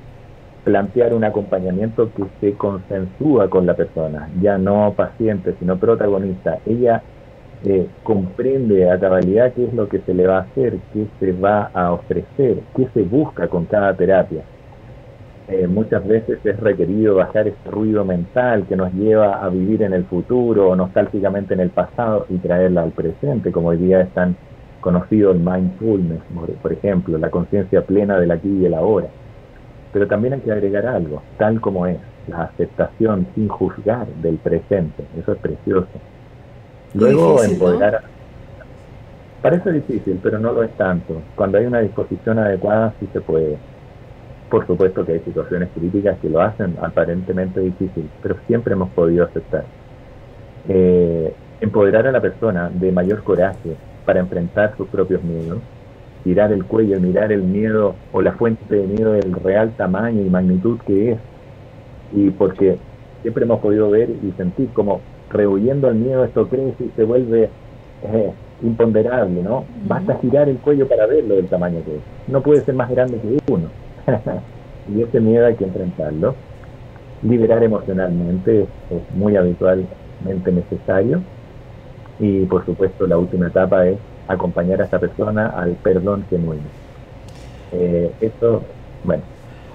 plantear 0.64 1.14
un 1.14 1.24
acompañamiento 1.24 2.10
que 2.14 2.24
se 2.40 2.54
consensúa 2.54 3.48
con 3.48 3.66
la 3.66 3.74
persona, 3.74 4.28
ya 4.40 4.58
no 4.58 4.94
paciente, 4.96 5.54
sino 5.58 5.76
protagonista. 5.76 6.58
Ella 6.66 7.02
eh, 7.64 7.86
comprende 8.02 8.90
a 8.90 8.98
cabalidad 8.98 9.52
qué 9.52 9.64
es 9.64 9.74
lo 9.74 9.88
que 9.88 10.00
se 10.00 10.14
le 10.14 10.26
va 10.26 10.38
a 10.38 10.40
hacer, 10.42 10.78
qué 10.92 11.06
se 11.20 11.32
va 11.32 11.70
a 11.72 11.92
ofrecer, 11.92 12.58
qué 12.76 12.88
se 12.94 13.02
busca 13.02 13.48
con 13.48 13.66
cada 13.66 13.94
terapia. 13.94 14.42
Eh, 15.48 15.66
muchas 15.66 16.06
veces 16.06 16.38
es 16.44 16.60
requerido 16.60 17.16
bajar 17.16 17.48
ese 17.48 17.70
ruido 17.70 18.04
mental 18.04 18.64
que 18.68 18.76
nos 18.76 18.92
lleva 18.94 19.44
a 19.44 19.48
vivir 19.48 19.82
en 19.82 19.92
el 19.92 20.04
futuro 20.04 20.70
o 20.70 20.76
nostálgicamente 20.76 21.54
en 21.54 21.60
el 21.60 21.70
pasado 21.70 22.26
y 22.28 22.38
traerla 22.38 22.82
al 22.82 22.92
presente, 22.92 23.50
como 23.50 23.68
hoy 23.68 23.76
día 23.76 24.00
es 24.00 24.08
tan 24.10 24.36
conocido 24.82 25.30
el 25.30 25.38
mindfulness, 25.38 26.20
por 26.60 26.72
ejemplo, 26.72 27.16
la 27.16 27.30
conciencia 27.30 27.82
plena 27.82 28.18
del 28.18 28.32
aquí 28.32 28.50
y 28.60 28.66
el 28.66 28.74
ahora. 28.74 29.06
Pero 29.92 30.06
también 30.06 30.34
hay 30.34 30.40
que 30.40 30.52
agregar 30.52 30.84
algo, 30.84 31.22
tal 31.38 31.60
como 31.60 31.86
es, 31.86 31.98
la 32.28 32.42
aceptación 32.42 33.26
sin 33.34 33.48
juzgar 33.48 34.06
del 34.06 34.36
presente, 34.36 35.04
eso 35.18 35.32
es 35.32 35.38
precioso. 35.38 35.88
Luego 36.94 37.42
empoderar... 37.42 38.02
Parece 39.40 39.72
difícil, 39.72 40.20
pero 40.22 40.38
no 40.38 40.52
lo 40.52 40.62
es 40.62 40.70
tanto. 40.76 41.20
Cuando 41.34 41.58
hay 41.58 41.66
una 41.66 41.80
disposición 41.80 42.38
adecuada 42.38 42.94
sí 43.00 43.08
se 43.12 43.20
puede. 43.20 43.58
Por 44.50 44.66
supuesto 44.66 45.04
que 45.04 45.12
hay 45.12 45.20
situaciones 45.20 45.68
críticas 45.74 46.18
que 46.20 46.28
lo 46.28 46.40
hacen 46.40 46.76
aparentemente 46.80 47.60
difícil, 47.60 48.08
pero 48.22 48.36
siempre 48.46 48.74
hemos 48.74 48.90
podido 48.90 49.24
aceptar. 49.24 49.64
Eh, 50.68 51.34
empoderar 51.60 52.06
a 52.06 52.12
la 52.12 52.20
persona 52.20 52.70
de 52.72 52.92
mayor 52.92 53.24
coraje 53.24 53.76
para 54.04 54.20
enfrentar 54.20 54.74
sus 54.76 54.88
propios 54.88 55.22
miedos, 55.22 55.58
tirar 56.24 56.52
el 56.52 56.64
cuello, 56.64 57.00
mirar 57.00 57.32
el 57.32 57.42
miedo 57.42 57.94
o 58.12 58.22
la 58.22 58.32
fuente 58.32 58.74
de 58.74 58.86
miedo 58.86 59.12
del 59.12 59.32
real 59.32 59.72
tamaño 59.76 60.22
y 60.22 60.30
magnitud 60.30 60.78
que 60.86 61.12
es. 61.12 61.18
Y 62.12 62.30
porque 62.30 62.78
siempre 63.22 63.44
hemos 63.44 63.60
podido 63.60 63.90
ver 63.90 64.10
y 64.10 64.32
sentir 64.36 64.68
como 64.74 65.00
rehuyendo 65.30 65.88
al 65.88 65.94
miedo 65.94 66.24
esto 66.24 66.48
crece 66.48 66.84
y 66.84 66.90
se 66.94 67.04
vuelve 67.04 67.48
eh, 68.02 68.32
imponderable, 68.62 69.42
¿no? 69.42 69.64
Basta 69.86 70.18
girar 70.20 70.48
el 70.48 70.58
cuello 70.58 70.86
para 70.88 71.06
verlo 71.06 71.36
del 71.36 71.48
tamaño 71.48 71.80
que 71.84 71.96
es. 71.96 72.02
No 72.28 72.42
puede 72.42 72.60
ser 72.62 72.74
más 72.74 72.90
grande 72.90 73.18
que 73.18 73.52
uno. 73.52 73.68
y 74.94 75.02
ese 75.02 75.20
miedo 75.20 75.46
hay 75.46 75.54
que 75.54 75.64
enfrentarlo. 75.64 76.34
Liberar 77.22 77.62
emocionalmente 77.62 78.62
es 78.62 79.16
muy 79.16 79.36
habitualmente 79.36 80.52
necesario. 80.52 81.22
Y 82.22 82.44
por 82.46 82.64
supuesto 82.64 83.04
la 83.04 83.18
última 83.18 83.48
etapa 83.48 83.84
es 83.84 83.98
acompañar 84.28 84.80
a 84.80 84.84
esa 84.84 85.00
persona 85.00 85.48
al 85.48 85.72
perdón 85.72 86.24
genuino. 86.30 86.62
Eh, 87.72 88.12
esto, 88.20 88.62
bueno. 89.02 89.24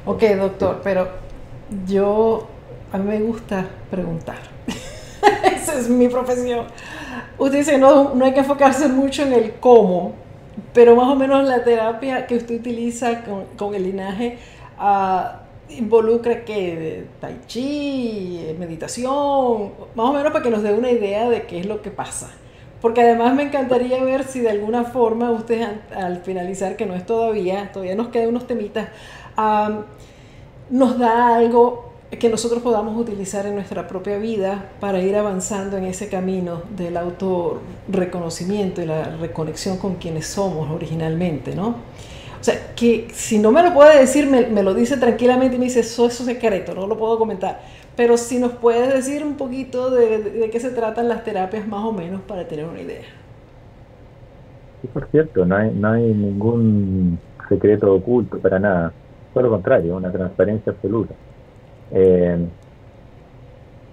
Ok, 0.05 0.23
doctor, 0.39 0.79
pero 0.81 1.09
yo, 1.85 2.47
a 2.93 2.97
mí 2.97 3.03
me 3.03 3.19
gusta 3.19 3.65
preguntar. 3.91 4.37
Esa 5.43 5.77
es 5.77 5.89
mi 5.89 6.07
profesión. 6.07 6.67
Usted 7.37 7.57
dice, 7.57 7.77
no, 7.77 8.15
no 8.15 8.23
hay 8.23 8.33
que 8.33 8.39
enfocarse 8.39 8.87
mucho 8.87 9.23
en 9.23 9.33
el 9.33 9.55
cómo, 9.59 10.13
pero 10.73 10.95
más 10.95 11.09
o 11.09 11.15
menos 11.17 11.45
la 11.45 11.65
terapia 11.65 12.27
que 12.27 12.37
usted 12.37 12.61
utiliza 12.61 13.25
con, 13.57 13.75
el 13.75 13.83
linaje 13.83 14.37
ah, 14.79 15.41
involucra 15.69 16.45
que 16.45 17.05
tai 17.19 17.39
chi, 17.47 18.55
meditación, 18.57 19.71
más 19.95 20.09
o 20.09 20.13
menos 20.13 20.31
para 20.31 20.43
que 20.43 20.49
nos 20.49 20.63
dé 20.63 20.73
una 20.73 20.91
idea 20.91 21.29
de 21.29 21.43
qué 21.43 21.59
es 21.59 21.65
lo 21.65 21.81
que 21.81 21.91
pasa. 21.91 22.31
Porque 22.81 23.01
además 23.01 23.33
me 23.33 23.43
encantaría 23.43 24.03
ver 24.03 24.23
si 24.23 24.39
de 24.39 24.51
alguna 24.51 24.83
forma 24.85 25.31
usted 25.31 25.67
al 25.95 26.21
finalizar, 26.21 26.75
que 26.75 26.85
no 26.85 26.93
es 26.93 27.05
todavía, 27.05 27.71
todavía 27.71 27.95
nos 27.95 28.09
quedan 28.09 28.29
unos 28.29 28.45
temitas, 28.45 28.89
ah, 29.35 29.81
nos 30.69 30.99
da 30.99 31.35
algo 31.35 31.87
que 32.11 32.29
nosotros 32.29 32.61
podamos 32.61 32.97
utilizar 32.97 33.45
en 33.45 33.55
nuestra 33.55 33.87
propia 33.87 34.17
vida 34.17 34.69
para 34.79 35.01
ir 35.01 35.15
avanzando 35.15 35.75
en 35.77 35.83
ese 35.83 36.07
camino 36.07 36.61
del 36.75 36.95
autorreconocimiento 36.95 38.81
y 38.81 38.85
la 38.85 39.17
reconexión 39.17 39.77
con 39.77 39.95
quienes 39.95 40.27
somos 40.27 40.69
originalmente, 40.71 41.53
¿no? 41.53 41.75
Sea, 42.47 42.73
que 42.77 43.09
si 43.11 43.39
no 43.39 43.51
me 43.51 43.61
lo 43.61 43.73
puede 43.73 43.99
decir, 43.99 44.25
me, 44.25 44.63
lo 44.63 44.73
dice 44.73 44.95
tranquilamente 44.95 45.57
y 45.57 45.59
me 45.59 45.65
dice, 45.65 45.81
eso, 45.81 46.07
es 46.07 46.13
secreto, 46.13 46.73
no 46.73 46.87
lo 46.87 46.97
puedo 46.97 47.17
comentar. 47.17 47.59
Pero 47.97 48.15
si 48.15 48.39
nos 48.39 48.53
puedes 48.53 48.87
decir 48.93 49.21
un 49.21 49.35
poquito 49.35 49.91
de, 49.91 50.49
qué 50.49 50.57
se 50.57 50.69
tratan 50.69 51.09
las 51.09 51.25
terapias 51.25 51.67
más 51.67 51.83
o 51.83 51.91
menos 51.91 52.21
para 52.21 52.47
tener 52.47 52.63
una 52.63 52.79
idea. 52.79 53.01
Sí, 54.81 54.87
por 54.93 55.07
cierto, 55.07 55.45
no 55.45 55.57
hay, 55.57 55.73
no 55.73 55.91
hay 55.91 56.03
ningún 56.03 57.19
secreto 57.49 57.93
oculto 57.93 58.39
para 58.39 58.59
nada. 58.59 58.93
todo 59.33 59.43
lo 59.43 59.49
contrario, 59.49 59.97
una 59.97 60.09
transparencia 60.09 60.71
absoluta. 60.71 61.15
Eh, 61.91 62.47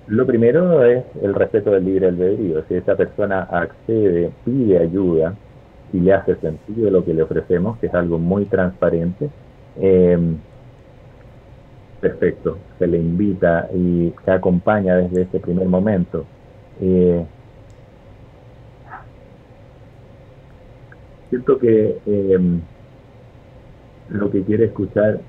lo 0.07 0.27
primero 0.27 0.85
es 0.85 1.03
el 1.21 1.35
respeto 1.35 1.73
del 1.73 1.87
libre 1.87 2.07
albedrío. 2.07 2.63
Si 2.69 2.77
esa 2.77 2.95
persona 2.95 3.49
accede, 3.51 4.31
pide 4.45 4.79
ayuda 4.79 5.35
y 5.93 6.01
le 6.01 6.13
hace 6.13 6.37
sentido 6.37 6.91
lo 6.91 7.05
que 7.05 7.15
le 7.15 7.23
ofrecemos, 7.23 7.79
que 7.79 7.87
es 7.87 7.95
algo 7.95 8.19
muy 8.19 8.47
transparente, 8.47 9.31
eh, 9.81 10.19
perfecto, 12.01 12.59
se 12.79 12.87
le 12.87 12.99
invita 12.99 13.69
y 13.75 14.13
se 14.25 14.31
acompaña 14.31 14.97
desde 14.97 15.23
ese 15.23 15.41
primer 15.41 15.67
momento. 15.69 16.27
Eh, 16.81 17.25
siento 21.31 21.59
que 21.59 21.99
eh, 22.05 22.39
lo 24.11 24.31
que 24.31 24.43
quiere 24.43 24.67
escuchar 24.67 25.21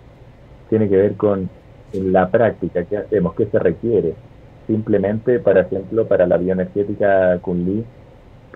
tiene 0.70 0.90
que 0.90 0.98
ver 0.98 1.16
con 1.16 1.50
la 1.94 2.30
práctica, 2.30 2.84
qué 2.84 2.98
hacemos, 2.98 3.36
qué 3.36 3.46
se 3.46 3.60
requiere. 3.60 4.16
Simplemente, 4.68 5.40
por 5.40 5.58
ejemplo, 5.58 6.08
para 6.08 6.28
la 6.28 6.38
bioenergética 6.38 7.40
Kunli, 7.40 7.86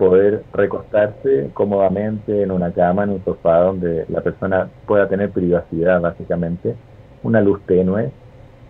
poder 0.00 0.44
recostarse 0.54 1.50
cómodamente 1.52 2.42
en 2.42 2.50
una 2.50 2.72
cama, 2.72 3.04
en 3.04 3.10
un 3.10 3.22
sofá, 3.22 3.58
donde 3.58 4.06
la 4.08 4.22
persona 4.22 4.66
pueda 4.86 5.06
tener 5.06 5.28
privacidad, 5.30 6.00
básicamente, 6.00 6.74
una 7.22 7.42
luz 7.42 7.60
tenue, 7.66 8.10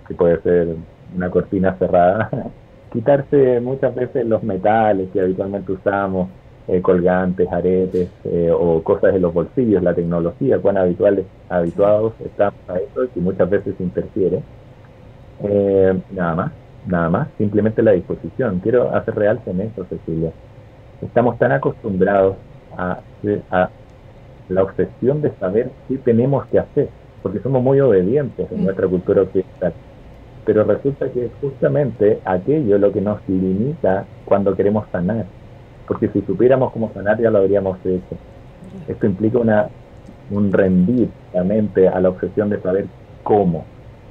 que 0.08 0.14
puede 0.14 0.42
ser 0.42 0.74
una 1.14 1.30
cortina 1.30 1.76
cerrada, 1.78 2.28
quitarse 2.92 3.60
muchas 3.60 3.94
veces 3.94 4.26
los 4.26 4.42
metales 4.42 5.08
que 5.12 5.20
habitualmente 5.20 5.70
usamos, 5.70 6.30
eh, 6.66 6.82
colgantes, 6.82 7.46
aretes 7.52 8.08
eh, 8.24 8.50
o 8.52 8.82
cosas 8.82 9.14
en 9.14 9.22
los 9.22 9.32
bolsillos, 9.32 9.84
la 9.84 9.94
tecnología, 9.94 10.58
cuán 10.58 10.78
habituales, 10.78 11.26
habituados 11.48 12.12
estamos 12.24 12.58
a 12.66 12.78
eso 12.78 13.04
y 13.14 13.20
muchas 13.20 13.48
veces 13.48 13.76
interfiere. 13.78 14.42
Eh, 15.44 15.96
nada 16.10 16.34
más, 16.34 16.52
nada 16.86 17.08
más, 17.08 17.28
simplemente 17.38 17.84
la 17.84 17.92
disposición. 17.92 18.58
Quiero 18.58 18.92
hacer 18.92 19.14
real 19.14 19.40
en 19.46 19.60
eso, 19.60 19.84
Cecilia. 19.84 20.32
Estamos 21.02 21.38
tan 21.38 21.52
acostumbrados 21.52 22.36
a, 22.76 23.00
a 23.50 23.70
la 24.48 24.62
obsesión 24.62 25.22
de 25.22 25.30
saber 25.36 25.70
qué 25.88 25.96
tenemos 25.98 26.44
que 26.46 26.58
hacer, 26.58 26.88
porque 27.22 27.40
somos 27.40 27.62
muy 27.62 27.80
obedientes 27.80 28.50
en 28.50 28.60
mm. 28.60 28.64
nuestra 28.64 28.86
cultura 28.86 29.22
occidental. 29.22 29.72
Pero 30.44 30.64
resulta 30.64 31.08
que 31.10 31.26
es 31.26 31.32
justamente 31.40 32.20
aquello 32.24 32.78
lo 32.78 32.92
que 32.92 33.00
nos 33.00 33.20
limita 33.28 34.04
cuando 34.24 34.54
queremos 34.56 34.86
sanar. 34.90 35.26
Porque 35.86 36.08
si 36.08 36.22
supiéramos 36.22 36.72
cómo 36.72 36.92
sanar 36.92 37.20
ya 37.20 37.30
lo 37.30 37.38
habríamos 37.38 37.78
hecho. 37.84 38.16
Esto 38.88 39.06
implica 39.06 39.38
una, 39.38 39.68
un 40.30 40.52
rendir 40.52 41.08
la 41.32 41.44
mente 41.44 41.88
a 41.88 42.00
la 42.00 42.08
obsesión 42.08 42.48
de 42.50 42.60
saber 42.60 42.86
cómo. 43.22 43.64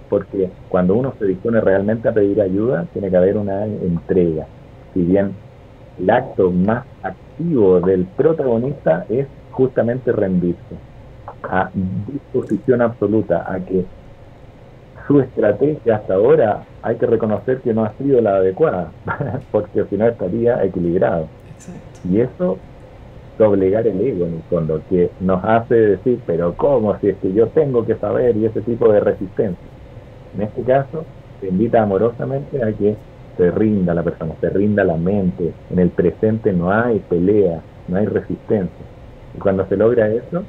Porque 0.10 0.50
cuando 0.70 0.96
uno 0.96 1.14
se 1.20 1.26
dispone 1.26 1.62
realmente 1.62 2.10
a 2.10 2.14
pedir 2.14 2.42
ayuda, 2.42 2.86
tiene 2.94 3.10
que 3.10 3.18
haber 3.18 3.38
una 3.38 3.66
entrega. 3.66 4.46
Si 4.94 5.02
bien 5.02 5.34
el 6.00 6.10
acto 6.10 6.52
más 6.52 6.86
activo 7.04 7.80
del 7.82 8.06
protagonista 8.06 9.06
es 9.10 9.28
justamente 9.52 10.12
rendirse 10.12 10.76
a 11.44 11.70
disposición 11.74 12.82
absoluta, 12.82 13.46
a 13.52 13.60
que 13.60 13.86
su 15.08 15.20
estrategia 15.20 15.96
hasta 15.96 16.14
ahora 16.14 16.64
hay 16.82 16.96
que 16.98 17.06
reconocer 17.06 17.60
que 17.62 17.74
no 17.74 17.84
ha 17.84 17.94
sido 17.94 18.22
la 18.22 18.36
adecuada, 18.36 18.92
porque 19.52 19.86
si 19.90 19.98
no 19.98 20.08
estaría 20.08 20.64
equilibrado. 20.64 21.28
Y 22.10 22.22
eso 22.22 22.58
doblegar 23.38 23.88
el 23.88 24.00
ego 24.02 24.26
en 24.26 24.36
el 24.36 24.44
fondo, 24.44 24.82
que 24.90 25.10
nos 25.22 25.44
hace 25.44 25.74
decir, 25.74 26.20
pero 26.28 26.54
¿cómo? 26.56 26.98
Si 27.00 27.08
es 27.08 27.18
que 27.18 27.34
yo 27.34 27.48
tengo 27.48 27.86
que 27.86 27.96
saber 27.96 28.36
y 28.38 28.46
ese 28.46 28.62
tipo 28.62 28.92
de 28.92 29.00
resistencia. 29.00 29.68
En 30.36 30.44
este 30.44 30.62
caso, 30.64 31.06
se 31.40 31.48
invita 31.48 31.82
amorosamente 31.82 32.62
a 32.62 32.72
que 32.74 32.96
se 33.40 33.52
rinda 33.52 33.94
la 33.94 34.04
persona, 34.04 34.34
se 34.42 34.50
rinda 34.50 34.84
la 34.84 34.98
mente. 34.98 35.54
En 35.70 35.80
el 35.80 35.92
presente 35.92 36.52
no 36.52 36.74
hay 36.74 37.00
pelea, 37.00 37.62
no 37.88 37.96
hay 37.96 38.06
resistencia. 38.06 38.86
Y 39.34 39.40
cuando 39.40 39.66
se 39.68 39.78
logra 39.78 40.10
eso, 40.10 40.44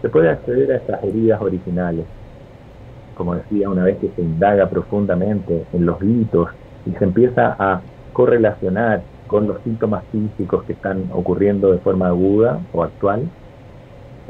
se 0.00 0.08
puede 0.08 0.30
acceder 0.30 0.72
a 0.72 0.76
estas 0.76 1.04
heridas 1.04 1.42
originales. 1.42 2.06
Como 3.14 3.34
decía, 3.34 3.68
una 3.68 3.84
vez 3.84 3.98
que 3.98 4.08
se 4.16 4.22
indaga 4.22 4.70
profundamente 4.70 5.66
en 5.74 5.84
los 5.84 6.02
hitos 6.02 6.48
y 6.86 6.92
se 6.92 7.04
empieza 7.04 7.54
a 7.58 7.82
correlacionar 8.14 9.02
con 9.26 9.46
los 9.46 9.60
síntomas 9.60 10.02
físicos 10.10 10.64
que 10.64 10.72
están 10.72 11.04
ocurriendo 11.12 11.70
de 11.70 11.80
forma 11.80 12.08
aguda 12.08 12.60
o 12.72 12.82
actual, 12.82 13.28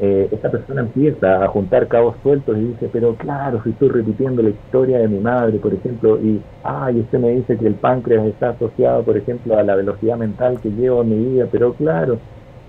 eh, 0.03 0.29
esta 0.31 0.49
persona 0.49 0.81
empieza 0.81 1.43
a 1.43 1.47
juntar 1.49 1.87
cabos 1.87 2.15
sueltos 2.23 2.57
y 2.57 2.61
dice, 2.61 2.89
pero 2.91 3.13
claro, 3.17 3.61
si 3.63 3.69
estoy 3.69 3.89
repitiendo 3.89 4.41
la 4.41 4.49
historia 4.49 4.97
de 4.97 5.07
mi 5.07 5.19
madre, 5.19 5.59
por 5.59 5.75
ejemplo, 5.75 6.17
y, 6.19 6.41
ay, 6.63 7.01
usted 7.01 7.19
me 7.19 7.29
dice 7.29 7.55
que 7.55 7.67
el 7.67 7.75
páncreas 7.75 8.25
está 8.25 8.49
asociado, 8.49 9.03
por 9.03 9.15
ejemplo, 9.15 9.59
a 9.59 9.61
la 9.61 9.75
velocidad 9.75 10.17
mental 10.17 10.59
que 10.59 10.71
llevo 10.71 11.03
en 11.03 11.09
mi 11.09 11.33
vida, 11.33 11.47
pero 11.51 11.73
claro, 11.73 12.17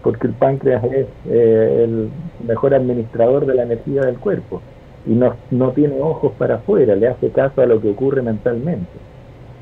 porque 0.03 0.27
el 0.27 0.35
páncreas 0.35 0.85
es 0.85 1.07
eh, 1.31 1.85
el 1.85 2.11
mejor 2.47 2.75
administrador 2.75 3.47
de 3.47 3.55
la 3.55 3.63
energía 3.63 4.03
del 4.03 4.19
cuerpo 4.19 4.61
y 5.07 5.15
no, 5.15 5.35
no 5.51 5.71
tiene 5.71 6.03
ojos 6.03 6.33
para 6.37 6.57
afuera, 6.57 6.95
le 6.95 7.09
hace 7.09 7.31
caso 7.31 7.63
a 7.63 7.67
lo 7.67 7.81
que 7.81 7.93
ocurre 7.93 8.21
mentalmente. 8.21 8.91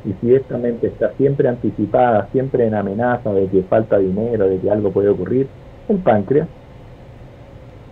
Y 0.04 0.12
si 0.20 0.34
esta 0.34 0.58
mente 0.58 0.88
está 0.88 1.12
siempre 1.12 1.48
anticipada, 1.48 2.26
siempre 2.32 2.66
en 2.66 2.74
amenaza 2.74 3.32
de 3.32 3.46
que 3.46 3.62
falta 3.62 3.96
dinero, 3.98 4.48
de 4.48 4.58
que 4.58 4.70
algo 4.72 4.90
puede 4.90 5.10
ocurrir, 5.10 5.46
el 5.88 5.98
páncreas 5.98 6.48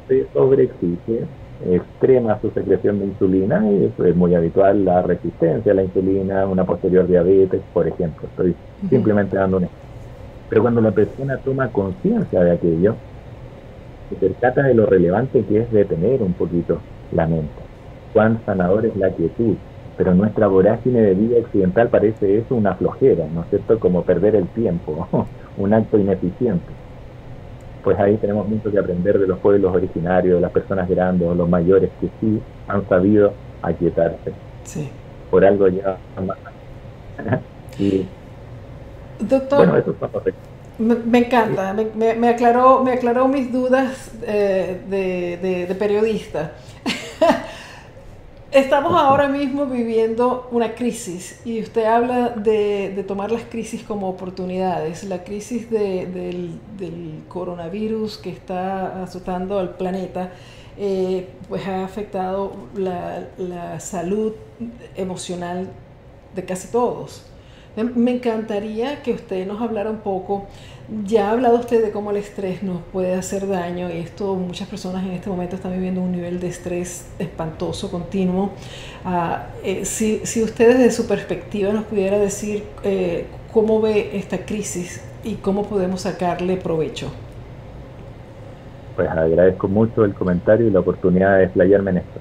se 0.09 0.27
sobreexige, 0.33 1.25
extrema 1.71 2.41
su 2.41 2.51
secreción 2.51 2.99
de 2.99 3.07
insulina 3.07 3.63
y 3.71 3.85
eso 3.85 4.05
es 4.05 4.17
muy 4.17 4.35
habitual, 4.35 4.85
la 4.85 5.03
resistencia 5.03 5.73
a 5.73 5.75
la 5.75 5.85
insulina, 5.85 6.47
una 6.47 6.65
posterior 6.65 7.07
diabetes, 7.07 7.61
por 7.73 7.87
ejemplo. 7.87 8.29
Estoy 8.29 8.55
simplemente 8.89 9.37
dando 9.37 9.59
un 9.59 9.65
ejemplo. 9.65 9.89
Pero 10.49 10.63
cuando 10.63 10.81
la 10.81 10.93
persona 10.93 11.37
toma 11.39 11.69
conciencia 11.69 12.41
de 12.41 12.53
aquello, 12.53 12.97
se 14.09 14.17
percata 14.17 14.63
de 14.63 14.75
lo 14.75 14.87
relevante 14.87 15.45
que 15.45 15.61
es 15.61 15.71
detener 15.71 16.23
un 16.23 16.33
poquito 16.33 16.81
la 17.13 17.27
mente. 17.27 17.63
Cuán 18.13 18.41
sanador 18.47 18.87
es 18.87 18.97
la 18.97 19.11
quietud. 19.11 19.57
Pero 19.97 20.15
nuestra 20.15 20.47
vorágine 20.47 21.03
de 21.03 21.15
vida 21.15 21.39
occidental 21.41 21.89
parece 21.89 22.39
eso 22.39 22.55
una 22.55 22.75
flojera, 22.77 23.27
¿no 23.35 23.43
es 23.43 23.49
cierto? 23.49 23.81
Como 23.81 24.05
perder 24.05 24.37
el 24.37 24.47
tiempo, 24.49 25.09
un 25.57 25.75
acto 25.75 25.99
ineficiente. 25.99 26.78
Pues 27.83 27.99
ahí 27.99 28.17
tenemos 28.17 28.49
mucho 28.49 28.71
que 28.71 28.79
aprender 28.79 29.19
de 29.19 29.27
los 29.27 29.39
pueblos 29.39 29.75
originarios, 29.75 30.37
de 30.37 30.41
las 30.41 30.53
personas 30.53 30.89
grandes 30.89 31.29
o 31.29 31.35
los 31.35 31.49
mayores 31.49 31.91
que 32.01 32.09
sí 32.21 32.41
han 32.67 32.89
sabido 32.89 33.33
aquietarse. 33.63 34.33
Sí. 34.65 34.91
Por 35.31 35.45
algo 35.45 35.69
ya 35.69 35.97
y 37.79 38.07
Doctor, 39.21 39.85
me, 40.79 41.19
encanta, 41.19 41.75
me, 41.97 42.29
aclaró, 42.29 42.85
me 42.85 42.93
aclaró 42.93 43.27
mis 43.27 43.53
dudas 43.53 44.13
eh, 44.23 44.81
de, 44.89 45.75
periodista. 45.75 46.53
Estamos 48.51 48.95
ahora 48.95 49.29
mismo 49.29 49.67
viviendo 49.67 50.49
una 50.53 50.75
crisis 50.75 51.39
y 51.45 51.61
usted 51.61 51.85
habla 51.85 52.31
de, 52.31 53.05
tomar 53.07 53.31
las 53.31 53.43
crisis 53.43 53.83
como 53.83 54.09
oportunidades. 54.09 55.05
La 55.05 55.23
crisis 55.23 55.71
del, 55.71 56.59
coronavirus 57.29 58.17
que 58.17 58.31
está 58.31 59.03
azotando 59.03 59.59
al 59.59 59.77
planeta 59.77 60.33
eh, 60.79 61.29
pues 61.47 61.67
ha 61.67 61.85
afectado 61.85 62.55
la, 62.75 63.29
la 63.37 63.81
salud 63.81 64.33
emocional 64.97 65.69
de 66.35 66.45
casi 66.47 66.69
todos. 66.69 67.27
Me 67.85 68.11
encantaría 68.11 69.03
que 69.03 69.13
usted 69.13 69.47
nos 69.47 69.61
hablara 69.61 69.91
un 69.91 69.99
poco, 69.99 70.47
ya 71.05 71.29
ha 71.29 71.33
hablado 71.33 71.59
usted 71.59 71.85
de 71.85 71.93
cómo 71.93 72.11
el 72.11 72.17
estrés 72.17 72.63
nos 72.63 72.81
puede 72.93 73.15
hacer 73.15 73.47
daño 73.47 73.89
y 73.89 73.99
esto 73.99 74.35
muchas 74.35 74.67
personas 74.69 75.05
en 75.05 75.13
este 75.13 75.31
momento 75.31 75.55
están 75.55 75.73
viviendo 75.73 76.01
un 76.01 76.11
nivel 76.11 76.41
de 76.41 76.49
estrés 76.49 77.09
espantoso, 77.19 77.91
continuo. 77.91 78.51
Ah, 79.05 79.47
eh, 79.63 79.85
si, 79.85 80.21
si, 80.25 80.43
usted 80.43 80.77
desde 80.77 80.91
su 80.91 81.07
perspectiva 81.07 81.73
nos 81.73 81.85
pudiera 81.85 82.19
decir 82.19 82.65
eh, 82.83 83.27
cómo 83.53 83.81
ve 83.81 84.11
esta 84.15 84.39
crisis 84.39 85.05
y 85.23 85.35
cómo 85.35 85.65
podemos 85.65 86.01
sacarle 86.01 86.57
provecho. 86.57 87.13
Pues 88.97 89.09
agradezco 89.09 89.69
mucho 89.69 90.05
el 90.05 90.15
comentario 90.15 90.67
y 90.67 90.71
la 90.71 90.81
oportunidad 90.81 91.39
de 91.39 91.45
explayarme 91.45 91.93
en 91.93 91.97
esto. 91.99 92.21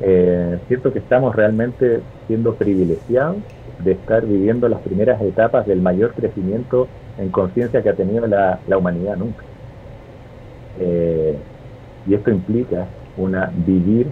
Eh, 0.00 0.58
siento 0.66 0.92
que 0.92 0.98
estamos 0.98 1.36
realmente 1.36 2.00
siendo 2.26 2.54
privilegiados 2.56 3.36
de 3.78 3.92
estar 3.92 4.26
viviendo 4.26 4.68
las 4.68 4.80
primeras 4.80 5.20
etapas 5.22 5.66
del 5.66 5.80
mayor 5.80 6.14
crecimiento 6.14 6.88
en 7.18 7.30
conciencia 7.30 7.82
que 7.82 7.90
ha 7.90 7.94
tenido 7.94 8.26
la, 8.26 8.58
humanidad 8.76 9.16
nunca. 9.16 9.44
Eh, 10.78 11.36
y 12.06 12.14
esto 12.14 12.30
implica 12.30 12.86
una 13.16 13.50
vivir 13.66 14.08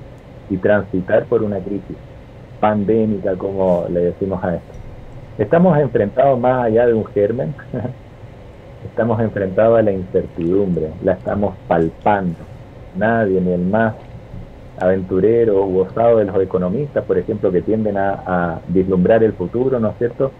y 0.48 0.56
transitar 0.56 1.24
por 1.24 1.42
una 1.42 1.58
crisis 1.58 1.96
pandémica, 2.60 3.34
como 3.36 3.86
le 3.90 4.00
decimos 4.00 4.42
a 4.44 4.56
esto. 4.56 4.72
Estamos 5.38 5.78
enfrentados 5.78 6.38
más 6.38 6.66
allá 6.66 6.86
de 6.86 6.94
un 6.94 7.04
germen, 7.06 7.54
estamos 8.84 9.20
enfrentados 9.20 9.78
a 9.78 9.82
la 9.82 9.92
incertidumbre, 9.92 10.90
la 11.02 11.12
estamos 11.12 11.54
palpando. 11.66 12.38
Nadie, 12.96 13.40
ni 13.40 13.52
el 13.52 13.62
más 13.62 13.94
aventureros 14.82 15.56
u 15.68 15.78
osados 15.78 16.18
de 16.18 16.24
los 16.26 16.42
economistas, 16.42 17.04
por 17.04 17.18
ejemplo, 17.18 17.52
que 17.52 17.62
tienden 17.62 17.96
a, 17.96 18.60
vislumbrar 18.68 19.22
el 19.22 19.32
futuro, 19.32 19.78
¿no 19.78 19.90
es 19.90 19.98
cierto?, 19.98 20.32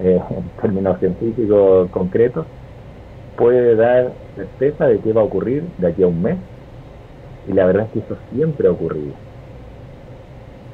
eh, 0.00 0.20
en 0.30 0.44
términos 0.60 0.98
científicos 1.00 1.90
concretos, 1.90 2.46
puede 3.36 3.76
dar 3.76 4.12
certeza 4.36 4.86
de 4.86 4.98
qué 4.98 5.12
va 5.12 5.22
a 5.22 5.24
ocurrir 5.24 5.64
de 5.78 5.88
aquí 5.88 6.02
a 6.02 6.06
un 6.06 6.22
mes. 6.22 6.36
Y 7.48 7.52
la 7.52 7.66
verdad 7.66 7.86
es 7.86 7.92
que 7.92 7.98
eso 8.00 8.16
siempre 8.32 8.68
ha 8.68 8.72
ocurrido. 8.72 9.14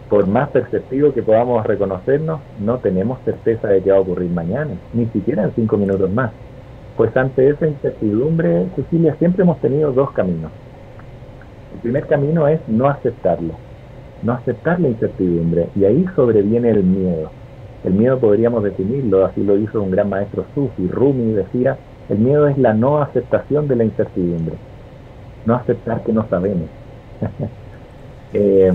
Por 0.08 0.26
más 0.26 0.50
perceptivo 0.50 1.12
que 1.12 1.22
podamos 1.22 1.64
reconocernos, 1.66 2.40
no 2.60 2.78
tenemos 2.78 3.18
certeza 3.24 3.68
de 3.68 3.82
qué 3.82 3.90
va 3.90 3.98
a 3.98 4.00
ocurrir 4.00 4.30
mañana, 4.30 4.72
ni 4.92 5.06
siquiera 5.06 5.44
en 5.44 5.52
cinco 5.54 5.76
minutos 5.76 6.10
más. 6.10 6.32
Pues 6.96 7.16
ante 7.16 7.48
esa 7.48 7.66
incertidumbre, 7.66 8.66
Cecilia, 8.76 9.16
siempre 9.18 9.42
hemos 9.42 9.60
tenido 9.60 9.92
dos 9.92 10.12
caminos. 10.12 10.52
El 11.74 11.80
primer 11.80 12.06
camino 12.06 12.46
es 12.46 12.60
no 12.68 12.88
aceptarlo, 12.88 13.54
no 14.22 14.32
aceptar 14.32 14.80
la 14.80 14.88
incertidumbre, 14.88 15.68
y 15.74 15.84
ahí 15.84 16.06
sobreviene 16.14 16.70
el 16.70 16.84
miedo. 16.84 17.30
El 17.84 17.94
miedo 17.94 18.18
podríamos 18.18 18.62
definirlo, 18.62 19.26
así 19.26 19.42
lo 19.42 19.58
hizo 19.58 19.82
un 19.82 19.90
gran 19.90 20.08
maestro 20.08 20.46
Sufi, 20.54 20.88
Rumi 20.88 21.32
decía, 21.32 21.76
el 22.08 22.18
miedo 22.18 22.46
es 22.46 22.56
la 22.58 22.74
no 22.74 23.02
aceptación 23.02 23.66
de 23.68 23.76
la 23.76 23.84
incertidumbre, 23.84 24.54
no 25.44 25.54
aceptar 25.56 26.02
que 26.02 26.12
no 26.12 26.26
sabemos. 26.28 26.68
Eh, 28.36 28.72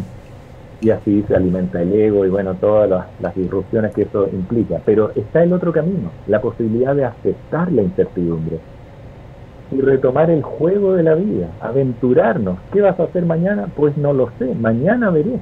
y 0.79 0.89
así 0.89 1.21
se 1.27 1.35
alimenta 1.35 1.81
el 1.81 1.91
ego 1.91 2.25
y 2.25 2.29
bueno, 2.29 2.53
todas 2.53 2.89
las, 2.89 3.07
las, 3.19 3.35
disrupciones 3.35 3.93
que 3.93 4.03
eso 4.03 4.29
implica. 4.31 4.79
Pero 4.85 5.11
está 5.15 5.43
el 5.43 5.51
otro 5.51 5.73
camino, 5.73 6.11
la 6.27 6.39
posibilidad 6.39 6.95
de 6.95 7.03
aceptar 7.03 7.69
la 7.69 7.81
incertidumbre 7.81 8.59
y 9.71 9.81
retomar 9.81 10.29
el 10.29 10.41
juego 10.41 10.93
de 10.93 11.03
la 11.03 11.15
vida, 11.15 11.49
aventurarnos. 11.61 12.57
¿Qué 12.71 12.81
vas 12.81 12.99
a 12.99 13.03
hacer 13.03 13.25
mañana? 13.25 13.67
Pues 13.75 13.95
no 13.97 14.13
lo 14.13 14.29
sé, 14.39 14.55
mañana 14.55 15.09
veré. 15.11 15.39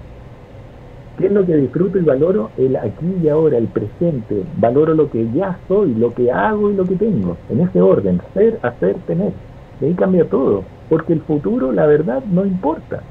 ¿Qué 1.18 1.28
es 1.28 1.32
lo 1.32 1.46
que 1.46 1.56
disfruto 1.56 1.98
y 1.98 2.04
valoro? 2.04 2.52
El 2.58 2.76
aquí 2.76 3.08
y 3.24 3.28
ahora, 3.28 3.58
el 3.58 3.68
presente. 3.68 4.44
Valoro 4.58 4.94
lo 4.94 5.10
que 5.10 5.28
ya 5.34 5.58
soy, 5.68 5.96
lo 5.96 6.14
que 6.14 6.32
hago 6.32 6.70
y 6.70 6.76
lo 6.76 6.86
que 6.86 6.96
tengo. 6.96 7.38
En 7.50 7.62
ese 7.62 7.82
orden, 7.82 8.22
ser, 8.36 8.60
hacer, 8.62 8.96
tener. 9.08 9.34
Y 9.82 9.86
ahí 9.86 9.94
cambia 9.96 10.30
todo. 10.30 10.64
Porque 10.90 11.14
el 11.14 11.22
futuro, 11.22 11.72
la 11.72 11.88
verdad, 11.88 12.24
no 12.32 12.46
importa. 12.46 13.02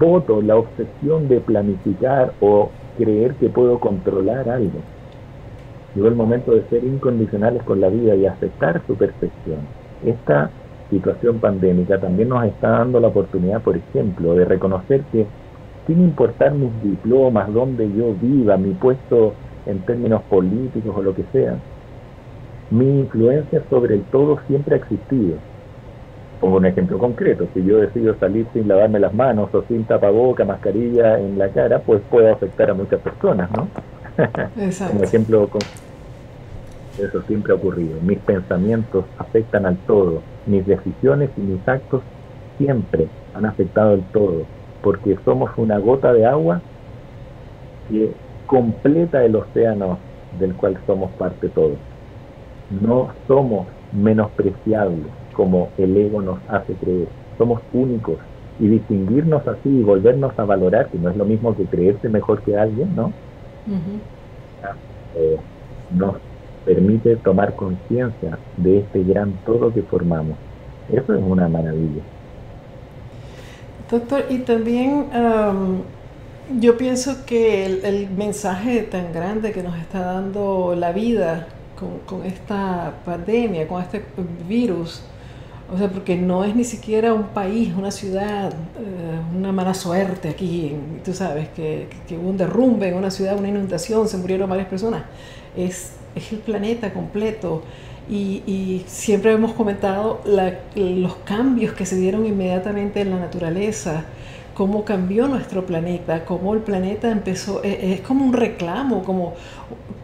Voto 0.00 0.42
la 0.42 0.56
obsesión 0.56 1.28
de 1.28 1.40
planificar 1.40 2.32
o 2.40 2.70
creer 2.96 3.34
que 3.34 3.48
puedo 3.50 3.78
controlar 3.78 4.48
algo. 4.48 4.80
Llegó 5.98 6.10
el 6.10 6.14
momento 6.14 6.52
de 6.52 6.62
ser 6.70 6.84
incondicionales 6.84 7.60
con 7.64 7.80
la 7.80 7.88
vida 7.88 8.14
y 8.14 8.24
aceptar 8.24 8.80
su 8.86 8.94
perfección. 8.94 9.58
Esta 10.06 10.48
situación 10.90 11.40
pandémica 11.40 11.98
también 11.98 12.28
nos 12.28 12.44
está 12.44 12.68
dando 12.68 13.00
la 13.00 13.08
oportunidad, 13.08 13.62
por 13.62 13.76
ejemplo, 13.76 14.36
de 14.36 14.44
reconocer 14.44 15.00
que 15.10 15.26
sin 15.88 16.00
importar 16.00 16.54
mis 16.54 16.70
diplomas, 16.84 17.52
donde 17.52 17.90
yo 17.92 18.14
viva, 18.22 18.56
mi 18.56 18.74
puesto 18.74 19.34
en 19.66 19.80
términos 19.80 20.22
políticos 20.30 20.94
o 20.96 21.02
lo 21.02 21.16
que 21.16 21.24
sea, 21.32 21.56
mi 22.70 23.00
influencia 23.00 23.60
sobre 23.68 23.96
el 23.96 24.02
todo 24.02 24.38
siempre 24.46 24.76
ha 24.76 24.78
existido. 24.78 25.34
Pongo 26.40 26.58
un 26.58 26.66
ejemplo 26.66 26.96
concreto, 26.98 27.48
si 27.54 27.64
yo 27.64 27.78
decido 27.78 28.14
salir 28.20 28.46
sin 28.52 28.68
lavarme 28.68 29.00
las 29.00 29.12
manos 29.14 29.52
o 29.52 29.64
sin 29.66 29.82
tapaboca, 29.82 30.44
mascarilla 30.44 31.18
en 31.18 31.36
la 31.38 31.48
cara, 31.48 31.80
pues 31.80 32.00
puedo 32.08 32.32
afectar 32.32 32.70
a 32.70 32.74
muchas 32.74 33.00
personas, 33.00 33.50
¿no? 33.50 33.66
Como 34.88 35.02
ejemplo, 35.02 35.48
eso 36.98 37.22
siempre 37.22 37.52
ha 37.52 37.56
ocurrido. 37.56 38.00
Mis 38.00 38.18
pensamientos 38.20 39.06
afectan 39.16 39.66
al 39.66 39.78
todo, 39.84 40.24
mis 40.44 40.66
decisiones 40.66 41.30
y 41.36 41.40
mis 41.40 41.66
actos 41.68 42.02
siempre 42.56 43.08
han 43.34 43.46
afectado 43.46 43.90
al 43.90 44.04
todo 44.10 44.46
porque 44.80 45.16
somos 45.24 45.50
una 45.56 45.78
gota 45.78 46.12
de 46.12 46.26
agua 46.26 46.62
que 47.88 48.14
completa 48.46 49.24
el 49.24 49.36
océano 49.36 50.00
del 50.30 50.54
cual 50.56 50.80
somos 50.86 51.14
parte 51.16 51.48
todos. 51.50 51.78
No 52.70 53.14
somos 53.26 53.68
menospreciables 53.92 55.12
como 55.32 55.72
el 55.76 55.96
ego 55.96 56.20
nos 56.22 56.40
hace 56.48 56.74
creer. 56.74 57.08
Somos 57.36 57.62
únicos 57.72 58.18
y 58.58 58.68
distinguirnos 58.68 59.46
así 59.46 59.68
y 59.68 59.82
volvernos 59.82 60.36
a 60.38 60.44
valorar, 60.44 60.90
que 60.90 60.98
no 60.98 61.10
es 61.10 61.16
lo 61.16 61.24
mismo 61.24 61.56
que 61.56 61.66
creerse 61.66 62.08
mejor 62.08 62.42
que 62.42 62.56
alguien, 62.56 62.94
¿no? 62.94 63.12
Eh, 65.14 65.36
nos 65.90 66.16
permite 66.68 67.16
tomar 67.16 67.56
conciencia 67.56 68.38
de 68.58 68.80
este 68.80 69.02
gran 69.02 69.32
todo 69.46 69.72
que 69.72 69.80
formamos. 69.82 70.36
Eso 70.92 71.14
es 71.14 71.22
una 71.22 71.48
maravilla. 71.48 72.02
Doctor, 73.90 74.26
y 74.28 74.38
también 74.40 75.06
yo 76.60 76.76
pienso 76.76 77.24
que 77.24 77.64
el, 77.64 78.10
mensaje 78.10 78.82
tan 78.82 79.14
grande 79.14 79.52
que 79.52 79.62
nos 79.62 79.78
está 79.78 80.00
dando 80.00 80.74
la 80.76 80.92
vida 80.92 81.48
con, 82.06 82.24
esta 82.26 82.92
pandemia, 83.06 83.66
con 83.66 83.80
este 83.80 84.02
virus, 84.46 85.02
o 85.72 85.78
sea, 85.78 85.88
porque 85.88 86.16
no 86.16 86.44
es 86.44 86.54
ni 86.54 86.64
siquiera 86.64 87.14
un 87.14 87.28
país, 87.28 87.72
una 87.76 87.90
ciudad, 87.90 88.52
eh, 88.52 89.36
una 89.36 89.52
mala 89.52 89.72
suerte 89.72 90.28
aquí, 90.28 90.74
tú 91.02 91.14
sabes, 91.14 91.48
que, 91.48 91.88
hubo 92.10 92.28
un 92.28 92.36
derrumbe 92.36 92.88
en 92.88 92.94
una 92.94 93.10
ciudad, 93.10 93.38
una 93.38 93.48
inundación, 93.48 94.06
se 94.06 94.18
murieron 94.18 94.50
varias 94.50 94.68
personas, 94.68 95.02
es, 95.56 95.97
es 96.18 96.32
el 96.32 96.38
planeta 96.38 96.92
completo 96.92 97.62
y, 98.10 98.84
siempre 98.86 99.32
hemos 99.32 99.52
comentado 99.52 100.20
los 100.74 101.14
cambios 101.24 101.72
que 101.74 101.84
se 101.84 101.96
dieron 101.96 102.24
inmediatamente 102.26 103.02
en 103.02 103.10
la 103.10 103.18
naturaleza, 103.18 104.04
cómo 104.54 104.84
cambió 104.84 105.28
nuestro 105.28 105.66
planeta, 105.66 106.24
cómo 106.24 106.54
el 106.54 106.60
planeta 106.60 107.10
empezó, 107.10 107.62
e, 107.62 107.92
es, 107.92 108.00
como 108.00 108.24
un 108.24 108.32
reclamo, 108.32 109.04
como 109.04 109.34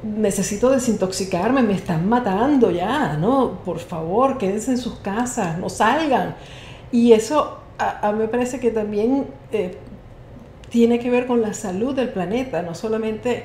necesito 0.03 0.71
desintoxicarme, 0.71 1.63
me 1.63 1.73
están 1.73 2.09
matando 2.09 2.71
ya, 2.71 3.17
¿no? 3.17 3.61
Por 3.65 3.79
favor, 3.79 4.39
quédense 4.39 4.73
en 4.73 4.79
sus 4.79 4.97
casas, 4.97 5.59
no 5.59 5.69
salgan. 5.71 6.37
Y 6.93 7.13
eso 7.13 7.59
a, 7.79 8.13
mí 8.13 8.19
me 8.19 8.29
parece 8.29 8.61
que 8.61 8.71
también 8.71 9.27
eh, 9.51 9.77
tiene 10.69 10.99
que 10.99 11.11
ver 11.11 11.27
con 11.27 11.41
la 11.43 11.55
salud 11.55 11.95
del 11.95 12.11
planeta, 12.11 12.63
no 12.63 12.75
solamente 12.75 13.45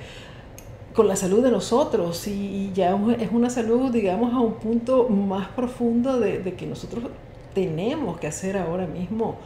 con 1.00 1.08
la 1.08 1.16
salud 1.16 1.42
de 1.42 1.50
nosotros 1.50 2.28
y, 2.28 2.74
ya 2.74 2.94
es 3.18 3.32
una 3.32 3.50
salud, 3.50 3.90
digamos, 3.90 4.34
a 4.34 4.42
un 4.42 4.56
punto 4.56 5.08
más 5.08 5.48
profundo 5.48 6.20
de, 6.20 6.42
que 6.58 6.66
nosotros 6.66 7.06
tenemos 7.54 8.20
que 8.20 8.28
hacer 8.28 8.58
ahora 8.58 8.86
mismo 8.86 9.38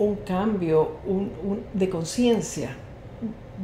un 0.00 0.16
cambio 0.26 0.88
de 1.72 1.88
conciencia, 1.88 2.70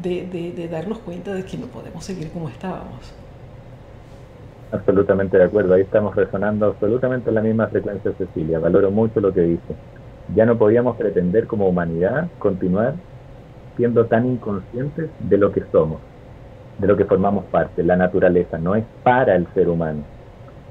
de, 0.01 0.69
darnos 0.71 1.01
cuenta 1.01 1.35
de 1.35 1.45
que 1.45 1.59
no 1.59 1.67
podemos 1.67 2.05
seguir 2.05 2.31
como 2.31 2.49
estábamos. 2.49 3.13
Absolutamente 4.71 5.39
de 5.39 5.43
acuerdo, 5.43 5.75
ahí 5.75 5.83
estamos 5.83 6.15
resonando 6.15 6.67
absolutamente 6.67 7.31
en 7.31 7.35
la 7.35 7.43
misma 7.43 7.67
frecuencia, 7.67 8.13
Cecilia. 8.17 8.61
Valoro 8.61 8.93
mucho 8.93 9.19
lo 9.19 9.35
que 9.35 9.41
dice. 9.41 9.75
Ya 10.37 10.47
no 10.47 10.57
podíamos 10.57 10.97
pretender 10.97 11.49
como 11.49 11.69
humanidad 11.69 12.29
continuar 12.39 12.95
siendo 13.77 14.07
tan 14.07 14.25
inconscientes 14.25 15.11
de 15.19 15.37
lo 15.37 15.51
que 15.51 15.65
somos 15.73 15.99
de 16.79 16.87
lo 16.87 16.97
que 16.97 17.05
formamos 17.05 17.45
parte. 17.47 17.83
La 17.83 17.97
naturaleza 17.97 18.59
no 18.59 18.75
es 18.75 18.85
para 19.03 19.35
el 19.37 19.47
ser 19.55 19.69
humano. 19.69 20.03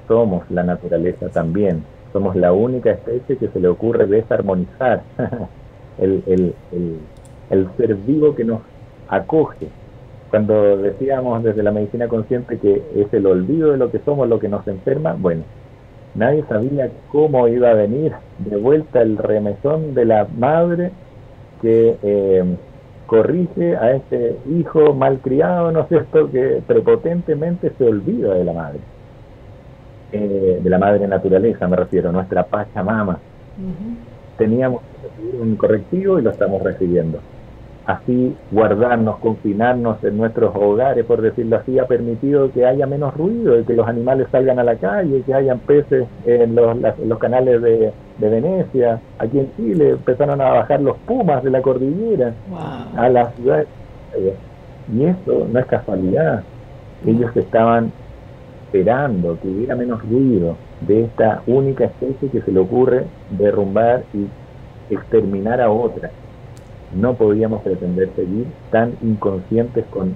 Somos 0.07 0.49
la 0.49 0.63
naturaleza 0.63 1.29
también. 1.29 1.83
Somos 2.13 2.35
la 2.35 2.53
única 2.53 2.91
especie 2.91 3.37
que 3.37 3.49
se 3.49 3.59
le 3.59 3.67
ocurre 3.67 4.07
desarmonizar 4.07 5.03
el, 5.99 6.23
el, 6.25 6.53
el, 7.49 7.67
ser 7.77 7.95
vivo 7.95 8.33
que 8.35 8.45
nos 8.45 8.61
acoge. 9.09 9.67
Cuando 10.29 10.77
decíamos 10.77 11.43
desde 11.43 11.63
la 11.63 11.71
medicina 11.71 12.07
consciente 12.07 12.57
que 12.57 12.83
es 12.95 13.13
el 13.13 13.25
olvido 13.25 13.71
de 13.71 13.77
lo 13.77 13.91
que 13.91 13.99
somos 13.99 14.27
lo 14.27 14.39
que 14.39 14.49
nos 14.49 14.67
enferma, 14.67 15.15
bueno, 15.17 15.43
nadie 16.15 16.43
sabía 16.49 16.89
cómo 17.11 17.47
iba 17.47 17.69
a 17.69 17.73
venir 17.73 18.13
de 18.39 18.57
vuelta 18.57 19.01
el 19.01 19.17
remesón 19.17 19.93
de 19.93 20.05
la 20.05 20.27
madre 20.37 20.91
que 21.61 21.97
eh, 22.01 22.57
corrige 23.07 23.75
a 23.75 23.93
este 23.95 24.37
hijo 24.49 24.93
malcriado, 24.93 25.71
¿no 25.71 25.81
es 25.81 25.87
cierto?, 25.87 26.29
que 26.29 26.61
prepotentemente 26.67 27.71
se 27.77 27.83
olvida 27.83 28.35
de 28.35 28.43
la 28.43 28.53
madre, 28.53 28.79
eh, 30.11 30.59
de 30.61 30.69
la 30.69 30.77
madre 30.77 31.07
naturaleza, 31.07 31.67
me 31.67 31.77
refiero, 31.77 32.11
nuestra 32.11 32.43
Pachamama. 32.43 33.17
Teníamos 34.37 34.81
un 35.41 35.55
correctivo 35.55 36.19
y 36.19 36.21
lo 36.21 36.29
estamos 36.29 36.61
recibiendo 36.61 37.19
así 37.88 38.35
guardarnos, 38.51 39.17
confinarnos 39.19 40.03
en 40.03 40.17
nuestros 40.17 40.53
hogares, 40.53 41.05
por 41.05 41.21
decirlo 41.21 41.55
así, 41.55 41.79
ha 41.79 41.85
permitido 41.85 42.51
que 42.51 42.65
haya 42.65 42.85
menos 42.85 43.15
ruido, 43.15 43.65
que 43.65 43.73
los 43.73 43.88
animales 43.88 44.27
salgan 44.29 44.59
a 44.59 44.63
la 44.63 44.75
calle, 44.75 45.23
que 45.25 45.33
hayan 45.33 45.59
peces 45.59 46.05
en 46.25 46.53
los, 46.53 47.17
canales 47.17 47.61
de, 47.61 47.93
Venecia. 48.19 48.99
Aquí 49.19 49.39
en 49.39 49.55
Chile 49.55 49.91
empezaron 49.91 50.41
a 50.41 50.49
bajar 50.49 50.81
los 50.81 50.97
pumas 50.97 51.41
de 51.43 51.49
la 51.49 51.61
cordillera 51.61 52.33
a 52.97 53.07
la 53.09 53.31
ciudad. 53.31 53.63
Y 54.93 55.05
eso 55.05 55.47
no 55.49 55.59
es 55.59 55.65
casualidad. 55.67 56.43
Ellos 57.05 57.35
estaban 57.38 57.91
esperando 58.65 59.39
que 59.39 59.47
hubiera 59.47 59.75
menos 59.75 60.01
ruido 60.01 60.57
de 60.81 61.05
esta 61.05 61.41
única 61.47 61.85
especie 61.85 62.29
que 62.29 62.41
se 62.41 62.51
le 62.51 62.59
ocurre 62.59 63.05
derrumbar 63.29 64.03
y 64.13 64.27
exterminar 64.93 65.61
a 65.61 65.69
otra 65.69 66.11
no 66.95 67.15
podíamos 67.15 67.61
pretender 67.61 68.09
seguir 68.15 68.47
tan 68.71 68.93
inconscientes 69.01 69.85
con 69.89 70.15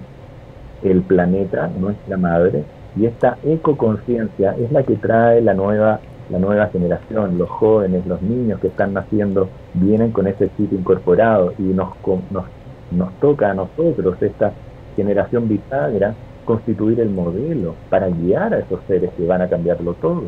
el 0.84 1.02
planeta, 1.02 1.70
nuestra 1.80 2.18
madre, 2.18 2.64
y 2.96 3.06
esta 3.06 3.38
ecoconciencia 3.44 4.56
es 4.58 4.72
la 4.72 4.84
que 4.84 4.96
trae 4.96 5.42
la 5.42 5.54
nueva, 5.54 6.00
la 6.30 6.40
nueva 6.40 6.68
generación, 6.68 7.38
los 7.38 7.50
jóvenes, 7.50 8.06
los 8.06 8.22
niños 8.22 8.60
que 8.60 8.68
están 8.68 8.94
naciendo, 8.94 9.50
vienen 9.74 10.12
con 10.12 10.28
ese 10.28 10.50
chip 10.58 10.74
incorporado 10.74 11.54
y 11.58 11.64
nos, 11.64 11.90
nos, 12.32 12.46
nos 12.92 13.14
toca 13.20 13.52
a 13.52 13.54
nosotros, 13.54 14.22
esta 14.22 14.52
generación 14.96 15.48
bisagra, 15.48 16.14
constituir 16.46 17.00
el 17.00 17.10
modelo 17.10 17.76
para 17.90 18.10
guiar 18.10 18.54
a 18.54 18.60
esos 18.60 18.82
seres 18.88 19.12
que 19.16 19.26
van 19.26 19.42
a 19.42 19.48
cambiarlo 19.48 19.94
todo. 19.94 20.24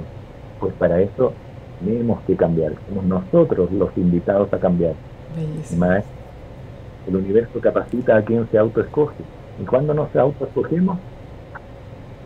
Pues 0.60 0.74
para 0.76 1.02
eso 1.02 1.34
tenemos 1.84 2.22
que 2.22 2.36
cambiar, 2.36 2.74
somos 2.88 3.04
nosotros 3.06 3.72
los 3.72 3.90
invitados 3.98 4.54
a 4.54 4.60
cambiar. 4.60 4.94
El 7.08 7.16
universo 7.16 7.60
capacita 7.60 8.18
a 8.18 8.22
quien 8.22 8.48
se 8.50 8.58
autoescoge. 8.58 9.16
¿Y 9.62 9.66
cuando 9.66 9.94
nos 9.94 10.16
autoescogemos? 10.16 10.98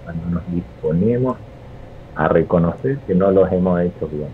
Cuando 0.04 0.26
nos 0.30 0.52
disponemos 0.52 1.38
a 2.16 2.28
reconocer 2.28 2.98
que 3.00 3.16
no 3.16 3.32
los 3.32 3.52
hemos 3.52 3.80
hecho 3.82 4.08
bien. 4.08 4.30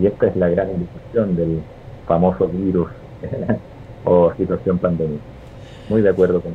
Y 0.00 0.06
esta 0.06 0.26
es 0.26 0.36
la 0.36 0.48
gran 0.48 0.70
indicación 0.70 1.36
del 1.36 1.60
famoso 2.06 2.48
virus 2.48 2.90
o 4.04 4.32
situación 4.34 4.78
pandémica. 4.78 5.22
Muy 5.88 6.02
de 6.02 6.10
acuerdo 6.10 6.40
con 6.40 6.52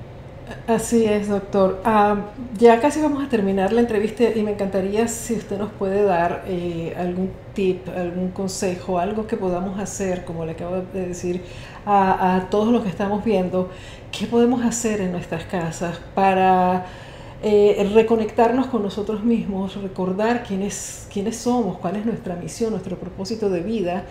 Así 0.67 1.05
es, 1.05 1.27
doctor. 1.27 1.81
Ah, 1.83 2.31
ya 2.57 2.79
casi 2.79 3.01
vamos 3.01 3.23
a 3.23 3.29
terminar 3.29 3.71
la 3.71 3.81
entrevista 3.81 4.23
y 4.23 4.41
me 4.41 4.51
encantaría 4.51 5.07
si 5.07 5.35
usted 5.35 5.57
nos 5.57 5.71
puede 5.71 6.03
dar 6.03 6.43
eh, 6.47 6.93
algún 6.97 7.31
tip, 7.53 7.87
algún 7.89 8.29
consejo, 8.31 8.99
algo 8.99 9.27
que 9.27 9.37
podamos 9.37 9.79
hacer, 9.79 10.25
como 10.25 10.45
le 10.45 10.53
acabo 10.53 10.81
de 10.93 11.07
decir 11.07 11.43
a, 11.85 12.47
todos 12.49 12.71
los 12.71 12.83
que 12.83 12.89
estamos 12.89 13.23
viendo, 13.23 13.69
qué 14.11 14.25
podemos 14.25 14.63
hacer 14.65 15.01
en 15.01 15.11
nuestras 15.11 15.43
casas 15.45 15.99
para 16.15 16.85
eh, 17.43 17.87
reconectarnos 17.93 18.67
con 18.67 18.81
nosotros 18.81 19.23
mismos, 19.23 19.75
recordar 19.81 20.43
quiénes, 20.43 21.07
quiénes 21.13 21.37
somos, 21.37 21.77
cuál 21.77 21.95
es 21.95 22.05
nuestra 22.05 22.35
misión, 22.35 22.71
nuestro 22.71 22.97
propósito 22.97 23.49
de 23.49 23.61
vida 23.61 24.05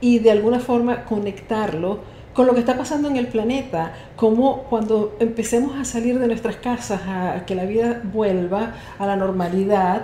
y 0.00 0.18
de 0.18 0.32
alguna 0.32 0.58
forma 0.58 1.04
conectarlo 1.04 2.00
con 2.34 2.48
lo 2.48 2.52
que 2.52 2.60
está 2.60 2.76
pasando 2.76 3.08
en 3.08 3.16
el 3.16 3.28
planeta, 3.28 3.92
como 4.16 4.64
cuando 4.64 5.16
empecemos 5.20 5.76
a 5.76 5.84
salir 5.84 6.18
de 6.18 6.26
nuestras 6.26 6.56
casas, 6.56 7.00
a, 7.06 7.46
que 7.46 7.54
la 7.54 7.64
vida 7.64 8.02
vuelva 8.12 8.72
a 8.98 9.06
la 9.06 9.16
normalidad, 9.16 10.02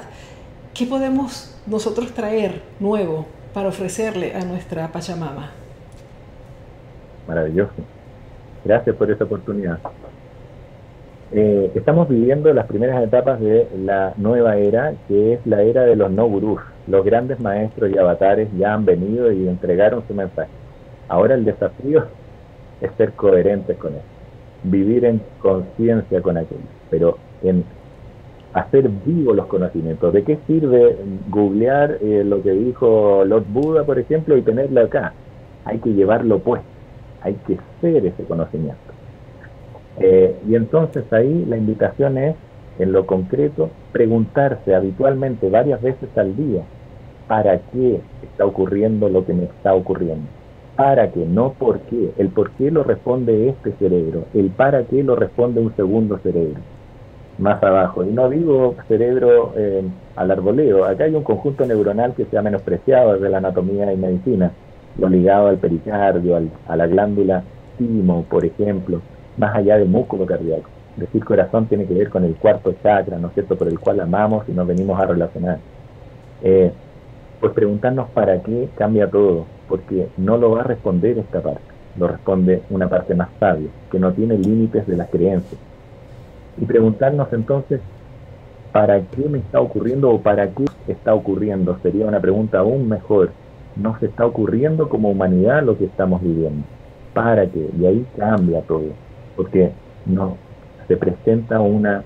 ¿qué 0.73 0.87
podemos 0.87 1.61
nosotros 1.67 2.13
traer 2.13 2.63
nuevo 2.79 3.27
para 3.53 3.69
ofrecerle 3.69 4.35
a 4.35 4.45
nuestra 4.45 4.89
Pachamama? 4.93 5.51
Maravilloso. 7.27 7.73
Gracias 8.65 8.95
por 8.95 9.11
esta 9.11 9.25
oportunidad. 9.25 9.79
Eh, 11.33 11.73
estamos 11.75 12.09
viviendo 12.09 12.53
las 12.53 12.67
primeras 12.67 13.03
etapas 13.03 13.41
de 13.41 13.69
la 13.85 14.15
nueva 14.17 14.57
era, 14.57 14.95
que 15.09 15.35
es 15.35 15.47
la 15.47 15.63
era 15.63 15.83
de 15.83 15.97
los 15.97 16.11
no 16.11 16.27
gurús. 16.27 16.61
Los 16.87 17.05
grandes 17.05 17.41
maestros 17.41 17.91
y 17.91 17.99
avatares 17.99 18.49
ya 18.57 18.75
han 18.75 18.85
venido 18.85 19.33
y 19.33 19.49
entregaron 19.49 20.05
su 20.07 20.15
mensaje. 20.15 20.51
Ahora 21.09 21.35
el 21.35 21.45
desafío 21.45 22.05
es 22.81 22.91
ser 22.97 23.13
coherentes 23.13 23.77
con 23.77 23.93
eso, 23.95 24.05
vivir 24.65 25.05
en 25.05 25.21
conciencia 25.41 26.21
con 26.21 26.37
aquello, 26.37 26.61
pero 26.91 27.19
en 27.43 27.65
hacer 28.53 28.89
vivo 28.89 29.35
los 29.35 29.47
conocimientos. 29.47 30.13
¿De 30.13 30.25
qué 30.25 30.39
sirve 30.47 30.97
googlear 31.29 31.99
eh, 32.01 32.25
lo 32.25 32.43
que 32.43 32.53
dijo 32.53 33.25
Lord 33.25 33.45
Buda, 33.49 33.85
por 33.85 33.99
ejemplo, 33.99 34.37
y 34.37 34.43
tenerlo 34.43 34.81
acá? 34.83 35.13
Hay 35.65 35.79
que 35.79 35.91
llevarlo 35.91 36.41
puesto, 36.41 36.67
hay 37.23 37.35
que 37.47 37.59
ser 37.81 38.07
ese 38.07 38.25
conocimiento. 38.25 38.79
Eh, 39.99 40.37
y 40.49 40.55
entonces 40.55 41.05
ahí 41.13 41.45
la 41.47 41.57
invitación 41.57 42.19
es, 42.19 42.35
en 42.79 42.93
lo 42.93 43.07
concreto, 43.07 43.71
preguntarse 43.93 44.75
habitualmente 44.75 45.51
varias 45.51 45.83
veces 45.83 46.09
al 46.17 46.35
día, 46.35 46.63
¿para 47.29 47.59
qué 47.59 48.01
está 48.23 48.47
ocurriendo 48.47 49.09
lo 49.09 49.27
que 49.27 49.35
me 49.35 49.45
está 49.45 49.75
ocurriendo? 49.75 50.27
Para 50.81 51.11
qué, 51.11 51.27
no 51.27 51.53
por 51.53 51.81
qué. 51.81 52.11
El 52.17 52.29
por 52.29 52.53
qué 52.53 52.71
lo 52.71 52.83
responde 52.83 53.51
este 53.51 53.73
cerebro, 53.73 54.25
el 54.33 54.49
para 54.49 54.85
qué 54.85 55.03
lo 55.03 55.15
responde 55.15 55.61
un 55.61 55.77
segundo 55.77 56.19
cerebro, 56.23 56.59
más 57.39 57.63
abajo. 57.63 58.03
Y 58.03 58.09
no 58.09 58.31
digo 58.31 58.77
cerebro 58.89 59.53
eh, 59.59 59.83
al 60.17 60.31
arboleo, 60.31 60.87
acá 60.87 61.05
hay 61.05 61.15
un 61.15 61.23
conjunto 61.23 61.67
neuronal 61.67 62.15
que 62.15 62.25
se 62.25 62.39
ha 62.39 62.43
menospreciado 62.43 63.13
desde 63.13 63.29
la 63.29 63.39
anatomía 63.39 63.93
y 63.93 63.97
medicina, 63.99 64.53
lo 64.99 65.11
ligado 65.11 65.49
al 65.49 65.59
pericardio, 65.59 66.41
a 66.67 66.77
la 66.77 66.87
glándula 66.87 67.43
timo, 67.77 68.25
por 68.31 68.47
ejemplo, 68.47 69.03
más 69.37 69.55
allá 69.55 69.77
del 69.77 69.89
músculo 69.89 70.25
cardíaco. 70.25 70.71
Decir 70.97 71.23
corazón 71.23 71.67
tiene 71.67 71.85
que 71.85 71.95
ver 71.95 72.09
con 72.09 72.25
el 72.25 72.37
cuarto 72.37 72.75
chakra, 72.83 73.19
¿no 73.19 73.29
es 73.29 73.35
cierto?, 73.35 73.55
por 73.57 73.69
el 73.69 73.79
cual 73.79 74.01
amamos 74.01 74.49
y 74.49 74.53
nos 74.53 74.67
venimos 74.67 74.99
a 74.99 75.05
relacionar. 75.05 75.59
Eh, 76.43 76.73
pues 77.39 77.53
preguntarnos 77.53 78.09
para 78.11 78.43
qué 78.43 78.71
cambia 78.77 79.11
todo, 79.11 79.45
porque 79.71 80.09
no 80.17 80.37
lo 80.37 80.51
va 80.51 80.63
a 80.63 80.65
responder 80.65 81.17
esta 81.17 81.41
parte, 81.41 81.63
lo 81.97 82.09
responde 82.09 82.63
una 82.71 82.89
parte 82.89 83.15
más 83.15 83.29
sabia, 83.39 83.69
que 83.91 84.01
no 84.01 84.13
tiene 84.13 84.37
límites 84.37 84.85
de 84.87 84.97
las 84.97 85.09
creencias. 85.09 85.61
Y 86.61 86.65
preguntarnos 86.65 87.33
entonces, 87.33 87.81
¿para 88.73 89.01
qué 89.01 89.29
me 89.29 89.39
está 89.39 89.61
ocurriendo 89.61 90.11
o 90.11 90.21
para 90.21 90.49
qué 90.51 90.65
está 90.89 91.15
ocurriendo? 91.15 91.79
Sería 91.83 92.07
una 92.07 92.21
pregunta 92.21 92.59
aún 92.59 92.89
mejor. 92.89 93.31
¿No 93.77 93.97
se 94.01 94.07
está 94.07 94.27
ocurriendo 94.27 94.89
como 94.89 95.11
humanidad 95.11 95.63
lo 95.63 95.79
que 95.79 95.85
estamos 95.85 96.21
viviendo? 96.21 96.65
¿Para 97.15 97.47
qué? 97.47 97.71
Y 97.81 97.87
ahí 97.87 98.05
cambia 98.19 98.63
todo, 98.63 98.89
porque 99.37 99.71
no 100.05 100.37
se 100.89 100.97
presenta 100.97 101.61
una, 101.61 102.03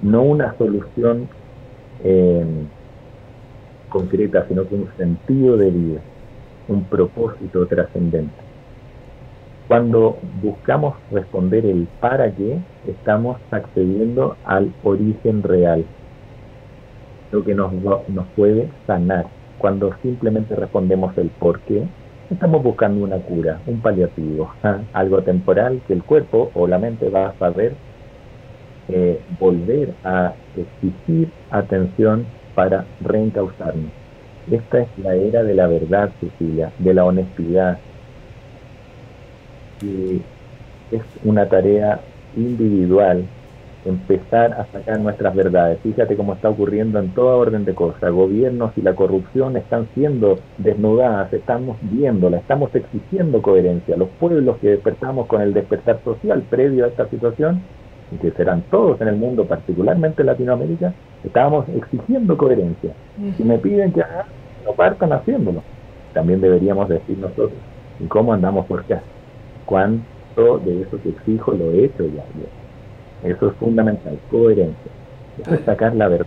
no 0.00 0.22
una 0.22 0.56
solución 0.56 1.28
eh, 2.02 2.42
concreta, 3.90 4.46
sino 4.48 4.66
que 4.66 4.76
un 4.76 4.88
sentido 4.96 5.58
de 5.58 5.70
vida 5.70 6.00
un 6.70 6.84
propósito 6.84 7.66
trascendente. 7.66 8.32
Cuando 9.68 10.18
buscamos 10.42 10.94
responder 11.12 11.66
el 11.66 11.86
para 12.00 12.30
qué, 12.32 12.58
estamos 12.88 13.38
accediendo 13.50 14.36
al 14.44 14.72
origen 14.82 15.42
real, 15.42 15.84
lo 17.30 17.44
que 17.44 17.54
nos, 17.54 17.72
nos 18.08 18.26
puede 18.34 18.68
sanar. 18.86 19.26
Cuando 19.58 19.94
simplemente 20.02 20.56
respondemos 20.56 21.16
el 21.18 21.28
por 21.28 21.60
qué, 21.60 21.84
estamos 22.30 22.62
buscando 22.62 23.04
una 23.04 23.18
cura, 23.18 23.60
un 23.66 23.80
paliativo, 23.80 24.50
¿ah? 24.62 24.78
algo 24.92 25.22
temporal 25.22 25.80
que 25.86 25.92
el 25.92 26.02
cuerpo 26.02 26.50
o 26.54 26.66
la 26.66 26.78
mente 26.78 27.08
va 27.08 27.28
a 27.28 27.38
saber 27.38 27.74
eh, 28.88 29.20
volver 29.38 29.94
a 30.02 30.32
exigir 30.56 31.30
atención 31.50 32.26
para 32.54 32.86
reencauzarnos. 33.02 33.99
Esta 34.50 34.80
es 34.80 34.88
la 35.02 35.14
era 35.14 35.44
de 35.44 35.54
la 35.54 35.66
verdad, 35.68 36.10
Cecilia, 36.20 36.72
de 36.78 36.94
la 36.94 37.04
honestidad. 37.04 37.78
Y 39.80 40.20
es 40.90 41.02
una 41.24 41.46
tarea 41.46 42.00
individual 42.36 43.24
empezar 43.84 44.52
a 44.52 44.66
sacar 44.66 45.00
nuestras 45.00 45.34
verdades. 45.34 45.78
Fíjate 45.82 46.16
cómo 46.16 46.34
está 46.34 46.50
ocurriendo 46.50 46.98
en 46.98 47.10
toda 47.10 47.36
orden 47.36 47.64
de 47.64 47.74
cosas. 47.74 48.12
Gobiernos 48.12 48.72
y 48.76 48.82
la 48.82 48.94
corrupción 48.94 49.56
están 49.56 49.88
siendo 49.94 50.38
desnudadas, 50.58 51.32
estamos 51.32 51.78
viéndola, 51.82 52.38
estamos 52.38 52.74
exigiendo 52.74 53.40
coherencia. 53.40 53.96
Los 53.96 54.08
pueblos 54.20 54.58
que 54.58 54.70
despertamos 54.70 55.26
con 55.26 55.40
el 55.40 55.54
despertar 55.54 56.00
social 56.04 56.42
previo 56.50 56.84
a 56.84 56.88
esta 56.88 57.08
situación, 57.08 57.62
y 58.12 58.16
que 58.16 58.32
serán 58.32 58.62
todos 58.70 59.00
en 59.00 59.08
el 59.08 59.16
mundo, 59.16 59.44
particularmente 59.44 60.22
en 60.22 60.26
Latinoamérica, 60.26 60.92
estábamos 61.24 61.66
exigiendo 61.68 62.36
coherencia. 62.36 62.90
Si 63.36 63.44
me 63.44 63.56
piden 63.58 63.92
que 63.92 64.02
no 64.64 64.72
partan 64.72 65.12
haciéndolo. 65.12 65.62
También 66.12 66.40
deberíamos 66.40 66.88
decir 66.88 67.18
nosotros, 67.18 67.52
¿y 67.98 68.06
cómo 68.06 68.32
andamos 68.32 68.66
por 68.66 68.84
qué? 68.84 68.98
¿Cuánto 69.64 70.58
de 70.58 70.82
eso 70.82 71.00
que 71.02 71.10
exijo 71.10 71.52
lo 71.52 71.72
he 71.72 71.84
hecho 71.84 72.04
ya? 72.06 72.24
Eso 73.22 73.48
es 73.48 73.54
fundamental, 73.56 74.18
coherencia. 74.30 74.90
Eso 75.38 75.54
es 75.54 75.64
sacar 75.64 75.94
la 75.94 76.08
verdad. 76.08 76.26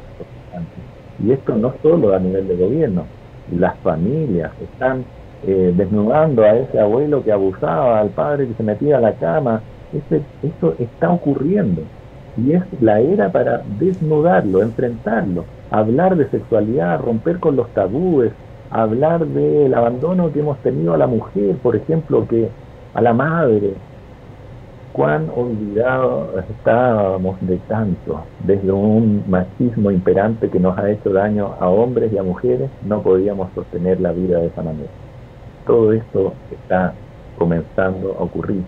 Y 1.20 1.32
esto 1.32 1.56
no 1.56 1.76
solo 1.82 2.14
a 2.14 2.20
nivel 2.20 2.48
de 2.48 2.56
gobierno, 2.56 3.10
las 3.48 3.80
familias 3.80 4.54
están 4.60 5.06
eh, 5.42 5.74
desnudando 5.76 6.44
a 6.44 6.56
ese 6.56 6.80
abuelo 6.80 7.24
que 7.24 7.32
abusaba, 7.32 8.00
al 8.00 8.12
padre 8.12 8.48
que 8.48 8.56
se 8.56 8.64
metía 8.64 8.98
a 8.98 9.02
la 9.02 9.18
cama. 9.18 9.66
Ese, 9.92 10.26
eso 10.42 10.76
está 10.80 11.12
ocurriendo. 11.12 11.90
Y 12.36 12.54
es 12.54 12.64
la 12.80 13.00
era 13.02 13.32
para 13.32 13.62
desnudarlo, 13.66 14.64
enfrentarlo, 14.64 15.50
hablar 15.74 16.16
de 16.16 16.30
sexualidad, 16.30 17.02
romper 17.02 17.40
con 17.40 17.56
los 17.56 17.68
tabúes, 17.70 18.32
hablar 18.70 19.26
del 19.26 19.74
abandono 19.74 20.32
que 20.32 20.42
hemos 20.42 20.60
tenido 20.60 20.94
a 20.94 20.98
la 20.98 21.08
mujer, 21.08 21.56
por 21.64 21.76
ejemplo, 21.76 22.28
que 22.28 22.48
a 22.94 23.02
la 23.02 23.12
madre. 23.12 23.74
Cuán 24.92 25.32
olvidados 25.36 26.30
estábamos 26.48 27.38
de 27.42 27.58
tanto, 27.68 28.22
desde 28.46 28.72
un 28.72 29.24
machismo 29.28 29.90
imperante 29.90 30.48
que 30.52 30.60
nos 30.60 30.78
ha 30.78 30.92
hecho 30.92 31.12
daño 31.12 31.56
a 31.60 31.68
hombres 31.68 32.14
y 32.14 32.20
a 32.20 32.24
mujeres, 32.24 32.70
no 32.86 33.02
podíamos 33.02 33.52
sostener 33.56 34.00
la 34.00 34.12
vida 34.12 34.38
de 34.38 34.48
esa 34.48 34.62
manera. 34.62 34.92
Todo 35.66 35.92
esto 35.92 36.34
está 36.52 36.94
comenzando 37.40 38.16
a 38.20 38.24
ocurrir. 38.24 38.62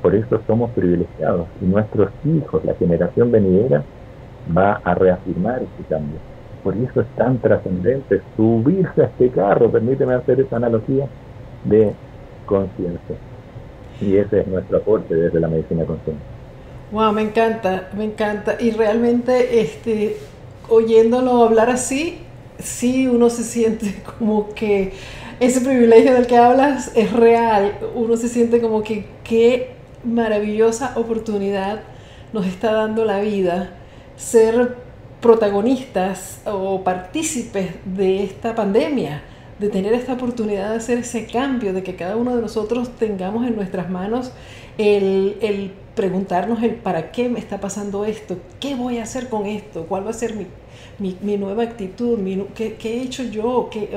Por 0.00 0.14
eso 0.14 0.40
somos 0.46 0.70
privilegiados 0.70 1.48
y 1.60 1.66
nuestros 1.66 2.08
hijos, 2.24 2.64
la 2.64 2.72
generación 2.76 3.30
venidera, 3.30 3.82
va 4.56 4.80
a 4.82 4.94
reafirmar 4.94 5.62
este 5.62 5.82
cambio. 5.94 6.18
Por 6.66 6.76
eso 6.78 7.00
es 7.00 7.06
tan 7.14 7.38
trascendente 7.38 8.22
subirse 8.36 9.00
a 9.00 9.04
este 9.04 9.30
carro, 9.30 9.70
permíteme 9.70 10.14
hacer 10.14 10.40
esa 10.40 10.56
analogía, 10.56 11.06
de 11.62 11.92
conciencia. 12.44 13.14
Y 14.00 14.16
ese 14.16 14.40
es 14.40 14.48
nuestro 14.48 14.78
aporte 14.78 15.14
desde 15.14 15.38
la 15.38 15.46
medicina 15.46 15.84
consciente. 15.84 16.20
Wow, 16.90 17.12
me 17.12 17.22
encanta, 17.22 17.88
me 17.96 18.02
encanta. 18.02 18.56
Y 18.58 18.72
realmente, 18.72 19.60
este, 19.60 20.16
oyéndolo 20.68 21.44
hablar 21.44 21.70
así, 21.70 22.18
sí 22.58 23.06
uno 23.06 23.30
se 23.30 23.44
siente 23.44 24.02
como 24.18 24.48
que 24.48 24.92
ese 25.38 25.60
privilegio 25.60 26.14
del 26.14 26.26
que 26.26 26.36
hablas 26.36 26.90
es 26.96 27.12
real. 27.12 27.74
Uno 27.94 28.16
se 28.16 28.28
siente 28.28 28.60
como 28.60 28.82
que 28.82 29.04
qué 29.22 29.70
maravillosa 30.02 30.94
oportunidad 30.96 31.82
nos 32.32 32.44
está 32.44 32.72
dando 32.72 33.04
la 33.04 33.20
vida 33.20 33.70
ser 34.16 34.85
protagonistas 35.26 36.40
o 36.44 36.84
partícipes 36.84 37.70
de 37.84 38.22
esta 38.22 38.54
pandemia, 38.54 39.24
de 39.58 39.68
tener 39.68 39.92
esta 39.92 40.12
oportunidad 40.12 40.70
de 40.70 40.76
hacer 40.76 40.98
ese 40.98 41.26
cambio, 41.26 41.72
de 41.72 41.82
que 41.82 41.96
cada 41.96 42.14
uno 42.14 42.36
de 42.36 42.42
nosotros 42.42 42.90
tengamos 42.96 43.44
en 43.44 43.56
nuestras 43.56 43.90
manos 43.90 44.30
el, 44.78 45.72
preguntarnos 45.96 46.62
el 46.62 46.76
para 46.76 47.10
qué 47.10 47.28
me 47.28 47.40
está 47.40 47.58
pasando 47.58 48.04
esto, 48.04 48.36
qué 48.60 48.76
voy 48.76 48.98
a 48.98 49.02
hacer 49.02 49.28
con 49.28 49.46
esto, 49.46 49.86
cuál 49.86 50.06
va 50.06 50.10
a 50.10 50.12
ser 50.12 50.34
mi, 51.00 51.36
nueva 51.36 51.64
actitud, 51.64 52.20
qué, 52.54 52.76
he 52.84 53.02
hecho 53.02 53.24
yo, 53.24 53.68
qué, 53.68 53.88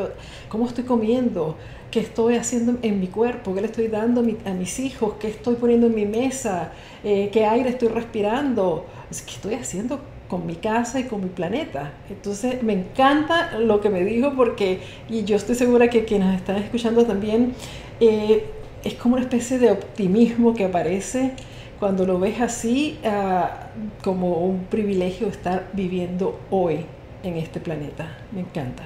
cómo 0.47 0.65
estoy 0.65 0.85
comiendo, 0.85 1.57
qué 1.91 1.99
estoy 1.99 2.37
haciendo 2.37 2.79
en 2.81 2.99
mi 2.99 3.07
cuerpo, 3.07 3.53
qué 3.53 3.61
le 3.61 3.67
estoy 3.67 3.87
dando 3.87 4.21
a, 4.21 4.53
mis 4.53 4.79
hijos, 4.79 5.13
qué 5.19 5.27
estoy 5.27 5.57
poniendo 5.57 5.85
en 5.85 5.93
mi 5.93 6.07
mesa, 6.07 6.71
eh, 7.03 7.29
qué 7.31 7.45
aire 7.45 7.69
estoy 7.69 7.89
respirando, 7.89 8.87
qué 9.11 9.33
estoy 9.33 9.53
haciendo 9.53 9.99
con 10.29 10.45
mi 10.45 10.55
casa 10.55 10.99
y 10.99 11.03
con 11.03 11.21
mi 11.21 11.29
planeta. 11.29 11.91
Entonces 12.09 12.63
me 12.63 12.73
encanta 12.73 13.57
lo 13.59 13.81
que 13.81 13.89
me 13.89 14.03
dijo 14.05 14.33
porque, 14.35 14.79
y 15.09 15.25
yo 15.25 15.35
estoy 15.35 15.55
segura 15.55 15.89
que 15.89 16.05
quienes 16.05 16.35
están 16.35 16.57
escuchando 16.57 17.03
también, 17.05 17.53
eh, 17.99 18.45
es 18.83 18.93
como 18.93 19.15
una 19.15 19.23
especie 19.23 19.59
de 19.59 19.71
optimismo 19.71 20.53
que 20.53 20.65
aparece 20.65 21.33
cuando 21.79 22.05
lo 22.05 22.19
ves 22.19 22.39
así, 22.41 22.99
ah, 23.03 23.69
como 24.03 24.45
un 24.45 24.65
privilegio 24.65 25.27
estar 25.27 25.67
viviendo 25.73 26.39
hoy 26.51 26.85
en 27.23 27.37
este 27.37 27.59
planeta. 27.59 28.17
Me 28.31 28.41
encanta. 28.41 28.83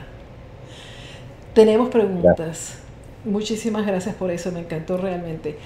Tenemos 1.53 1.89
preguntas. 1.89 2.79
Muchísimas 3.25 3.85
gracias 3.85 4.15
por 4.15 4.31
eso, 4.31 4.51
me 4.51 4.61
encantó 4.61 4.97
realmente. 4.97 5.57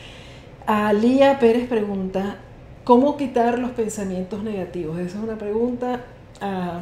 Alía 0.65 1.39
Pérez 1.39 1.67
pregunta, 1.67 2.37
¿cómo 2.87 3.17
quitar 3.17 3.59
los 3.59 3.71
pensamientos 3.71 4.41
negativos? 4.43 4.97
Esa 4.97 5.17
es 5.17 5.23
una 5.23 5.35
pregunta 5.35 6.05
ah, 6.39 6.79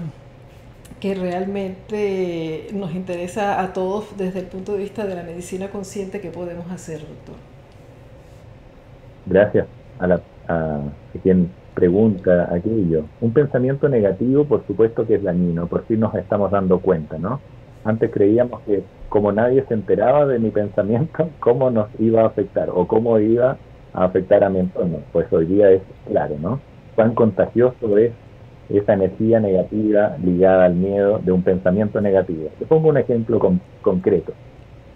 que 0.99 1.15
realmente 1.15 2.67
nos 2.73 2.93
interesa 2.93 3.59
a 3.59 3.73
todos 3.73 4.15
desde 4.15 4.41
el 4.41 4.45
punto 4.45 4.73
de 4.73 4.77
vista 4.77 5.07
de 5.07 5.15
la 5.15 5.23
medicina 5.23 5.69
consciente 5.69 6.21
que 6.21 6.29
podemos 6.29 6.69
hacer, 6.69 6.99
doctor. 6.99 7.35
Gracias 9.25 9.65
a, 9.97 10.05
la, 10.05 10.21
a 10.47 10.81
quien 11.23 11.49
pregunta 11.73 12.53
aquello. 12.53 13.05
Un 13.19 13.33
pensamiento 13.33 13.89
negativo, 13.89 14.45
por 14.45 14.63
supuesto 14.67 15.07
que 15.07 15.15
es 15.15 15.23
dañino, 15.23 15.65
por 15.65 15.87
si 15.87 15.97
nos 15.97 16.13
estamos 16.13 16.51
dando 16.51 16.81
cuenta, 16.81 17.17
¿no? 17.17 17.39
Antes 17.83 18.11
creíamos 18.11 18.61
que 18.61 18.83
como 19.09 19.31
nadie 19.31 19.65
se 19.67 19.73
enteraba 19.73 20.27
de 20.27 20.37
mi 20.37 20.51
pensamiento, 20.61 21.29
cómo 21.39 21.71
nos 21.71 21.87
iba 21.97 22.21
a 22.21 22.27
afectar 22.27 22.69
o 22.69 22.87
cómo 22.87 23.17
iba 23.17 23.53
a 23.53 23.57
afectar 24.03 24.43
a 24.43 24.49
mi 24.49 24.59
entorno. 24.59 24.99
Pues 25.11 25.31
hoy 25.31 25.45
día 25.45 25.71
es 25.71 25.81
claro, 26.07 26.35
¿no? 26.39 26.59
Cuán 26.95 27.15
contagioso 27.15 27.97
es 27.97 28.11
esa 28.69 28.93
energía 28.93 29.39
negativa 29.39 30.17
ligada 30.23 30.65
al 30.65 30.75
miedo 30.75 31.19
de 31.19 31.31
un 31.31 31.43
pensamiento 31.43 32.01
negativo. 32.01 32.49
Te 32.59 32.65
pongo 32.65 32.89
un 32.89 32.97
ejemplo 32.97 33.39
concreto. 33.81 34.33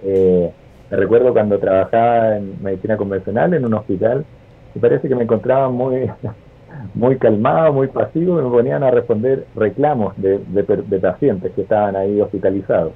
Eh, 0.03 0.51
me 0.89 0.97
recuerdo 0.97 1.33
cuando 1.33 1.59
trabajaba 1.59 2.37
en 2.37 2.61
medicina 2.63 2.97
convencional 2.97 3.53
en 3.53 3.65
un 3.65 3.73
hospital 3.75 4.25
y 4.73 4.79
parece 4.79 5.07
que 5.07 5.15
me 5.15 5.23
encontraba 5.23 5.69
muy, 5.69 6.09
muy 6.95 7.17
calmado, 7.17 7.73
muy 7.73 7.87
pasivo 7.87 8.39
y 8.39 8.43
me 8.43 8.49
ponían 8.49 8.83
a 8.83 8.91
responder 8.91 9.45
reclamos 9.55 10.13
de, 10.17 10.39
de 10.39 10.99
pacientes 10.99 11.51
que 11.53 11.61
estaban 11.61 11.95
ahí 11.95 12.19
hospitalizados. 12.19 12.93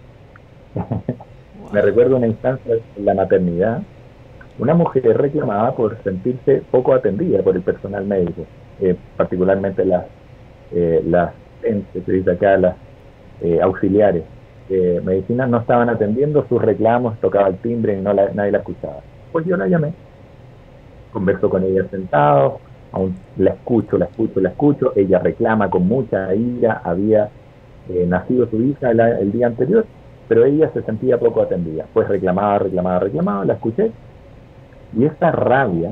Me 1.71 1.81
recuerdo 1.81 2.17
una 2.17 2.27
instancia 2.27 2.75
en 2.95 3.05
la 3.05 3.15
maternidad, 3.15 3.81
una 4.59 4.73
mujer 4.73 5.17
reclamaba 5.17 5.75
por 5.75 6.01
sentirse 6.03 6.63
poco 6.71 6.93
atendida 6.93 7.41
por 7.41 7.55
el 7.55 7.61
personal 7.61 8.05
médico, 8.05 8.45
eh, 8.79 8.95
particularmente 9.17 9.85
las, 9.85 10.05
eh, 10.71 11.03
las, 11.05 11.33
se 11.61 12.11
dice 12.11 12.31
acá, 12.31 12.57
las 12.57 12.75
eh, 13.41 13.59
auxiliares 13.61 14.23
de 14.69 15.01
medicina 15.01 15.47
no 15.47 15.59
estaban 15.59 15.89
atendiendo 15.89 16.45
sus 16.47 16.61
reclamos, 16.61 17.19
tocaba 17.19 17.47
el 17.47 17.57
timbre 17.57 17.97
y 17.97 18.01
no 18.01 18.13
nadie 18.13 18.51
la 18.51 18.59
escuchaba. 18.59 19.01
Pues 19.31 19.45
yo 19.45 19.57
la 19.57 19.67
llamé, 19.67 19.93
converso 21.11 21.49
con 21.49 21.63
ella 21.63 21.85
sentado, 21.89 22.59
aún 22.91 23.15
la 23.37 23.51
escucho, 23.51 23.97
la 23.97 24.05
escucho, 24.05 24.39
la 24.39 24.49
escucho, 24.49 24.93
ella 24.95 25.19
reclama 25.19 25.69
con 25.69 25.87
mucha 25.87 26.33
ira, 26.33 26.81
había 26.83 27.29
nacido 28.07 28.47
su 28.49 28.61
hija 28.61 28.91
el 28.91 29.31
día 29.31 29.47
anterior 29.47 29.85
pero 30.27 30.45
ella 30.45 30.71
se 30.73 30.81
sentía 30.83 31.19
poco 31.19 31.41
atendida. 31.41 31.85
Pues 31.93 32.07
reclamaba, 32.07 32.59
reclamaba, 32.59 32.99
reclamaba, 32.99 33.45
la 33.45 33.53
escuché. 33.53 33.91
Y 34.97 35.05
esta 35.05 35.31
rabia, 35.31 35.91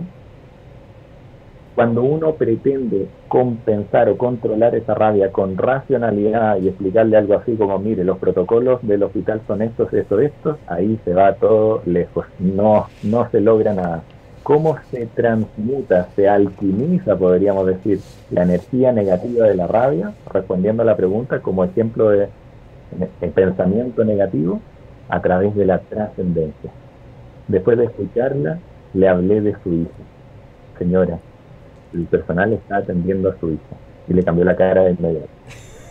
cuando 1.75 2.03
uno 2.03 2.33
pretende 2.33 3.07
compensar 3.27 4.09
o 4.09 4.17
controlar 4.17 4.75
esa 4.75 4.93
rabia 4.93 5.31
con 5.31 5.57
racionalidad 5.57 6.57
y 6.57 6.67
explicarle 6.67 7.17
algo 7.17 7.35
así 7.35 7.55
como, 7.55 7.79
mire, 7.79 8.03
los 8.03 8.19
protocolos 8.19 8.85
del 8.85 9.03
hospital 9.03 9.41
son 9.47 9.61
estos, 9.61 9.91
estos, 9.93 10.21
estos, 10.21 10.57
ahí 10.67 10.99
se 11.03 11.13
va 11.13 11.33
todo 11.33 11.81
lejos, 11.85 12.25
no, 12.39 12.87
no 13.03 13.29
se 13.31 13.41
logra 13.41 13.73
nada. 13.73 14.03
¿Cómo 14.43 14.75
se 14.89 15.05
transmuta, 15.05 16.09
se 16.15 16.27
alquimiza, 16.27 17.15
podríamos 17.15 17.67
decir, 17.67 17.99
la 18.31 18.43
energía 18.43 18.91
negativa 18.91 19.47
de 19.47 19.55
la 19.55 19.67
rabia? 19.67 20.13
Respondiendo 20.31 20.81
a 20.81 20.85
la 20.85 20.97
pregunta, 20.97 21.39
como 21.41 21.63
ejemplo 21.63 22.09
de 22.09 22.27
pensamiento 23.33 24.03
negativo 24.03 24.59
a 25.09 25.21
través 25.21 25.55
de 25.55 25.65
la 25.65 25.79
trascendencia. 25.79 26.71
Después 27.47 27.77
de 27.77 27.85
escucharla, 27.85 28.59
le 28.93 29.07
hablé 29.07 29.41
de 29.41 29.55
su 29.63 29.73
hija. 29.73 29.91
Señora, 30.77 31.19
el 31.93 32.05
personal 32.05 32.53
está 32.53 32.77
atendiendo 32.77 33.29
a 33.29 33.39
su 33.39 33.51
hija. 33.51 33.75
Y 34.07 34.13
le 34.13 34.23
cambió 34.23 34.43
la 34.43 34.55
cara 34.55 34.83
de 34.83 34.91
inmediato. 34.91 35.29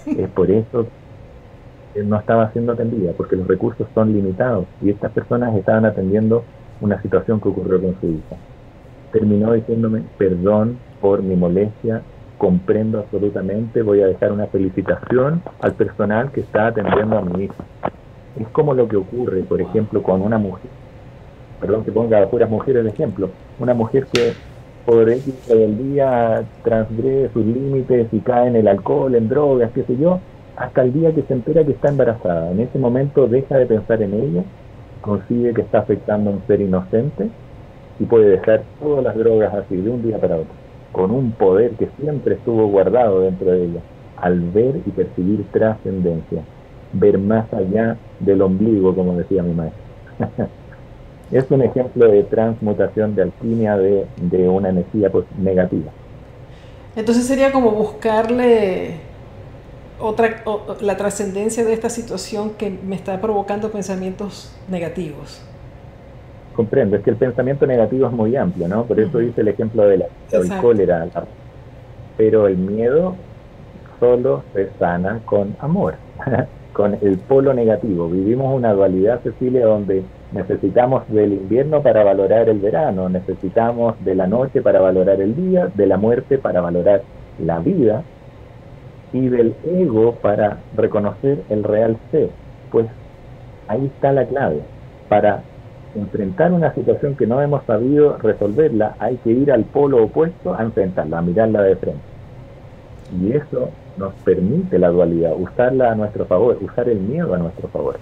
Es 0.07 0.29
por 0.31 0.51
eso 0.51 0.87
que 1.95 2.03
no 2.03 2.19
estaba 2.19 2.51
siendo 2.53 2.73
atendida, 2.73 3.13
porque 3.17 3.37
los 3.37 3.47
recursos 3.47 3.87
son 3.95 4.13
limitados 4.13 4.67
y 4.81 4.91
estas 4.91 5.13
personas 5.13 5.55
estaban 5.57 5.85
atendiendo 5.85 6.45
una 6.81 7.01
situación 7.03 7.41
que 7.41 7.49
ocurrió 7.49 7.81
con 7.81 8.01
su 8.01 8.07
hija. 8.07 8.37
Terminó 9.13 9.53
diciéndome, 9.53 10.03
perdón 10.17 10.79
por 11.01 11.23
mi 11.23 11.35
molestia, 11.35 12.03
comprendo 12.39 13.01
absolutamente, 13.01 13.83
voy 13.83 14.01
a 14.03 14.07
dejar 14.07 14.33
una 14.33 14.47
felicitación 14.47 15.43
al 15.61 15.73
personal 15.75 16.31
que 16.31 16.41
está 16.41 16.69
atendiendo 16.69 17.19
a 17.19 17.23
mi 17.23 17.45
hija. 17.45 17.65
Es 18.39 18.49
como 18.49 18.73
lo 18.75 18.89
que 18.89 18.97
ocurre, 18.97 19.43
por 19.43 19.61
ejemplo, 19.61 20.03
con 20.03 20.23
una 20.23 20.39
mujer, 20.39 20.71
perdón 21.61 21.85
que 21.85 21.93
ponga 21.93 22.23
a 22.23 22.31
puras 22.31 22.51
mujeres 22.51 22.85
de 22.85 22.91
ejemplo, 22.91 23.37
una 23.59 23.75
mujer 23.75 24.09
que 24.13 24.39
por 24.85 25.09
X 25.11 25.35
del 25.47 25.79
día 25.79 26.49
transgrede 26.63 27.31
sus 27.33 27.45
límites 27.47 28.09
y 28.13 28.23
cae 28.23 28.49
en 28.49 28.57
el 28.57 28.69
alcohol, 28.69 29.15
en 29.15 29.29
drogas, 29.29 29.73
qué 29.73 29.85
sé 29.85 29.97
yo, 29.99 30.25
hasta 30.57 30.83
el 30.83 30.93
día 30.93 31.15
que 31.15 31.23
se 31.25 31.35
entera 31.35 31.65
que 31.65 31.73
está 31.73 31.89
embarazada. 31.91 32.51
En 32.53 32.61
ese 32.61 32.79
momento 32.79 33.29
deja 33.29 33.57
de 33.59 33.67
pensar 33.67 34.03
en 34.03 34.15
ella, 34.15 34.45
consigue 35.01 35.55
que 35.55 35.63
está 35.63 35.81
afectando 35.81 36.31
a 36.31 36.35
un 36.35 36.47
ser 36.47 36.61
inocente 36.63 37.33
y 37.99 38.07
puede 38.07 38.31
dejar 38.31 38.69
todas 38.79 39.05
las 39.05 39.17
drogas 39.17 39.55
así 39.55 39.77
de 39.81 39.91
un 39.91 40.03
día 40.03 40.21
para 40.21 40.39
otro 40.39 40.59
con 40.93 41.11
un 41.13 41.37
poder 41.37 41.77
que 41.77 41.91
siempre 41.93 42.35
estuvo 42.37 42.67
guardado 42.69 43.21
dentro 43.21 43.51
de 43.53 43.65
ella, 43.65 43.85
al 44.17 44.51
ver 44.51 44.83
y 44.85 44.93
percibir 44.93 45.49
trascendencia, 45.53 46.49
ver 46.91 47.19
más 47.19 47.53
allá 47.53 48.01
del 48.19 48.43
ombligo, 48.43 48.95
como 48.95 49.17
decía 49.17 49.43
mi 49.45 49.55
maestro. 49.55 49.85
es 51.31 51.51
un 51.51 51.63
ejemplo 51.63 52.09
de 52.09 52.23
transmutación, 52.25 53.15
de 53.15 53.23
alquimia 53.23 53.77
de, 53.77 54.49
una 54.49 54.71
energía 54.71 55.11
pues, 55.11 55.27
negativa. 55.39 55.91
Entonces 56.97 57.27
sería 57.27 57.53
como 57.53 57.71
buscarle 57.71 58.95
otra, 60.01 60.43
la 60.81 60.97
trascendencia 60.97 61.65
de 61.65 61.73
esta 61.73 61.89
situación 61.89 62.51
que 62.59 62.71
me 62.71 62.97
está 62.97 63.21
provocando 63.21 63.71
pensamientos 63.71 64.53
negativos 64.69 65.43
comprendo, 66.61 66.97
es 66.97 67.03
que 67.03 67.11
el 67.11 67.17
pensamiento 67.17 67.67
negativo 67.67 68.07
es 68.07 68.13
muy 68.13 68.37
amplio, 68.37 68.69
¿no? 68.69 68.85
Por 68.85 69.01
eso 69.01 69.19
dice 69.19 69.41
el 69.41 69.49
ejemplo 69.49 69.85
de 69.85 69.97
la, 69.97 70.07
del 70.31 70.61
cólera. 70.61 71.07
Pero 72.19 72.49
el 72.49 72.59
miedo 72.59 73.15
solo 73.99 74.43
se 74.53 74.69
sana 74.79 75.21
con 75.25 75.57
amor, 75.61 75.95
con 76.75 76.99
el 77.01 77.17
polo 77.17 77.55
negativo. 77.55 78.11
Vivimos 78.11 78.55
una 78.55 78.75
dualidad, 78.75 79.21
Cecilia, 79.23 79.65
donde 79.65 80.03
Necesitamos 80.33 81.09
del 81.09 81.33
invierno 81.33 81.83
para 81.83 82.05
valorar 82.05 82.49
el 82.49 82.61
verano, 82.61 83.09
necesitamos 83.09 83.97
de 84.05 84.15
la 84.15 84.29
noche 84.29 84.63
para 84.63 84.81
valorar 84.81 85.21
el 85.21 85.35
día, 85.35 85.69
de 85.75 85.87
la 85.87 85.97
muerte 85.97 86.39
para 86.39 86.61
valorar 86.61 87.03
la 87.45 87.59
vida 87.59 88.05
y 89.13 89.29
del 89.29 89.57
ego 89.65 90.15
para 90.23 90.59
reconocer 90.77 91.43
el 91.49 91.65
real 91.65 91.97
ser. 92.13 92.31
Pues 92.71 92.87
ahí 93.67 93.87
está 93.87 94.13
la 94.13 94.25
clave. 94.27 94.61
Para 95.09 95.43
enfrentar 95.97 96.53
una 96.53 96.73
situación 96.75 97.17
que 97.17 97.27
no 97.27 97.43
hemos 97.43 97.65
sabido 97.65 98.17
resolverla, 98.19 98.95
hay 99.01 99.17
que 99.17 99.31
ir 99.31 99.51
al 99.51 99.65
polo 99.65 100.05
opuesto 100.05 100.55
a 100.55 100.63
enfrentarla, 100.63 101.19
a 101.19 101.23
mirarla 101.23 101.63
de 101.63 101.75
frente. 101.75 102.01
Y 103.21 103.33
eso 103.33 103.71
nos 103.97 104.15
permite 104.25 104.79
la 104.79 104.91
dualidad, 104.91 105.33
usarla 105.37 105.91
a 105.91 105.95
nuestro 105.97 106.25
favor, 106.27 106.57
usar 106.61 106.89
el 106.89 107.01
miedo 107.01 107.35
a 107.35 107.39
nuestro 107.39 107.67
favor. 107.67 107.97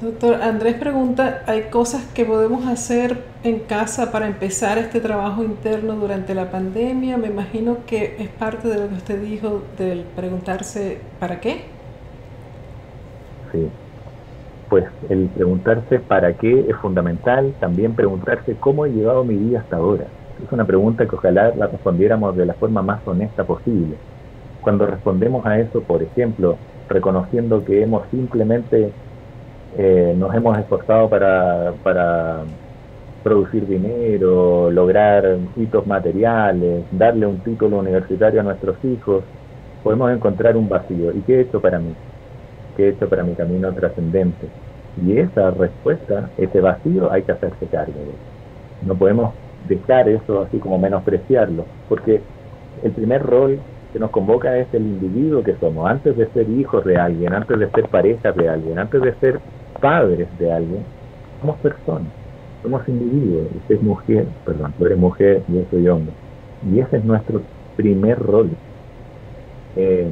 Doctor 0.00 0.40
Andrés 0.40 0.76
pregunta, 0.76 1.42
¿hay 1.46 1.64
cosas 1.64 2.06
que 2.14 2.24
podemos 2.24 2.66
hacer 2.66 3.18
en 3.44 3.58
casa 3.58 4.10
para 4.10 4.28
empezar 4.28 4.78
este 4.78 4.98
trabajo 4.98 5.44
interno 5.44 5.92
durante 5.94 6.34
la 6.34 6.50
pandemia? 6.50 7.18
Me 7.18 7.26
imagino 7.26 7.84
que 7.86 8.16
es 8.18 8.30
parte 8.30 8.68
de 8.68 8.78
lo 8.78 8.88
que 8.88 8.94
usted 8.94 9.20
dijo 9.20 9.60
del 9.76 10.04
preguntarse 10.16 11.02
¿para 11.18 11.38
qué? 11.40 11.64
Sí, 13.52 13.68
pues 14.70 14.86
el 15.10 15.28
preguntarse 15.28 15.98
para 15.98 16.32
qué 16.32 16.64
es 16.66 16.76
fundamental, 16.76 17.52
también 17.60 17.94
preguntarse 17.94 18.56
cómo 18.58 18.86
he 18.86 18.92
llevado 18.92 19.22
mi 19.22 19.36
vida 19.36 19.60
hasta 19.60 19.76
ahora. 19.76 20.06
Es 20.42 20.50
una 20.50 20.64
pregunta 20.64 21.06
que 21.06 21.14
ojalá 21.14 21.54
la 21.54 21.66
respondiéramos 21.66 22.34
de 22.38 22.46
la 22.46 22.54
forma 22.54 22.80
más 22.80 23.06
honesta 23.06 23.44
posible. 23.44 23.96
Cuando 24.62 24.86
respondemos 24.86 25.44
a 25.44 25.58
eso, 25.58 25.82
por 25.82 26.02
ejemplo, 26.02 26.56
reconociendo 26.88 27.62
que 27.66 27.82
hemos 27.82 28.08
simplemente 28.10 28.92
eh, 29.78 30.14
nos 30.16 30.34
hemos 30.34 30.58
esforzado 30.58 31.08
para, 31.08 31.72
para 31.82 32.42
producir 33.22 33.66
dinero, 33.66 34.70
lograr 34.70 35.38
hitos 35.56 35.86
materiales, 35.86 36.84
darle 36.90 37.26
un 37.26 37.38
título 37.40 37.78
universitario 37.78 38.40
a 38.40 38.44
nuestros 38.44 38.76
hijos, 38.84 39.22
podemos 39.82 40.10
encontrar 40.12 40.56
un 40.56 40.68
vacío. 40.68 41.12
¿Y 41.12 41.20
qué 41.20 41.36
he 41.36 41.40
hecho 41.42 41.60
para 41.60 41.78
mí? 41.78 41.94
¿Qué 42.76 42.86
he 42.86 42.88
hecho 42.90 43.08
para 43.08 43.22
mi 43.22 43.34
camino 43.34 43.72
trascendente? 43.72 44.48
Y 45.04 45.18
esa 45.18 45.50
respuesta, 45.50 46.30
ese 46.36 46.60
vacío, 46.60 47.10
hay 47.12 47.22
que 47.22 47.32
hacerse 47.32 47.66
cargo 47.66 47.92
de 47.92 48.86
No 48.86 48.94
podemos 48.94 49.34
dejar 49.68 50.08
eso 50.08 50.42
así 50.42 50.58
como 50.58 50.78
menospreciarlo, 50.78 51.64
porque 51.88 52.20
el 52.82 52.92
primer 52.92 53.22
rol 53.22 53.58
que 53.92 53.98
nos 53.98 54.10
convoca 54.10 54.56
es 54.56 54.72
el 54.72 54.82
individuo 54.82 55.42
que 55.42 55.56
somos, 55.56 55.88
antes 55.90 56.16
de 56.16 56.26
ser 56.28 56.48
hijos 56.48 56.84
de 56.84 56.96
alguien, 56.96 57.34
antes 57.34 57.58
de 57.58 57.70
ser 57.70 57.88
parejas 57.88 58.34
de 58.36 58.48
alguien, 58.48 58.78
antes 58.78 59.02
de 59.02 59.14
ser 59.14 59.40
padres 59.80 60.28
de 60.38 60.52
alguien, 60.52 60.84
somos 61.40 61.56
personas, 61.58 62.12
somos 62.62 62.86
individuos. 62.88 63.46
Usted 63.56 63.76
es 63.76 63.82
mujer, 63.82 64.26
perdón, 64.44 64.72
tú 64.78 64.86
eres 64.86 64.98
mujer 64.98 65.42
yo 65.48 65.62
soy 65.70 65.88
hombre. 65.88 66.12
Y 66.70 66.78
ese 66.78 66.98
es 66.98 67.04
nuestro 67.04 67.42
primer 67.76 68.18
rol. 68.18 68.50
Eh, 69.76 70.08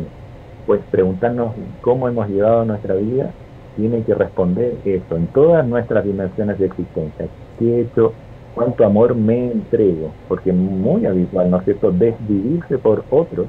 pues 0.66 0.81
preguntarnos 0.91 1.53
cómo 1.81 2.09
hemos 2.09 2.29
llevado 2.29 2.64
nuestra 2.64 2.95
vida 2.95 3.31
tiene 3.77 4.03
que 4.03 4.14
responder 4.14 4.75
eso 4.85 5.16
en 5.16 5.27
todas 5.29 5.66
nuestras 5.66 6.05
dimensiones 6.05 6.59
de 6.59 6.66
existencia. 6.66 7.27
¿Qué 7.59 7.64
he 7.64 7.81
hecho? 7.83 8.12
¿Cuánto 8.55 8.85
amor 8.85 9.14
me 9.14 9.53
entrego? 9.53 10.11
Porque 10.27 10.51
es 10.51 10.57
muy 10.57 11.07
habitual, 11.07 11.51
¿no 11.51 11.59
es 11.59 11.64
cierto?, 11.64 11.93
desvivirse 11.93 12.77
por 12.79 13.05
otros 13.11 13.47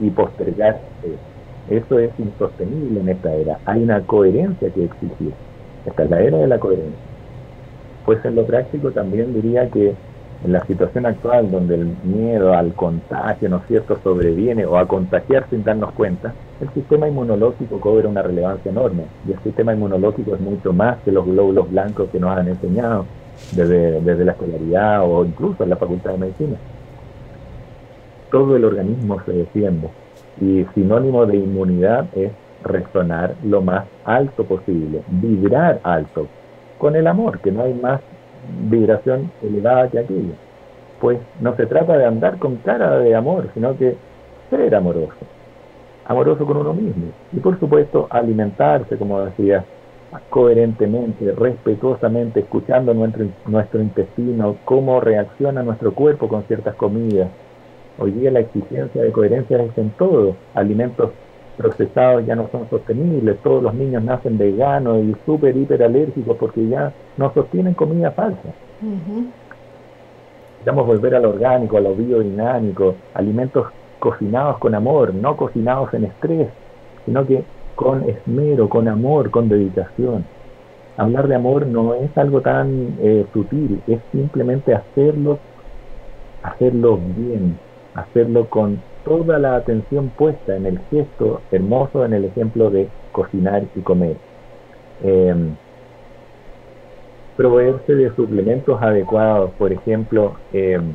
y 0.00 0.10
postergar 0.10 0.80
eso 1.02 1.31
es 1.76 2.12
insostenible 2.18 3.00
en 3.00 3.08
esta 3.08 3.32
era. 3.34 3.58
Hay 3.64 3.82
una 3.82 4.00
coherencia 4.02 4.70
que 4.70 4.84
exigir. 4.84 5.32
Esta 5.86 6.04
es 6.04 6.10
la 6.10 6.20
era 6.20 6.38
de 6.38 6.46
la 6.46 6.58
coherencia. 6.58 6.98
Pues 8.04 8.24
en 8.24 8.34
lo 8.34 8.44
práctico 8.46 8.90
también 8.90 9.32
diría 9.34 9.68
que 9.68 9.94
en 10.44 10.52
la 10.52 10.64
situación 10.66 11.06
actual 11.06 11.50
donde 11.50 11.76
el 11.76 11.96
miedo 12.02 12.52
al 12.52 12.74
contagio, 12.74 13.48
¿no 13.48 13.58
es 13.58 13.66
cierto?, 13.68 13.96
sobreviene 14.02 14.66
o 14.66 14.76
a 14.76 14.86
contagiar 14.86 15.46
sin 15.50 15.62
darnos 15.62 15.92
cuenta, 15.92 16.34
el 16.60 16.68
sistema 16.70 17.08
inmunológico 17.08 17.78
cobra 17.80 18.08
una 18.08 18.22
relevancia 18.22 18.70
enorme. 18.70 19.04
Y 19.28 19.32
el 19.32 19.38
sistema 19.40 19.72
inmunológico 19.72 20.34
es 20.34 20.40
mucho 20.40 20.72
más 20.72 20.98
que 21.04 21.12
los 21.12 21.24
glóbulos 21.24 21.70
blancos 21.70 22.10
que 22.10 22.18
nos 22.18 22.36
han 22.36 22.48
enseñado 22.48 23.06
desde, 23.52 24.00
desde 24.00 24.24
la 24.24 24.32
escolaridad 24.32 25.04
o 25.04 25.24
incluso 25.24 25.62
en 25.62 25.70
la 25.70 25.76
facultad 25.76 26.12
de 26.12 26.18
medicina. 26.18 26.56
Todo 28.30 28.56
el 28.56 28.64
organismo 28.64 29.20
se 29.24 29.32
defiende 29.32 29.88
y 30.40 30.64
sinónimo 30.74 31.26
de 31.26 31.36
inmunidad 31.36 32.06
es 32.14 32.32
resonar 32.62 33.34
lo 33.44 33.60
más 33.60 33.84
alto 34.04 34.44
posible, 34.44 35.02
vibrar 35.08 35.80
alto, 35.82 36.26
con 36.78 36.96
el 36.96 37.06
amor, 37.06 37.40
que 37.40 37.52
no 37.52 37.62
hay 37.62 37.74
más 37.74 38.00
vibración 38.68 39.30
elevada 39.42 39.88
que 39.88 39.98
aquello. 40.00 40.34
Pues 41.00 41.18
no 41.40 41.54
se 41.56 41.66
trata 41.66 41.96
de 41.96 42.06
andar 42.06 42.38
con 42.38 42.56
cara 42.56 42.98
de 42.98 43.14
amor, 43.14 43.48
sino 43.54 43.76
que 43.76 43.96
ser 44.50 44.74
amoroso, 44.74 45.14
amoroso 46.04 46.46
con 46.46 46.56
uno 46.56 46.74
mismo. 46.74 47.06
Y 47.32 47.40
por 47.40 47.58
supuesto 47.58 48.06
alimentarse, 48.10 48.96
como 48.96 49.20
decía, 49.22 49.64
coherentemente, 50.28 51.32
respetuosamente, 51.32 52.40
escuchando 52.40 52.92
nuestro, 52.94 53.26
nuestro 53.46 53.80
intestino, 53.80 54.56
cómo 54.64 55.00
reacciona 55.00 55.62
nuestro 55.62 55.92
cuerpo 55.94 56.28
con 56.28 56.42
ciertas 56.44 56.74
comidas, 56.74 57.28
Hoy 58.02 58.10
día 58.10 58.32
la 58.32 58.40
exigencia 58.40 59.00
de 59.00 59.12
coherencia 59.12 59.62
es 59.62 59.78
en 59.78 59.90
todo. 59.90 60.34
Alimentos 60.54 61.10
procesados 61.56 62.26
ya 62.26 62.34
no 62.34 62.48
son 62.50 62.68
sostenibles, 62.68 63.38
todos 63.44 63.62
los 63.62 63.74
niños 63.74 64.02
nacen 64.02 64.36
veganos 64.36 64.98
y 65.04 65.14
súper 65.24 65.56
hiperalérgicos 65.56 66.36
porque 66.36 66.66
ya 66.66 66.92
no 67.16 67.32
sostienen 67.32 67.74
comida 67.74 68.10
falsa. 68.10 68.48
Necesitamos 70.50 70.84
volver 70.84 71.14
al 71.14 71.26
orgánico, 71.26 71.76
a 71.76 71.80
lo 71.80 71.94
biodinámico, 71.94 72.96
alimentos 73.14 73.68
cocinados 74.00 74.58
con 74.58 74.74
amor, 74.74 75.14
no 75.14 75.36
cocinados 75.36 75.94
en 75.94 76.06
estrés, 76.06 76.48
sino 77.04 77.24
que 77.24 77.44
con 77.76 78.02
esmero, 78.10 78.68
con 78.68 78.88
amor, 78.88 79.30
con 79.30 79.48
dedicación. 79.48 80.24
Hablar 80.96 81.28
de 81.28 81.36
amor 81.36 81.68
no 81.68 81.94
es 81.94 82.10
algo 82.18 82.40
tan 82.40 82.96
eh, 83.00 83.24
sutil, 83.32 83.80
es 83.86 84.00
simplemente 84.10 84.74
hacerlo, 84.74 85.38
hacerlo 86.42 86.98
bien, 87.16 87.56
hacerlo 87.94 88.48
con 88.48 88.80
toda 89.04 89.38
la 89.38 89.56
atención 89.56 90.10
puesta 90.10 90.56
en 90.56 90.66
el 90.66 90.78
gesto 90.90 91.40
hermoso, 91.50 92.04
en 92.04 92.14
el 92.14 92.24
ejemplo 92.24 92.70
de 92.70 92.88
cocinar 93.12 93.64
y 93.74 93.80
comer. 93.80 94.16
Em, 95.02 95.54
proveerse 97.36 97.94
de 97.94 98.14
suplementos 98.14 98.80
adecuados, 98.80 99.50
por 99.58 99.72
ejemplo, 99.72 100.34
em, 100.52 100.92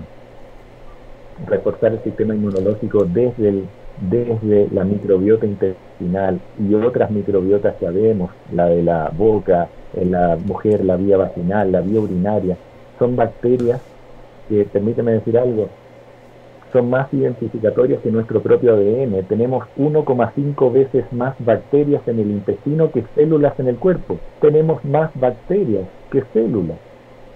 reforzar 1.45 1.93
el 1.93 2.03
sistema 2.03 2.33
inmunológico 2.33 3.05
desde, 3.05 3.49
el, 3.49 3.65
desde 4.09 4.69
la 4.71 4.83
microbiota 4.83 5.45
intestinal 5.45 6.39
y 6.59 6.73
otras 6.73 7.11
microbiotas 7.11 7.75
que 7.75 7.85
sabemos, 7.85 8.31
la 8.53 8.67
de 8.67 8.83
la 8.83 9.11
boca, 9.15 9.67
en 9.93 10.11
la 10.11 10.37
mujer, 10.45 10.83
la 10.83 10.95
vía 10.95 11.17
vaginal, 11.17 11.71
la 11.71 11.81
vía 11.81 11.99
urinaria, 11.99 12.57
son 12.99 13.15
bacterias 13.15 13.81
que, 14.49 14.65
permíteme 14.65 15.13
decir 15.13 15.37
algo, 15.37 15.69
son 16.73 16.89
más 16.89 17.11
identificatorias 17.13 18.01
que 18.01 18.11
nuestro 18.11 18.41
propio 18.41 18.73
ADN. 18.73 19.23
Tenemos 19.27 19.65
1,5 19.77 20.71
veces 20.71 21.05
más 21.11 21.35
bacterias 21.39 22.05
en 22.07 22.19
el 22.19 22.31
intestino 22.31 22.91
que 22.91 23.03
células 23.15 23.59
en 23.59 23.67
el 23.67 23.77
cuerpo. 23.77 24.17
Tenemos 24.41 24.83
más 24.85 25.11
bacterias 25.15 25.85
que 26.11 26.23
células. 26.33 26.77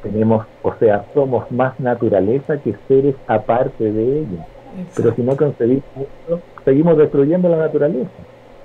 Tenemos, 0.03 0.45
o 0.63 0.73
sea, 0.75 1.05
somos 1.13 1.49
más 1.51 1.79
naturaleza 1.79 2.57
que 2.57 2.75
seres 2.87 3.15
aparte 3.27 3.91
de 3.91 4.19
ella. 4.19 4.47
Pero 4.95 5.13
si 5.13 5.21
no 5.21 5.35
concebimos 5.35 5.83
esto, 5.95 6.41
seguimos 6.65 6.97
destruyendo 6.97 7.49
la 7.49 7.57
naturaleza. 7.57 8.09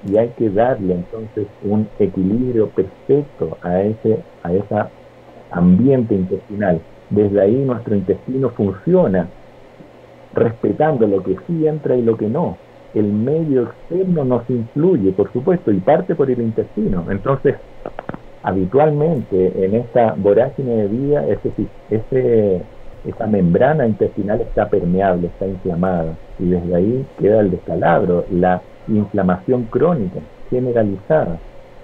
Y 0.08 0.16
hay 0.16 0.28
que 0.30 0.50
darle 0.50 0.94
entonces 0.94 1.46
un 1.64 1.88
equilibrio 1.98 2.68
perfecto 2.68 3.58
a 3.62 3.82
ese, 3.82 4.22
a 4.42 4.52
ese 4.52 4.74
ambiente 5.50 6.14
intestinal. 6.14 6.80
Desde 7.10 7.40
ahí 7.40 7.54
nuestro 7.54 7.94
intestino 7.94 8.50
funciona 8.50 9.28
respetando 10.36 11.06
lo 11.06 11.22
que 11.22 11.36
sí 11.46 11.66
entra 11.66 11.96
y 11.96 12.02
lo 12.02 12.16
que 12.16 12.28
no. 12.28 12.56
El 12.94 13.12
medio 13.12 13.64
externo 13.64 14.24
nos 14.24 14.48
influye, 14.48 15.12
por 15.12 15.32
supuesto, 15.32 15.72
y 15.72 15.78
parte 15.80 16.14
por 16.14 16.30
el 16.30 16.40
intestino. 16.40 17.04
Entonces, 17.10 17.56
habitualmente 18.42 19.64
en 19.64 19.74
esta 19.74 20.14
vorágine 20.16 20.76
de 20.76 20.88
vida, 20.88 21.26
ese, 21.26 21.50
ese, 21.90 22.62
esa 23.04 23.26
membrana 23.26 23.86
intestinal 23.86 24.40
está 24.40 24.68
permeable, 24.68 25.26
está 25.26 25.46
inflamada, 25.46 26.14
y 26.38 26.50
desde 26.50 26.74
ahí 26.74 27.06
queda 27.18 27.40
el 27.40 27.50
descalabro, 27.50 28.24
la 28.30 28.62
inflamación 28.88 29.64
crónica, 29.64 30.20
generalizada. 30.48 31.38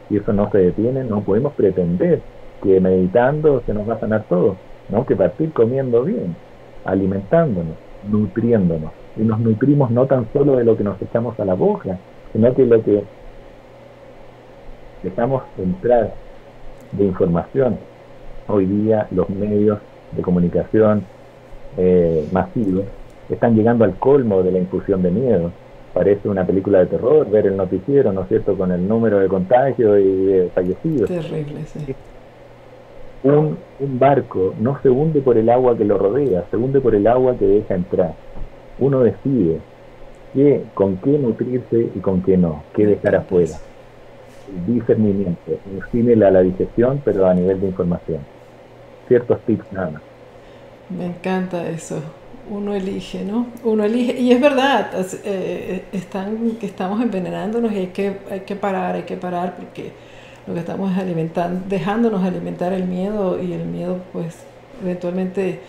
Si 0.08 0.16
eso 0.16 0.32
no 0.32 0.50
se 0.50 0.58
detiene, 0.58 1.04
no 1.04 1.22
podemos 1.22 1.52
pretender 1.54 2.20
que 2.62 2.80
meditando 2.80 3.62
se 3.66 3.74
nos 3.74 3.88
va 3.88 3.94
a 3.94 4.00
sanar 4.00 4.24
todo, 4.28 4.56
no 4.88 5.04
que 5.04 5.16
partir 5.16 5.52
comiendo 5.52 6.04
bien, 6.04 6.36
alimentándonos 6.84 7.91
nutriéndonos. 8.08 8.92
Y 9.16 9.22
nos 9.22 9.40
nutrimos 9.40 9.90
no 9.90 10.06
tan 10.06 10.26
solo 10.32 10.56
de 10.56 10.64
lo 10.64 10.76
que 10.76 10.84
nos 10.84 11.00
echamos 11.00 11.38
a 11.38 11.44
la 11.44 11.54
boca, 11.54 11.98
sino 12.32 12.54
que 12.54 12.66
lo 12.66 12.82
que 12.82 13.02
dejamos 15.02 15.42
entrar 15.58 16.14
de 16.92 17.04
información. 17.04 17.78
Hoy 18.48 18.66
día 18.66 19.06
los 19.10 19.28
medios 19.30 19.78
de 20.12 20.22
comunicación 20.22 21.04
eh, 21.76 22.26
masivos 22.32 22.84
están 23.28 23.54
llegando 23.54 23.84
al 23.84 23.94
colmo 23.96 24.42
de 24.42 24.52
la 24.52 24.58
infusión 24.58 25.02
de 25.02 25.10
miedo. 25.10 25.52
Parece 25.94 26.28
una 26.28 26.46
película 26.46 26.80
de 26.80 26.86
terror 26.86 27.28
ver 27.30 27.46
el 27.46 27.56
noticiero, 27.56 28.12
¿no 28.12 28.22
es 28.22 28.28
cierto?, 28.28 28.56
con 28.56 28.72
el 28.72 28.86
número 28.86 29.18
de 29.18 29.28
contagios 29.28 30.00
y 30.00 30.48
fallecidos. 30.54 31.08
Terrible, 31.08 31.64
sí. 31.66 31.94
Un, 33.24 33.56
un 33.78 33.98
barco 33.98 34.54
no 34.58 34.80
se 34.82 34.90
hunde 34.90 35.20
por 35.20 35.38
el 35.38 35.48
agua 35.48 35.76
que 35.76 35.84
lo 35.84 35.96
rodea, 35.96 36.44
se 36.50 36.56
hunde 36.56 36.80
por 36.80 36.94
el 36.94 37.06
agua 37.06 37.36
que 37.36 37.46
deja 37.46 37.74
entrar. 37.74 38.14
Uno 38.78 39.00
decide 39.00 39.60
qué, 40.34 40.64
con 40.74 40.96
qué 40.96 41.10
nutrirse 41.18 41.90
y 41.94 41.98
con 42.00 42.22
qué 42.22 42.36
no, 42.36 42.62
qué 42.74 42.86
dejar 42.86 43.16
afuera. 43.16 43.56
Discernimiento, 44.66 45.52
similar 45.92 46.28
a 46.28 46.32
la 46.32 46.40
digestión, 46.42 47.00
pero 47.04 47.26
a 47.26 47.34
nivel 47.34 47.60
de 47.60 47.68
información. 47.68 48.18
Ciertos 49.06 49.40
tips 49.42 49.72
nada 49.72 49.90
más. 49.90 50.02
Me 50.90 51.06
encanta 51.06 51.68
eso. 51.68 52.00
Uno 52.50 52.74
elige, 52.74 53.24
¿no? 53.24 53.46
Uno 53.62 53.84
elige. 53.84 54.18
Y 54.20 54.32
es 54.32 54.40
verdad, 54.40 54.90
eh, 55.24 55.84
están, 55.92 56.58
estamos 56.60 57.00
envenenándonos 57.00 57.72
y 57.72 57.76
hay 57.76 57.86
que, 57.88 58.16
hay 58.30 58.40
que 58.40 58.56
parar, 58.56 58.96
hay 58.96 59.02
que 59.04 59.16
parar 59.16 59.54
porque 59.56 59.92
lo 60.46 60.54
que 60.54 60.60
estamos 60.60 60.92
es 60.92 60.98
alimentando, 60.98 61.64
dejándonos 61.68 62.24
alimentar 62.24 62.72
el 62.72 62.84
miedo 62.84 63.42
y 63.42 63.52
el 63.52 63.64
miedo 63.66 63.98
pues 64.12 64.36
eventualmente 64.82 65.60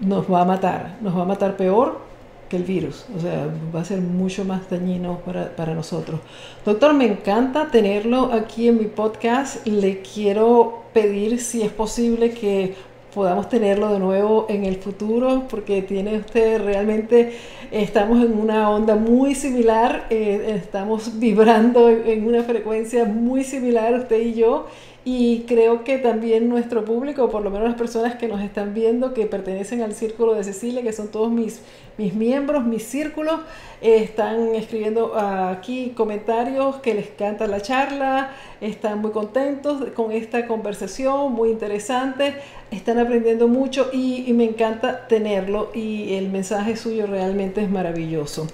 nos 0.00 0.30
va 0.30 0.42
a 0.42 0.44
matar, 0.44 0.96
nos 1.00 1.16
va 1.16 1.22
a 1.22 1.26
matar 1.26 1.56
peor 1.56 2.00
que 2.48 2.56
el 2.56 2.64
virus, 2.64 3.06
o 3.16 3.20
sea, 3.20 3.48
va 3.74 3.80
a 3.80 3.84
ser 3.84 4.00
mucho 4.00 4.44
más 4.44 4.68
dañino 4.68 5.20
para, 5.20 5.56
para 5.56 5.74
nosotros. 5.74 6.20
Doctor, 6.66 6.92
me 6.92 7.06
encanta 7.06 7.70
tenerlo 7.70 8.30
aquí 8.32 8.68
en 8.68 8.78
mi 8.78 8.86
podcast, 8.86 9.66
le 9.66 10.02
quiero 10.02 10.82
pedir 10.92 11.40
si 11.40 11.62
es 11.62 11.72
posible 11.72 12.32
que 12.32 12.74
podamos 13.14 13.48
tenerlo 13.48 13.92
de 13.92 13.98
nuevo 13.98 14.46
en 14.48 14.64
el 14.64 14.76
futuro, 14.76 15.44
porque 15.48 15.82
tiene 15.82 16.16
usted 16.18 16.62
realmente, 16.62 17.32
estamos 17.70 18.24
en 18.24 18.38
una 18.38 18.70
onda 18.70 18.96
muy 18.96 19.34
similar, 19.34 20.06
eh, 20.10 20.54
estamos 20.56 21.18
vibrando 21.18 21.90
en 21.90 22.26
una 22.26 22.42
frecuencia 22.42 23.04
muy 23.04 23.44
similar 23.44 23.94
usted 23.94 24.20
y 24.20 24.34
yo, 24.34 24.66
y 25.04 25.40
creo 25.48 25.82
que 25.82 25.98
también 25.98 26.48
nuestro 26.48 26.84
público, 26.84 27.28
por 27.28 27.42
lo 27.42 27.50
menos 27.50 27.68
las 27.68 27.76
personas 27.76 28.14
que 28.14 28.28
nos 28.28 28.40
están 28.40 28.72
viendo, 28.72 29.14
que 29.14 29.26
pertenecen 29.26 29.82
al 29.82 29.94
círculo 29.94 30.34
de 30.34 30.44
Cecilia, 30.44 30.82
que 30.82 30.92
son 30.92 31.08
todos 31.08 31.30
mis, 31.32 31.60
mis 31.98 32.14
miembros, 32.14 32.64
mis 32.64 32.84
círculos, 32.84 33.40
eh, 33.80 33.96
están 33.96 34.54
escribiendo 34.54 35.18
aquí 35.18 35.92
comentarios 35.96 36.76
que 36.76 36.94
les 36.94 37.08
encanta 37.08 37.48
la 37.48 37.60
charla, 37.60 38.30
están 38.60 39.00
muy 39.00 39.10
contentos 39.10 39.90
con 39.96 40.12
esta 40.12 40.46
conversación, 40.46 41.32
muy 41.32 41.50
interesante, 41.50 42.34
están 42.70 43.00
aprendiendo 43.00 43.48
mucho 43.48 43.90
y, 43.92 44.24
y 44.28 44.32
me 44.34 44.44
encanta 44.44 45.08
tenerlo 45.08 45.72
y 45.74 46.14
el 46.14 46.28
mensaje 46.28 46.76
suyo 46.76 47.06
realmente 47.06 47.60
es 47.60 47.68
maravilloso. 47.68 48.46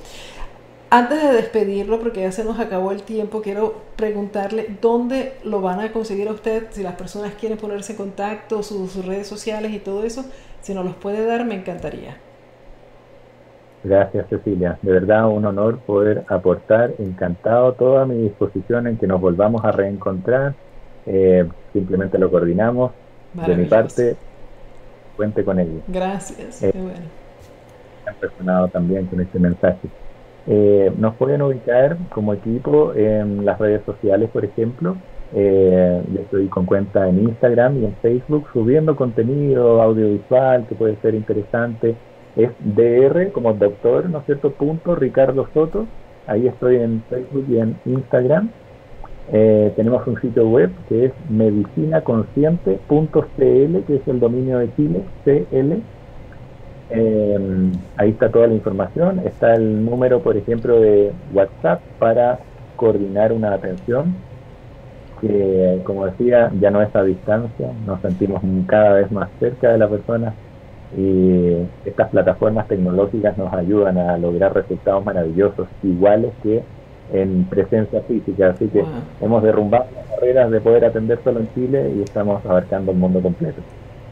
Antes 0.91 1.23
de 1.23 1.33
despedirlo, 1.35 2.01
porque 2.01 2.23
ya 2.23 2.33
se 2.33 2.45
nos 2.45 2.59
acabó 2.59 2.93
el 2.93 3.03
tiempo, 3.03 3.43
quiero 3.43 3.75
preguntarle 3.97 4.79
dónde 4.81 5.35
lo 5.45 5.61
van 5.61 5.81
a 5.81 5.93
conseguir 5.93 6.29
a 6.29 6.33
usted, 6.33 6.69
si 6.71 6.83
las 6.83 6.95
personas 6.95 7.35
quieren 7.35 7.59
ponerse 7.59 7.93
en 7.93 7.99
contacto, 7.99 8.63
sus, 8.63 9.05
redes 9.05 9.27
sociales 9.27 9.73
y 9.73 9.81
todo 9.81 10.05
eso, 10.05 10.25
si 10.63 10.73
nos 10.73 10.87
los 10.87 10.95
puede 10.95 11.27
dar, 11.27 11.45
me 11.45 11.57
encantaría. 11.57 12.17
Gracias 13.85 14.29
Cecilia, 14.29 14.79
de 14.81 14.93
verdad 14.93 15.29
un 15.29 15.45
honor 15.45 15.79
poder 15.79 16.25
aportar, 16.27 16.95
encantado 16.99 17.75
toda 17.75 18.07
mi 18.07 18.17
disposición 18.23 18.87
en 18.87 18.97
que 18.97 19.07
nos 19.07 19.21
volvamos 19.21 19.65
a 19.65 19.73
reencontrar, 19.73 20.55
eh, 21.05 21.47
simplemente 21.75 22.19
lo 22.19 22.31
coordinamos, 22.31 22.93
de 23.35 23.57
mi 23.57 23.67
parte, 23.67 24.17
cuente 25.17 25.45
con 25.45 25.61
ello. 25.61 25.81
Gracias, 25.87 26.63
eh, 26.63 26.71
qué 26.73 26.81
bueno. 26.81 27.07
Han 28.07 28.15
personado 28.15 28.69
también 28.69 29.05
con 29.07 29.21
este 29.21 29.39
mensaje. 29.39 29.87
Eh, 30.51 30.91
nos 30.97 31.15
pueden 31.17 31.43
ubicar 31.43 31.99
como 32.09 32.33
equipo 32.33 32.95
en 32.95 33.45
las 33.45 33.59
redes 33.59 33.83
sociales, 33.85 34.31
por 34.33 34.47
ejemplo. 34.47 34.97
Eh, 35.35 36.03
yo 36.11 36.21
estoy 36.23 36.47
con 36.47 36.65
cuenta 36.65 37.07
en 37.07 37.25
Instagram 37.25 37.83
y 37.83 37.85
en 37.85 37.95
Facebook 37.97 38.47
subiendo 38.55 38.97
contenido 38.97 39.83
audiovisual 39.83 40.67
que 40.67 40.75
puede 40.75 40.97
ser 41.03 41.15
interesante. 41.15 41.97
Es 42.35 42.51
DR 42.61 43.31
como 43.33 43.53
doctor, 43.53 44.09
¿no 44.09 44.21
es 44.21 44.25
cierto? 44.25 44.53
Punto 44.53 44.97
Ricardo 44.97 45.47
Soto. 45.53 45.87
Ahí 46.27 46.47
estoy 46.47 46.77
en 46.77 47.03
Facebook 47.11 47.45
y 47.51 47.59
en 47.59 47.77
Instagram. 47.85 48.49
Eh, 49.31 49.71
tenemos 49.77 50.07
un 50.07 50.19
sitio 50.23 50.49
web 50.49 50.71
que 50.89 51.05
es 51.07 51.13
medicinaconsciente.cl, 51.29 53.85
que 53.87 53.97
es 53.97 54.09
el 54.09 54.19
dominio 54.19 54.61
de 54.61 54.75
Chile, 54.77 55.03
CL 55.25 55.83
eh, 56.91 57.71
ahí 57.97 58.11
está 58.11 58.31
toda 58.31 58.47
la 58.47 58.55
información. 58.55 59.21
Está 59.25 59.55
el 59.55 59.85
número, 59.85 60.21
por 60.21 60.37
ejemplo, 60.37 60.81
de 60.81 61.13
WhatsApp 61.33 61.81
para 61.99 62.39
coordinar 62.77 63.33
una 63.33 63.55
atención 63.55 64.15
que, 65.21 65.81
como 65.85 66.07
decía, 66.07 66.51
ya 66.61 66.71
no 66.71 66.81
es 66.81 66.95
a 66.95 67.03
distancia, 67.03 67.71
nos 67.87 68.01
sentimos 68.01 68.41
cada 68.67 68.95
vez 68.95 69.11
más 69.11 69.29
cerca 69.41 69.73
de 69.73 69.79
la 69.79 69.89
persona 69.89 70.33
y 70.97 71.67
estas 71.85 72.09
plataformas 72.11 72.69
tecnológicas 72.69 73.37
nos 73.37 73.53
ayudan 73.53 73.99
a 73.99 74.17
lograr 74.17 74.55
resultados 74.55 75.05
maravillosos, 75.05 75.69
iguales 75.83 76.33
que 76.43 76.63
en 77.13 77.45
presencia 77.45 78.01
física. 78.03 78.51
Así 78.51 78.69
que 78.69 78.85
hemos 79.21 79.43
derrumbado 79.43 79.87
las 79.95 80.09
barreras 80.09 80.51
de 80.51 80.61
poder 80.61 80.85
atender 80.85 81.19
solo 81.25 81.41
en 81.41 81.53
Chile 81.53 81.93
y 81.97 82.03
estamos 82.03 82.45
abarcando 82.47 82.93
el 82.93 82.99
mundo 82.99 83.21
completo 83.21 83.61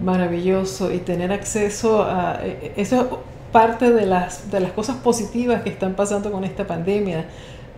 maravilloso 0.00 0.92
y 0.92 0.98
tener 0.98 1.32
acceso 1.32 2.02
a 2.02 2.40
e, 2.42 2.72
e, 2.76 2.80
eso 2.80 3.00
es 3.00 3.06
parte 3.52 3.92
de 3.92 4.06
las 4.06 4.50
de 4.50 4.60
las 4.60 4.72
cosas 4.72 4.96
positivas 4.96 5.62
que 5.62 5.70
están 5.70 5.94
pasando 5.94 6.30
con 6.30 6.44
esta 6.44 6.66
pandemia 6.66 7.26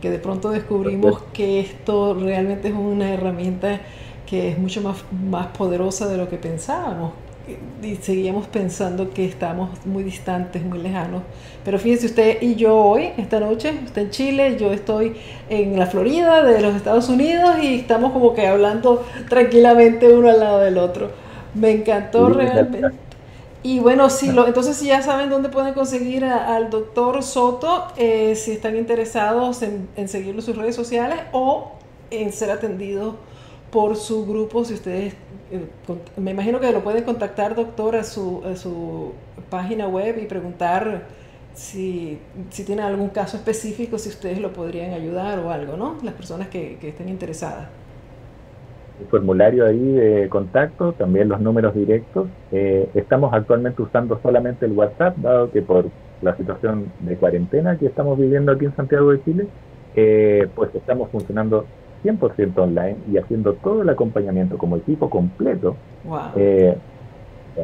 que 0.00 0.10
de 0.10 0.18
pronto 0.18 0.50
descubrimos 0.50 1.22
que 1.32 1.60
esto 1.60 2.14
realmente 2.14 2.68
es 2.68 2.74
una 2.74 3.12
herramienta 3.12 3.80
que 4.26 4.50
es 4.50 4.58
mucho 4.58 4.80
más, 4.82 4.96
más 5.30 5.48
poderosa 5.48 6.06
de 6.06 6.16
lo 6.16 6.28
que 6.28 6.36
pensábamos 6.36 7.12
y 7.82 7.96
seguíamos 7.96 8.46
pensando 8.46 9.10
que 9.10 9.24
estamos 9.24 9.70
muy 9.86 10.02
distantes, 10.02 10.62
muy 10.62 10.78
lejanos. 10.78 11.22
Pero 11.64 11.78
fíjense 11.78 12.06
usted 12.06 12.42
y 12.42 12.56
yo 12.56 12.76
hoy, 12.76 13.10
esta 13.16 13.40
noche, 13.40 13.72
usted 13.84 14.02
en 14.02 14.10
Chile, 14.10 14.56
yo 14.58 14.72
estoy 14.72 15.14
en 15.48 15.78
la 15.78 15.86
Florida 15.86 16.42
de 16.42 16.60
los 16.60 16.74
Estados 16.74 17.08
Unidos 17.08 17.56
y 17.62 17.76
estamos 17.76 18.12
como 18.12 18.34
que 18.34 18.46
hablando 18.46 19.04
tranquilamente 19.28 20.12
uno 20.12 20.28
al 20.28 20.40
lado 20.40 20.60
del 20.60 20.78
otro. 20.78 21.10
Me 21.54 21.70
encantó 21.70 22.28
realmente. 22.28 22.98
Y 23.62 23.80
bueno, 23.80 24.08
sí, 24.08 24.30
lo, 24.30 24.46
entonces 24.46 24.76
si 24.76 24.86
ya 24.86 25.02
saben 25.02 25.30
dónde 25.30 25.48
pueden 25.48 25.74
conseguir 25.74 26.24
al 26.24 26.70
doctor 26.70 27.22
Soto, 27.24 27.88
eh, 27.96 28.34
si 28.36 28.52
están 28.52 28.76
interesados 28.76 29.62
en, 29.62 29.88
en 29.96 30.08
seguirlo 30.08 30.40
en 30.40 30.46
sus 30.46 30.56
redes 30.56 30.76
sociales 30.76 31.18
o 31.32 31.72
en 32.10 32.32
ser 32.32 32.50
atendidos 32.52 33.16
por 33.72 33.96
su 33.96 34.26
grupo, 34.26 34.64
si 34.64 34.74
ustedes, 34.74 35.14
eh, 35.50 35.66
me 36.16 36.30
imagino 36.30 36.60
que 36.60 36.70
lo 36.72 36.84
pueden 36.84 37.04
contactar, 37.04 37.56
doctor, 37.56 37.96
a 37.96 38.04
su, 38.04 38.42
a 38.44 38.56
su 38.56 39.12
página 39.50 39.88
web 39.88 40.18
y 40.22 40.26
preguntar 40.26 41.08
si, 41.54 42.18
si 42.50 42.64
tienen 42.64 42.84
algún 42.84 43.08
caso 43.08 43.36
específico, 43.36 43.98
si 43.98 44.08
ustedes 44.10 44.38
lo 44.38 44.52
podrían 44.52 44.92
ayudar 44.92 45.40
o 45.40 45.50
algo, 45.50 45.76
¿no? 45.76 45.98
Las 46.02 46.14
personas 46.14 46.48
que, 46.48 46.78
que 46.80 46.90
estén 46.90 47.08
interesadas 47.08 47.66
formulario 49.10 49.66
ahí 49.66 49.92
de 49.92 50.28
contacto, 50.28 50.92
también 50.92 51.28
los 51.28 51.40
números 51.40 51.74
directos. 51.74 52.28
Eh, 52.52 52.88
estamos 52.94 53.32
actualmente 53.32 53.82
usando 53.82 54.18
solamente 54.22 54.66
el 54.66 54.72
WhatsApp, 54.72 55.16
dado 55.18 55.50
que 55.50 55.62
por 55.62 55.86
la 56.22 56.36
situación 56.36 56.92
de 57.00 57.16
cuarentena 57.16 57.78
que 57.78 57.86
estamos 57.86 58.18
viviendo 58.18 58.52
aquí 58.52 58.64
en 58.64 58.74
Santiago 58.74 59.10
de 59.12 59.22
Chile, 59.24 59.46
eh, 59.94 60.48
pues 60.54 60.74
estamos 60.74 61.10
funcionando 61.10 61.64
100% 62.02 62.56
online 62.58 62.96
y 63.10 63.18
haciendo 63.18 63.54
todo 63.54 63.82
el 63.82 63.88
acompañamiento 63.88 64.58
como 64.58 64.76
equipo 64.76 65.10
completo. 65.10 65.76
Eh, 66.36 66.76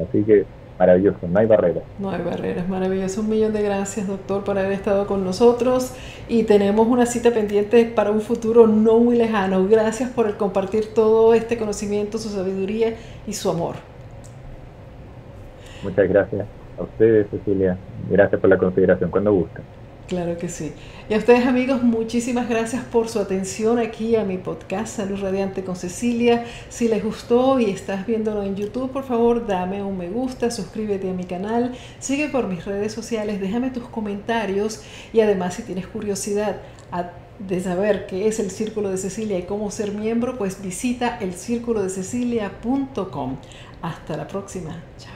así 0.08 0.22
que 0.24 0.44
Maravilloso, 0.78 1.28
no 1.28 1.38
hay 1.38 1.46
barreras. 1.46 1.84
No 2.00 2.10
hay 2.10 2.22
barreras, 2.22 2.68
maravilloso. 2.68 3.20
Un 3.20 3.28
millón 3.28 3.52
de 3.52 3.62
gracias, 3.62 4.08
doctor, 4.08 4.42
por 4.42 4.58
haber 4.58 4.72
estado 4.72 5.06
con 5.06 5.24
nosotros 5.24 5.94
y 6.28 6.42
tenemos 6.44 6.88
una 6.88 7.06
cita 7.06 7.30
pendiente 7.30 7.84
para 7.84 8.10
un 8.10 8.20
futuro 8.20 8.66
no 8.66 8.98
muy 8.98 9.16
lejano. 9.16 9.66
Gracias 9.68 10.10
por 10.10 10.26
el 10.26 10.36
compartir 10.36 10.92
todo 10.92 11.32
este 11.32 11.56
conocimiento, 11.58 12.18
su 12.18 12.28
sabiduría 12.28 12.94
y 13.26 13.34
su 13.34 13.50
amor. 13.50 13.76
Muchas 15.84 16.08
gracias 16.08 16.46
a 16.76 16.82
ustedes, 16.82 17.28
Cecilia. 17.30 17.76
Gracias 18.10 18.40
por 18.40 18.50
la 18.50 18.58
consideración, 18.58 19.10
cuando 19.10 19.32
gusta. 19.32 19.60
Claro 20.08 20.36
que 20.36 20.50
sí. 20.50 20.72
Y 21.08 21.14
a 21.14 21.16
ustedes 21.16 21.46
amigos, 21.46 21.82
muchísimas 21.82 22.46
gracias 22.46 22.84
por 22.84 23.08
su 23.08 23.18
atención 23.18 23.78
aquí 23.78 24.16
a 24.16 24.24
mi 24.24 24.36
podcast 24.36 24.96
Salud 24.96 25.18
Radiante 25.18 25.64
con 25.64 25.76
Cecilia. 25.76 26.44
Si 26.68 26.88
les 26.88 27.02
gustó 27.02 27.58
y 27.58 27.70
estás 27.70 28.06
viéndolo 28.06 28.42
en 28.42 28.54
YouTube, 28.54 28.90
por 28.90 29.04
favor 29.04 29.46
dame 29.46 29.82
un 29.82 29.96
me 29.96 30.10
gusta, 30.10 30.50
suscríbete 30.50 31.08
a 31.08 31.14
mi 31.14 31.24
canal, 31.24 31.72
sigue 32.00 32.28
por 32.28 32.48
mis 32.48 32.66
redes 32.66 32.92
sociales, 32.92 33.40
déjame 33.40 33.70
tus 33.70 33.84
comentarios 33.84 34.82
y 35.14 35.20
además 35.20 35.54
si 35.54 35.62
tienes 35.62 35.86
curiosidad 35.86 36.60
de 37.38 37.60
saber 37.60 38.06
qué 38.06 38.28
es 38.28 38.38
el 38.38 38.50
Círculo 38.50 38.90
de 38.90 38.98
Cecilia 38.98 39.38
y 39.38 39.44
cómo 39.44 39.70
ser 39.70 39.92
miembro, 39.92 40.36
pues 40.36 40.60
visita 40.60 41.16
el 41.18 41.32
círculo 41.32 41.82
de 41.82 41.88
Cecilia.com. 41.88 43.36
Hasta 43.80 44.16
la 44.16 44.28
próxima. 44.28 44.82
Chao. 44.98 45.13